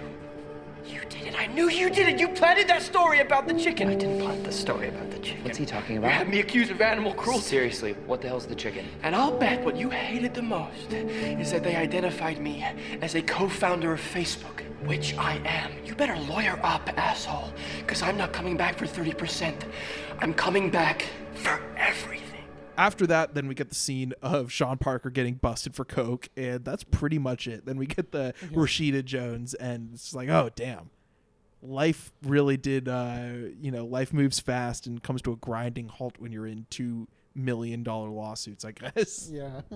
[0.85, 1.39] you did it.
[1.39, 2.19] I knew you did it.
[2.19, 3.89] You planted that story about the chicken.
[3.89, 5.43] I didn't plant the story about the chicken.
[5.43, 6.07] What's he talking about?
[6.07, 6.25] You about?
[6.25, 7.43] had me accused of animal cruelty.
[7.43, 8.85] Seriously, what the hell's the chicken?
[9.03, 12.65] And I'll bet what you hated the most is that they identified me
[13.01, 15.71] as a co-founder of Facebook, which I am.
[15.85, 19.53] You better lawyer up, asshole, because I'm not coming back for 30%.
[20.19, 22.22] I'm coming back for everything.
[22.77, 26.65] After that, then we get the scene of Sean Parker getting busted for coke, and
[26.65, 27.65] that's pretty much it.
[27.65, 30.89] Then we get the Rashida Jones, and it's like, oh damn,
[31.61, 32.87] life really did.
[32.87, 33.25] Uh,
[33.61, 37.07] you know, life moves fast and comes to a grinding halt when you're in two
[37.35, 39.29] million dollar lawsuits, I guess.
[39.31, 39.61] Yeah.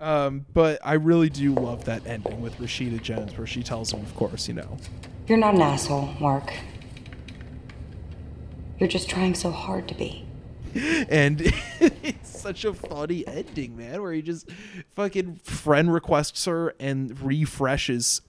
[0.00, 4.00] Um, but I really do love that ending with Rashida Jones, where she tells him,
[4.00, 4.76] of course, you know,
[5.28, 6.52] You're not an asshole, Mark.
[8.80, 10.26] You're just trying so hard to be.
[10.74, 11.40] And
[11.80, 14.50] it's such a funny ending, man, where he just
[14.94, 18.20] fucking friend requests her and refreshes,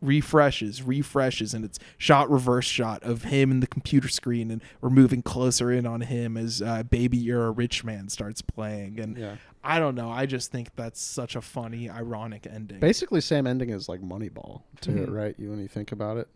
[0.00, 4.90] refreshes, refreshes, and it's shot reverse shot of him in the computer screen, and we're
[4.90, 9.16] moving closer in on him as uh, "Baby You're a Rich Man" starts playing, and
[9.16, 9.36] Yeah.
[9.64, 12.78] I don't know, I just think that's such a funny, ironic ending.
[12.78, 15.10] Basically, same ending as like Moneyball, too, Mhm.
[15.12, 15.34] right?
[15.38, 16.28] You when you think about it,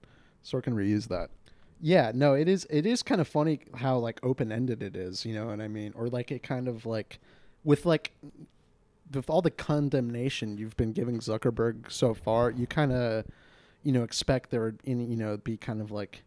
[0.44, 1.30] Sorkin reused that.
[1.80, 2.66] Yeah, no, it is.
[2.68, 5.24] It is kind of funny how like open ended it is.
[5.24, 5.92] You know what I mean?
[5.96, 7.18] Or like it kind of like
[7.64, 8.12] with like
[9.12, 13.24] with all the condemnation you've been giving Zuckerberg so far, you kind of
[13.82, 16.22] you know expect there would you know be kind of like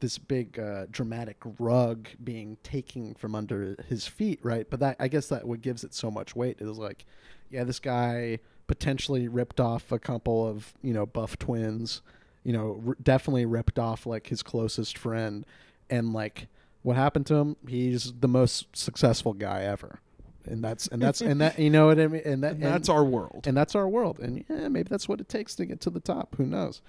[0.00, 4.68] this big uh, dramatic rug being taken from under his feet, right?
[4.70, 7.04] But that I guess that what gives it so much weight is like,
[7.50, 12.00] yeah, this guy potentially ripped off a couple of you know buff twins,
[12.48, 15.44] you know, r- definitely ripped off like his closest friend,
[15.90, 16.46] and like
[16.80, 17.56] what happened to him?
[17.68, 20.00] He's the most successful guy ever.
[20.46, 22.88] And that's and that's and that you know what I mean and that And that's
[22.88, 23.44] our world.
[23.46, 26.00] and that's our world and yeah maybe that's what it takes to get to the
[26.00, 26.80] top who knows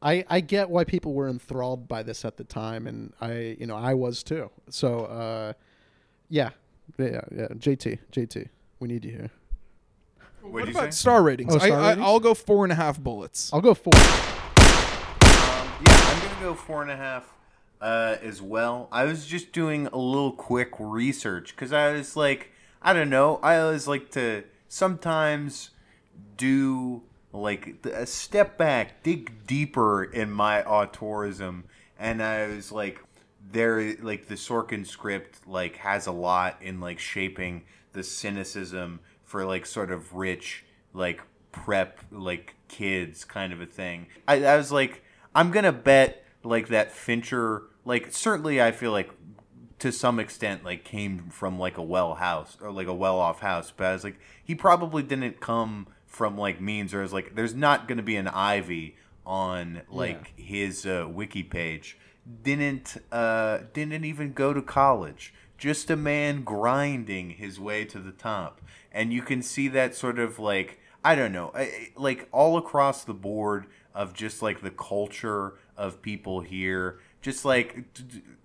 [0.00, 3.66] I, I get why people were enthralled by this at the time, and I you
[3.66, 4.50] know I was too.
[4.68, 5.52] So uh,
[6.28, 6.50] yeah,
[6.98, 7.48] yeah, yeah.
[7.48, 8.48] JT, JT,
[8.80, 9.30] we need you here.
[10.42, 11.54] what about star ratings?
[11.54, 12.06] Oh, star I, ratings?
[12.06, 13.50] I, I'll go four and a half bullets.
[13.52, 13.92] I'll go four.
[15.86, 17.34] Yeah, I'm gonna go four and a half
[17.80, 18.88] uh, as well.
[18.90, 22.50] I was just doing a little quick research because I was like,
[22.82, 23.38] I don't know.
[23.42, 25.70] I always like to sometimes
[26.36, 27.02] do
[27.32, 31.64] like a step back, dig deeper in my auteurism,
[31.98, 33.00] and I was like,
[33.52, 39.44] there, like the Sorkin script, like has a lot in like shaping the cynicism for
[39.44, 41.20] like sort of rich, like
[41.52, 44.06] prep, like kids kind of a thing.
[44.26, 45.02] I, I was like,
[45.34, 49.10] I'm gonna bet like that Fincher, like certainly I feel like
[49.80, 53.40] to some extent like came from like a well house or like a well off
[53.40, 57.34] house, but I was like he probably didn't come from like means or is like
[57.34, 58.96] there's not gonna be an Ivy
[59.26, 61.98] on like his uh, wiki page.
[62.42, 65.34] Didn't uh didn't even go to college.
[65.56, 68.60] Just a man grinding his way to the top,
[68.92, 71.52] and you can see that sort of like I don't know,
[71.96, 76.98] like all across the board of just like the culture of people here.
[77.22, 77.84] Just like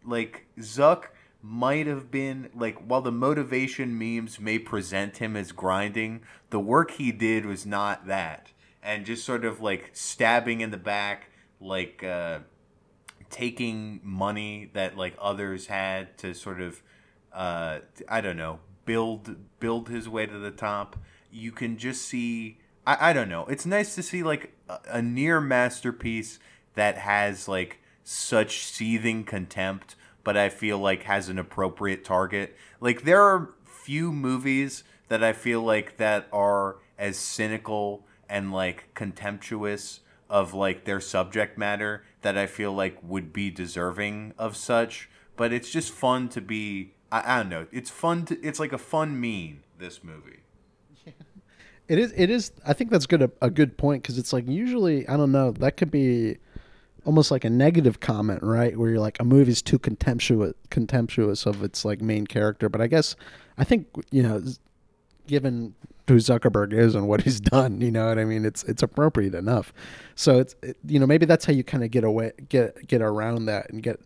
[0.06, 1.06] like Zuck
[1.42, 6.92] might have been like while the motivation memes may present him as grinding, the work
[6.92, 8.52] he did was not that.
[8.82, 12.40] And just sort of like stabbing in the back, like uh
[13.30, 16.82] taking money that like others had to sort of
[17.34, 20.98] uh I don't know, build build his way to the top.
[21.32, 22.60] You can just see
[22.90, 23.46] I, I don't know.
[23.46, 26.40] It's nice to see like a, a near masterpiece
[26.74, 32.58] that has like such seething contempt, but I feel like has an appropriate target.
[32.82, 38.86] Like there are few movies that I feel like that are as cynical and like
[38.96, 45.10] contemptuous of like their subject matter that I feel like would be deserving of such.
[45.36, 46.94] But it's just fun to be.
[47.12, 47.68] I, I don't know.
[47.72, 48.40] It's fun to.
[48.42, 49.62] It's like a fun mean.
[49.78, 50.40] This movie.
[51.90, 52.14] It is.
[52.16, 52.52] It is.
[52.66, 53.24] I think that's good.
[53.24, 55.52] A, a good point because it's like usually I don't know.
[55.52, 56.38] That could be
[57.04, 58.78] almost like a negative comment, right?
[58.78, 62.70] Where you're like a movie's too contemptuous, contemptuous of its like main character.
[62.70, 63.16] But I guess
[63.58, 64.44] I think you know,
[65.26, 65.74] given
[66.08, 68.46] who Zuckerberg is and what he's done, you know what I mean.
[68.46, 69.74] It's it's appropriate enough.
[70.14, 73.02] So it's it, you know maybe that's how you kind of get away get get
[73.02, 74.00] around that and get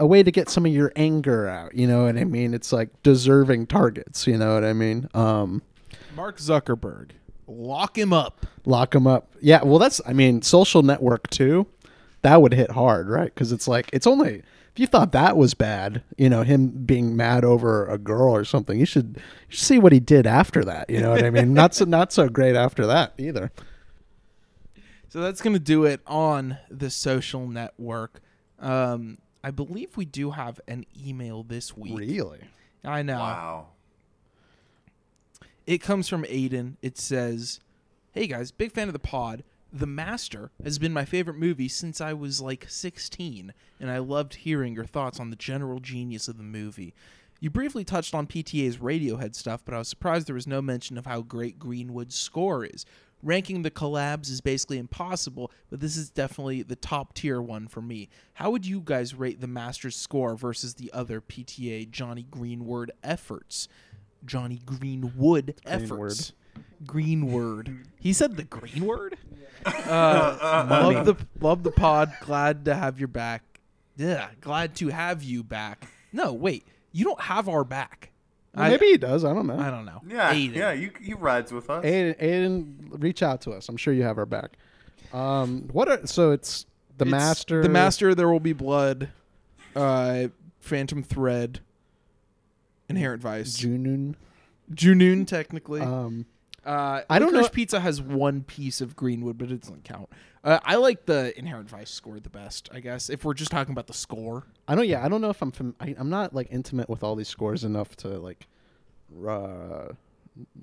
[0.00, 1.74] a way to get some of your anger out.
[1.76, 2.52] You know what I mean?
[2.52, 4.26] It's like deserving targets.
[4.26, 5.08] You know what I mean?
[5.14, 5.62] Um,
[6.14, 7.10] Mark Zuckerberg,
[7.48, 8.46] lock him up.
[8.64, 9.32] lock him up.
[9.40, 11.66] Yeah, well, that's I mean, social network too.
[12.22, 13.32] That would hit hard, right?
[13.32, 14.42] Because it's like it's only
[14.78, 18.44] if you thought that was bad, you know, him being mad over a girl or
[18.44, 18.78] something.
[18.78, 20.88] You should, you should see what he did after that.
[20.88, 21.52] You know what I mean?
[21.52, 23.50] not so not so great after that either.
[25.08, 28.20] So that's going to do it on the social network.
[28.60, 31.98] Um, I believe we do have an email this week.
[31.98, 32.40] Really?
[32.84, 33.18] I know.
[33.18, 33.66] Wow.
[35.68, 36.76] It comes from Aiden.
[36.80, 37.60] It says,
[38.12, 39.44] Hey guys, big fan of the pod.
[39.70, 44.36] The Master has been my favorite movie since I was like 16, and I loved
[44.36, 46.94] hearing your thoughts on the general genius of the movie.
[47.38, 50.96] You briefly touched on PTA's Radiohead stuff, but I was surprised there was no mention
[50.96, 52.86] of how great Greenwood's score is.
[53.22, 57.82] ranking the collabs is basically impossible, but this is definitely the top tier one for
[57.82, 58.08] me.
[58.34, 63.68] How would you guys rate the Master's score versus the other PTA Jonny Greenwood efforts?
[64.24, 66.32] Jonny Greenwood efforts.
[66.86, 67.86] Green word.
[67.98, 69.16] He said the green word.
[69.66, 72.12] Uh, love the love the pod.
[72.20, 73.42] Glad to have your back.
[73.96, 75.88] Yeah, glad to have you back.
[76.12, 78.10] No, wait, you don't have our back.
[78.54, 79.24] Well, maybe he does.
[79.24, 79.58] I don't know.
[79.58, 80.00] I don't know.
[80.08, 80.54] Yeah, Aiden.
[80.54, 81.84] yeah, you he rides with us.
[81.84, 83.68] Aiden, Aiden, reach out to us.
[83.68, 84.52] I'm sure you have our back.
[85.12, 86.64] Um, what are so it's
[86.96, 87.62] the It's master.
[87.62, 88.14] The master.
[88.14, 89.08] There will be blood.
[89.74, 90.28] Uh,
[90.60, 91.60] Phantom Thread.
[92.88, 93.56] Inherent Vice.
[93.56, 94.14] Junun.
[94.72, 95.80] Junoon, technically.
[95.80, 96.26] Um,
[96.64, 100.08] uh, I don't know- Pizza has one piece of Greenwood, but it doesn't count.
[100.44, 103.10] Uh, I like the Inherent Vice score the best, I guess.
[103.10, 104.86] If we're just talking about the score, I don't.
[104.86, 105.50] Yeah, I don't know if I'm.
[105.50, 108.46] Fam- I, I'm not like intimate with all these scores enough to like,
[109.26, 109.88] uh,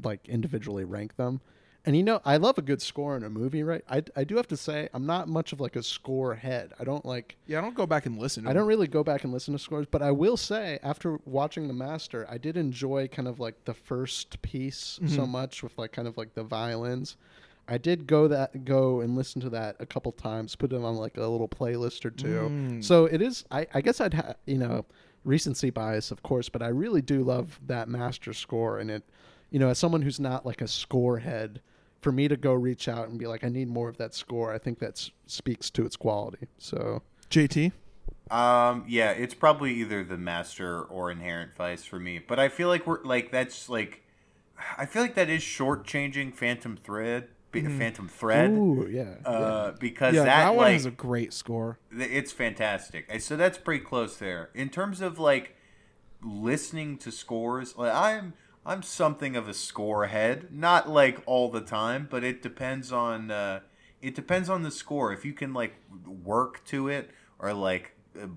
[0.03, 1.41] like individually rank them.
[1.85, 3.83] And you know, I love a good score in a movie, right?
[3.89, 6.73] I, I do have to say, I'm not much of like a score head.
[6.79, 7.35] I don't like.
[7.45, 8.43] yeah, I don't go back and listen.
[8.43, 8.61] To I them.
[8.61, 11.73] don't really go back and listen to scores, but I will say after watching The
[11.75, 15.29] Master, I did enjoy kind of like the first piece so Mhm.
[15.29, 17.17] much with like kind of like the violins.
[17.67, 20.95] I did go that go and listen to that a couple times, put it on
[20.95, 22.49] like a little playlist or two.
[22.49, 22.83] Mm.
[22.83, 23.43] So it is.
[23.51, 24.85] I, I guess I'd ha- you know
[25.23, 29.03] recency bias, of course, but I really do love that Master score, and it
[29.51, 31.61] you know as someone who's not like a score head.
[32.05, 34.53] For me to go reach out and be like, I need more of that score.
[34.53, 36.47] I think that speaks to its quality.
[36.59, 37.01] So,
[37.31, 37.71] JT.
[38.29, 42.19] Um, yeah, it's probably either the master or inherent vice for me.
[42.19, 44.03] But I feel like we're like that's like,
[44.77, 47.75] I feel like that is shortchanging Phantom Thread, B- Mhm.
[47.79, 48.51] Phantom Thread.
[48.51, 49.71] Ooh, yeah, Uh, yeah.
[49.79, 51.79] because yeah, that, that one like, has a great score.
[51.89, 53.11] th- it's fantastic.
[53.19, 54.51] So that's pretty close there.
[54.53, 55.55] In terms of like
[56.21, 58.33] listening to scores, like I'm
[58.65, 60.47] I'm something of a score head.
[60.51, 63.59] Not like all the time, but it depends on uh,
[64.01, 65.11] it depends on the score.
[65.13, 65.75] If you can like
[66.05, 68.27] work to it or like uh,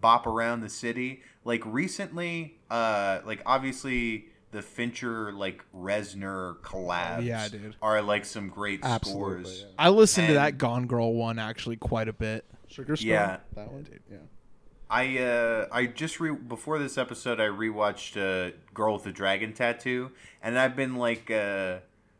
[0.00, 1.22] bop around the city.
[1.44, 7.76] Like recently, uh, like obviously the Fincher like Reznor collabs Yeah, dude.
[7.82, 9.60] are like some great Absolutely, scores.
[9.68, 9.74] yeah.
[9.78, 12.44] I listened to that Gone Girl one actually quite a bit.
[12.68, 13.08] Sugar Storm?
[13.10, 13.36] Yeah.
[13.54, 13.84] That one?
[13.84, 14.16] dude, Yeah.
[14.88, 19.52] I uh I just re before this episode I rewatched uh Girl with the Dragon
[19.52, 21.78] Tattoo and I've been like uh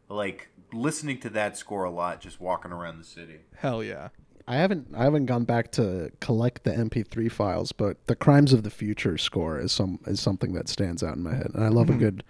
[0.08, 3.40] like listening to that score a lot just walking around the city.
[3.56, 4.08] Hell yeah.
[4.48, 8.62] I haven't I haven't gone back to collect the MP3 files, but the Crimes of
[8.62, 11.68] the Future score is some is something that stands out in my head, and I
[11.68, 11.98] love a Mhm.
[11.98, 12.24] good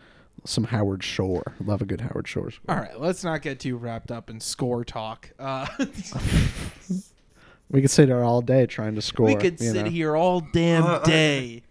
[0.44, 1.54] some Howard Shore.
[1.64, 2.74] Love a good Howard Shore score.
[2.74, 5.30] All right, let's not get too wrapped up in score talk.
[5.38, 5.66] Uh,
[7.70, 9.26] We could sit there all day trying to score.
[9.26, 9.90] we could you sit know?
[9.90, 11.62] here all damn day.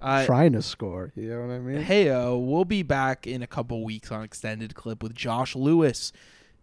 [0.00, 1.12] Uh, trying to score.
[1.14, 1.82] You know what I mean?
[1.82, 6.12] Hey, uh, we'll be back in a couple weeks on extended clip with Josh Lewis.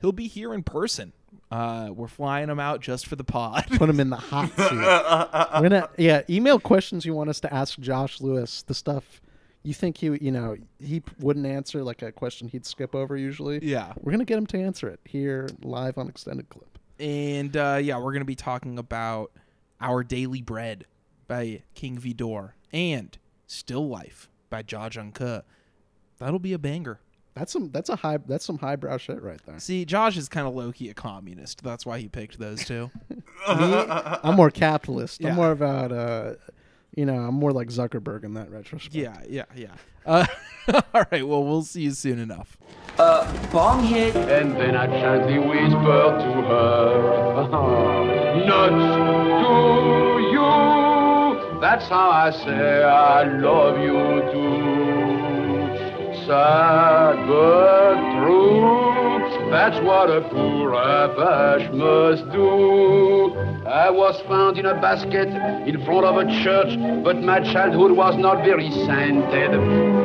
[0.01, 1.13] He'll be here in person.
[1.51, 3.65] Uh, we're flying him out just for the pod.
[3.77, 4.71] Put him in the hot seat.
[4.71, 6.21] We're gonna yeah.
[6.29, 8.63] Email questions you want us to ask Josh Lewis.
[8.63, 9.21] The stuff
[9.63, 13.59] you think he you know he wouldn't answer like a question he'd skip over usually.
[13.63, 13.93] Yeah.
[14.01, 16.77] We're gonna get him to answer it here live on extended clip.
[16.99, 19.31] And uh, yeah, we're gonna be talking about
[19.79, 20.85] our daily bread
[21.27, 25.43] by King Vidor and Still Life by Jia Zhangke.
[26.19, 26.99] That'll be a banger.
[27.35, 29.59] That's some that's a high that's some highbrow shit right there.
[29.59, 31.63] See, Josh is kind of low key a communist.
[31.63, 32.89] That's why he picked those two.
[33.09, 35.21] Me, I'm more capitalist.
[35.21, 35.29] Yeah.
[35.29, 36.33] I'm more about uh,
[36.97, 38.95] you know, I'm more like Zuckerberg in that retrospect.
[38.95, 39.75] Yeah, yeah, yeah.
[40.03, 40.25] Uh,
[40.93, 41.25] all right.
[41.25, 42.57] Well, we'll see you soon enough.
[42.97, 44.15] Uh, bong hit.
[44.15, 47.37] And then I gently whisper to her,
[48.47, 48.95] Nuts
[49.43, 49.51] to
[50.33, 51.61] you.
[51.61, 56.15] That's how I say I love you too.
[56.25, 58.86] Sad but true.
[59.49, 63.33] That's what a poor apache must do.
[63.65, 65.29] I was found in a basket
[65.67, 69.51] in front of a church, but my childhood was not very scented.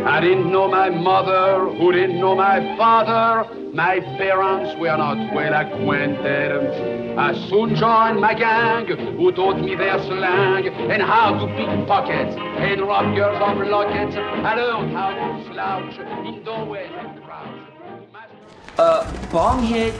[0.06, 3.48] I didn't know my mother, who didn't know my father.
[3.73, 7.19] My parents were not well acquainted.
[7.19, 8.86] I soon joined my gang,
[9.16, 14.14] who taught me their slang and how to pick pockets and rob girls of lockets.
[14.16, 17.21] I learned how to slouch in doorways.
[18.78, 19.94] Uh, bong hit.